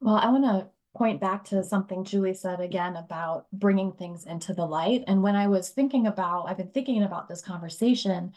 Well, 0.00 0.16
I 0.16 0.28
want 0.30 0.42
to 0.46 0.66
point 0.98 1.20
back 1.20 1.44
to 1.44 1.62
something 1.62 2.02
Julie 2.02 2.34
said 2.34 2.60
again 2.60 2.96
about 2.96 3.46
bringing 3.52 3.92
things 3.92 4.26
into 4.26 4.52
the 4.52 4.66
light. 4.66 5.04
And 5.06 5.22
when 5.22 5.36
I 5.36 5.46
was 5.46 5.68
thinking 5.68 6.08
about, 6.08 6.46
I've 6.48 6.56
been 6.56 6.72
thinking 6.72 7.04
about 7.04 7.28
this 7.28 7.40
conversation, 7.40 8.32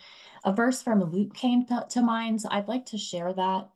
a 0.45 0.53
verse 0.53 0.83
from 0.83 1.03
Luke 1.03 1.33
came 1.33 1.65
to, 1.65 1.87
to 1.89 2.03
mind. 2.03 2.41
So 2.41 2.49
I'd 2.51 2.67
like 2.67 2.85
to 2.87 2.97
share 2.99 3.33
that. 3.33 3.69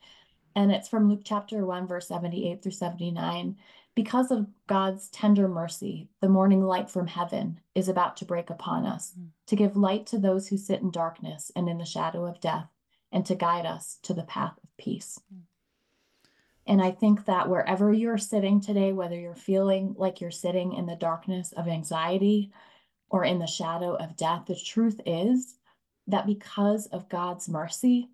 And 0.56 0.72
it's 0.72 0.88
from 0.88 1.10
Luke 1.10 1.22
chapter 1.24 1.66
1, 1.66 1.88
verse 1.88 2.08
78 2.10 2.62
through 2.62 2.74
79. 2.74 3.56
Because 3.98 4.30
of 4.30 4.46
God's 4.68 5.10
tender 5.10 5.48
mercy, 5.48 6.08
the 6.22 6.30
morning 6.30 6.62
light 6.62 6.88
from 6.88 7.08
heaven 7.08 7.62
is 7.74 7.90
about 7.90 8.16
to 8.18 8.26
break 8.26 8.52
upon 8.52 8.86
us, 8.86 9.14
mm. 9.20 9.30
to 9.48 9.56
give 9.56 9.76
light 9.76 10.06
to 10.06 10.20
those 10.20 10.48
who 10.48 10.56
sit 10.56 10.82
in 10.82 10.92
darkness 10.92 11.52
and 11.56 11.68
in 11.68 11.80
the 11.80 11.84
shadow 11.84 12.24
of 12.24 12.40
death, 12.40 12.70
and 13.12 13.26
to 13.26 13.34
guide 13.34 13.66
us 13.66 13.98
to 14.04 14.14
the 14.14 14.22
path 14.22 14.54
of 14.64 14.70
peace. 14.78 15.20
Mm. 15.34 15.40
And 16.68 16.80
I 16.80 16.92
think 16.92 17.26
that 17.26 17.50
wherever 17.50 17.92
you're 17.92 18.20
sitting 18.20 18.62
today, 18.62 18.94
whether 18.94 19.20
you're 19.20 19.34
feeling 19.34 19.96
like 19.98 20.22
you're 20.22 20.30
sitting 20.30 20.74
in 20.74 20.86
the 20.86 20.96
darkness 20.96 21.52
of 21.54 21.68
anxiety 21.68 22.52
or 23.10 23.26
in 23.26 23.40
the 23.40 23.48
shadow 23.48 23.96
of 23.96 24.16
death, 24.16 24.44
the 24.46 24.56
truth 24.56 25.02
is 25.08 25.56
that 26.06 26.28
because 26.28 26.86
of 26.86 27.10
God's 27.10 27.50
mercy, 27.50 28.12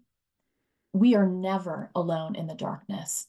we 0.93 1.13
are 1.13 1.27
never 1.27 1.91
alone 1.93 2.35
in 2.37 2.47
the 2.47 2.55
darkness 2.55 3.27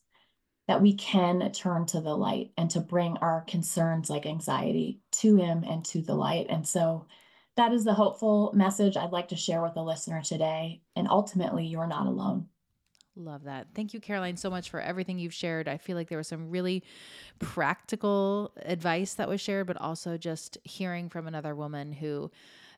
that 0.66 0.80
we 0.80 0.94
can 0.94 1.52
turn 1.52 1.86
to 1.86 2.00
the 2.00 2.16
light 2.16 2.52
and 2.56 2.70
to 2.70 2.80
bring 2.80 3.16
our 3.18 3.42
concerns 3.42 4.08
like 4.08 4.26
anxiety 4.26 5.00
to 5.12 5.36
Him 5.36 5.62
and 5.64 5.84
to 5.86 6.00
the 6.00 6.14
light. 6.14 6.46
And 6.48 6.66
so 6.66 7.06
that 7.56 7.72
is 7.72 7.84
the 7.84 7.94
hopeful 7.94 8.52
message 8.54 8.96
I'd 8.96 9.12
like 9.12 9.28
to 9.28 9.36
share 9.36 9.62
with 9.62 9.74
the 9.74 9.82
listener 9.82 10.22
today. 10.22 10.82
And 10.96 11.06
ultimately, 11.08 11.66
you're 11.66 11.86
not 11.86 12.06
alone. 12.06 12.48
Love 13.16 13.44
that. 13.44 13.68
Thank 13.74 13.94
you, 13.94 14.00
Caroline, 14.00 14.36
so 14.36 14.50
much 14.50 14.70
for 14.70 14.80
everything 14.80 15.20
you've 15.20 15.34
shared. 15.34 15.68
I 15.68 15.76
feel 15.76 15.96
like 15.96 16.08
there 16.08 16.18
was 16.18 16.26
some 16.26 16.50
really 16.50 16.82
practical 17.38 18.52
advice 18.56 19.14
that 19.14 19.28
was 19.28 19.40
shared, 19.40 19.68
but 19.68 19.80
also 19.80 20.16
just 20.16 20.58
hearing 20.64 21.08
from 21.08 21.28
another 21.28 21.54
woman 21.54 21.92
who 21.92 22.32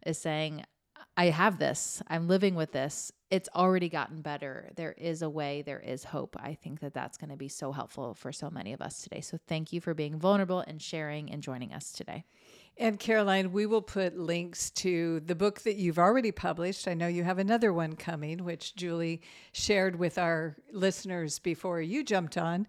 is 0.05 0.18
saying, 0.18 0.64
I 1.17 1.27
have 1.27 1.59
this, 1.59 2.03
I'm 2.09 2.29
living 2.29 2.55
with 2.55 2.73
this, 2.73 3.11
it's 3.31 3.49
already 3.55 3.89
gotten 3.89 4.21
better. 4.21 4.71
There 4.77 4.93
is 4.93 5.23
a 5.23 5.31
way, 5.31 5.62
there 5.62 5.81
is 5.81 6.05
hope. 6.05 6.37
I 6.39 6.55
think 6.55 6.81
that 6.81 6.93
that's 6.93 7.17
going 7.17 7.31
to 7.31 7.37
be 7.37 7.49
so 7.49 7.73
helpful 7.73 8.14
for 8.14 8.33
so 8.33 8.51
many 8.51 8.73
of 8.73 8.83
us 8.83 9.03
today. 9.03 9.21
So 9.23 9.39
thank 9.49 9.73
you 9.73 9.81
for 9.81 9.95
being 9.95 10.19
vulnerable 10.19 10.61
and 10.61 10.81
sharing 10.81 11.31
and 11.31 11.43
joining 11.43 11.73
us 11.73 11.91
today. 11.91 12.25
And 12.79 13.01
Caroline, 13.01 13.53
we 13.53 13.64
will 13.64 13.81
put 13.81 14.19
links 14.19 14.71
to 14.73 15.21
the 15.21 15.35
book 15.35 15.62
that 15.62 15.77
you've 15.77 15.99
already 15.99 16.31
published. 16.31 16.87
I 16.87 16.93
know 16.93 17.07
you 17.07 17.25
have 17.25 17.39
another 17.39 17.73
one 17.73 17.97
coming, 17.97 18.45
which 18.45 18.77
Julie 18.77 19.23
shared 19.53 19.97
with 19.97 20.19
our 20.19 20.57
listeners 20.71 21.39
before 21.39 21.81
you 21.81 22.05
jumped 22.05 22.37
on. 22.37 22.67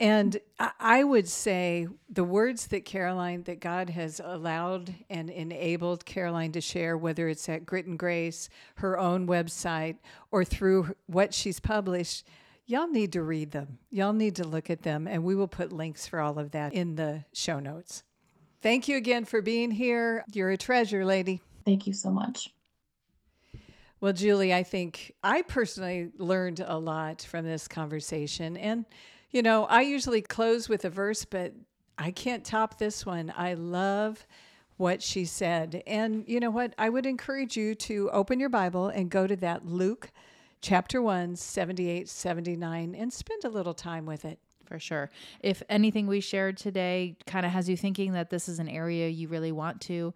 And 0.00 0.40
I 0.58 1.04
would 1.04 1.28
say 1.28 1.86
the 2.08 2.24
words 2.24 2.68
that 2.68 2.86
Caroline, 2.86 3.42
that 3.42 3.60
God 3.60 3.90
has 3.90 4.18
allowed 4.24 4.94
and 5.10 5.28
enabled 5.28 6.06
Caroline 6.06 6.52
to 6.52 6.62
share, 6.62 6.96
whether 6.96 7.28
it's 7.28 7.46
at 7.50 7.66
Grit 7.66 7.84
and 7.84 7.98
Grace, 7.98 8.48
her 8.76 8.98
own 8.98 9.26
website, 9.26 9.98
or 10.30 10.42
through 10.42 10.94
what 11.06 11.34
she's 11.34 11.60
published, 11.60 12.26
y'all 12.64 12.88
need 12.88 13.12
to 13.12 13.22
read 13.22 13.50
them. 13.50 13.78
Y'all 13.90 14.14
need 14.14 14.36
to 14.36 14.44
look 14.44 14.70
at 14.70 14.84
them. 14.84 15.06
And 15.06 15.22
we 15.22 15.34
will 15.34 15.48
put 15.48 15.70
links 15.70 16.06
for 16.06 16.18
all 16.18 16.38
of 16.38 16.52
that 16.52 16.72
in 16.72 16.94
the 16.94 17.26
show 17.34 17.60
notes. 17.60 18.02
Thank 18.62 18.88
you 18.88 18.96
again 18.96 19.26
for 19.26 19.42
being 19.42 19.70
here. 19.70 20.24
You're 20.32 20.50
a 20.50 20.56
treasure, 20.56 21.04
lady. 21.04 21.42
Thank 21.66 21.86
you 21.86 21.92
so 21.92 22.10
much. 22.10 22.54
Well, 24.00 24.14
Julie, 24.14 24.54
I 24.54 24.62
think 24.62 25.12
I 25.22 25.42
personally 25.42 26.10
learned 26.16 26.64
a 26.66 26.78
lot 26.78 27.20
from 27.20 27.44
this 27.44 27.68
conversation. 27.68 28.56
And 28.56 28.86
you 29.30 29.42
know, 29.42 29.64
I 29.64 29.82
usually 29.82 30.22
close 30.22 30.68
with 30.68 30.84
a 30.84 30.90
verse, 30.90 31.24
but 31.24 31.52
I 31.98 32.10
can't 32.10 32.44
top 32.44 32.78
this 32.78 33.06
one. 33.06 33.32
I 33.36 33.54
love 33.54 34.26
what 34.76 35.02
she 35.02 35.24
said. 35.24 35.82
And 35.86 36.24
you 36.26 36.40
know 36.40 36.50
what? 36.50 36.74
I 36.78 36.88
would 36.88 37.06
encourage 37.06 37.56
you 37.56 37.74
to 37.76 38.10
open 38.12 38.40
your 38.40 38.48
Bible 38.48 38.88
and 38.88 39.10
go 39.10 39.26
to 39.26 39.36
that 39.36 39.66
Luke 39.66 40.10
chapter 40.62 41.00
1, 41.00 41.36
78, 41.36 42.08
79, 42.08 42.94
and 42.94 43.12
spend 43.12 43.44
a 43.44 43.48
little 43.48 43.74
time 43.74 44.06
with 44.06 44.24
it. 44.24 44.38
For 44.64 44.78
sure. 44.78 45.10
If 45.40 45.64
anything 45.68 46.06
we 46.06 46.20
shared 46.20 46.56
today 46.56 47.16
kind 47.26 47.44
of 47.44 47.50
has 47.50 47.68
you 47.68 47.76
thinking 47.76 48.12
that 48.12 48.30
this 48.30 48.48
is 48.48 48.60
an 48.60 48.68
area 48.68 49.08
you 49.08 49.26
really 49.26 49.50
want 49.50 49.80
to, 49.82 50.14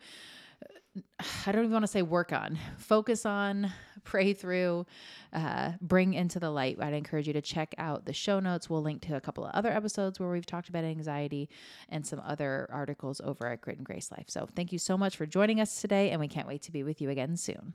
I 1.46 1.52
don't 1.52 1.64
even 1.64 1.72
want 1.72 1.82
to 1.82 1.90
say 1.90 2.02
work 2.02 2.32
on, 2.32 2.58
focus 2.78 3.26
on, 3.26 3.72
pray 4.04 4.32
through, 4.32 4.86
uh, 5.32 5.72
bring 5.80 6.14
into 6.14 6.38
the 6.38 6.50
light. 6.50 6.76
I'd 6.80 6.94
encourage 6.94 7.26
you 7.26 7.32
to 7.32 7.42
check 7.42 7.74
out 7.78 8.04
the 8.04 8.12
show 8.12 8.38
notes. 8.40 8.70
We'll 8.70 8.82
link 8.82 9.02
to 9.02 9.16
a 9.16 9.20
couple 9.20 9.44
of 9.44 9.52
other 9.54 9.70
episodes 9.70 10.20
where 10.20 10.30
we've 10.30 10.46
talked 10.46 10.68
about 10.68 10.84
anxiety 10.84 11.48
and 11.88 12.06
some 12.06 12.20
other 12.24 12.68
articles 12.70 13.20
over 13.24 13.48
at 13.48 13.60
Grit 13.60 13.78
and 13.78 13.86
Grace 13.86 14.10
Life. 14.12 14.26
So 14.28 14.48
thank 14.54 14.72
you 14.72 14.78
so 14.78 14.96
much 14.96 15.16
for 15.16 15.26
joining 15.26 15.60
us 15.60 15.80
today, 15.80 16.10
and 16.10 16.20
we 16.20 16.28
can't 16.28 16.46
wait 16.46 16.62
to 16.62 16.72
be 16.72 16.82
with 16.82 17.00
you 17.00 17.10
again 17.10 17.36
soon. 17.36 17.72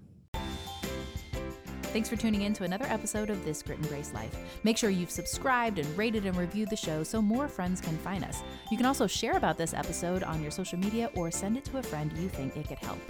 Thanks 1.91 2.07
for 2.07 2.15
tuning 2.15 2.43
in 2.43 2.53
to 2.53 2.65
another 2.65 2.85
episode 2.85 3.31
of 3.31 3.43
This 3.43 3.63
Grit 3.63 3.79
and 3.79 3.87
Grace 3.89 4.13
Life. 4.13 4.35
Make 4.63 4.77
sure 4.77 4.91
you've 4.91 5.09
subscribed 5.09 5.79
and 5.79 5.97
rated 5.97 6.27
and 6.27 6.37
reviewed 6.37 6.69
the 6.69 6.75
show 6.75 7.01
so 7.01 7.19
more 7.19 7.47
friends 7.47 7.81
can 7.81 7.97
find 7.97 8.23
us. 8.23 8.43
You 8.69 8.77
can 8.77 8.85
also 8.85 9.07
share 9.07 9.37
about 9.37 9.57
this 9.57 9.73
episode 9.73 10.21
on 10.21 10.39
your 10.39 10.51
social 10.51 10.77
media 10.77 11.09
or 11.15 11.31
send 11.31 11.57
it 11.57 11.65
to 11.65 11.79
a 11.79 11.83
friend 11.83 12.13
you 12.15 12.29
think 12.29 12.55
it 12.55 12.67
could 12.67 12.77
help. 12.77 13.01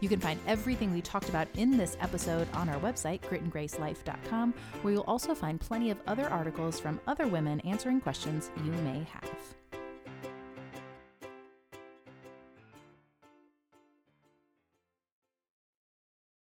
You 0.00 0.08
can 0.08 0.20
find 0.20 0.40
everything 0.46 0.92
we 0.92 1.02
talked 1.02 1.28
about 1.28 1.48
in 1.56 1.76
this 1.76 1.96
episode 2.00 2.48
on 2.54 2.68
our 2.68 2.80
website, 2.80 3.20
gritandgracelife.com, 3.22 4.54
where 4.82 4.94
you'll 4.94 5.02
also 5.02 5.34
find 5.34 5.60
plenty 5.60 5.90
of 5.90 5.98
other 6.06 6.28
articles 6.28 6.78
from 6.78 7.00
other 7.06 7.26
women 7.26 7.60
answering 7.60 8.00
questions 8.00 8.50
you 8.64 8.72
may 8.72 9.06
have. 9.12 9.30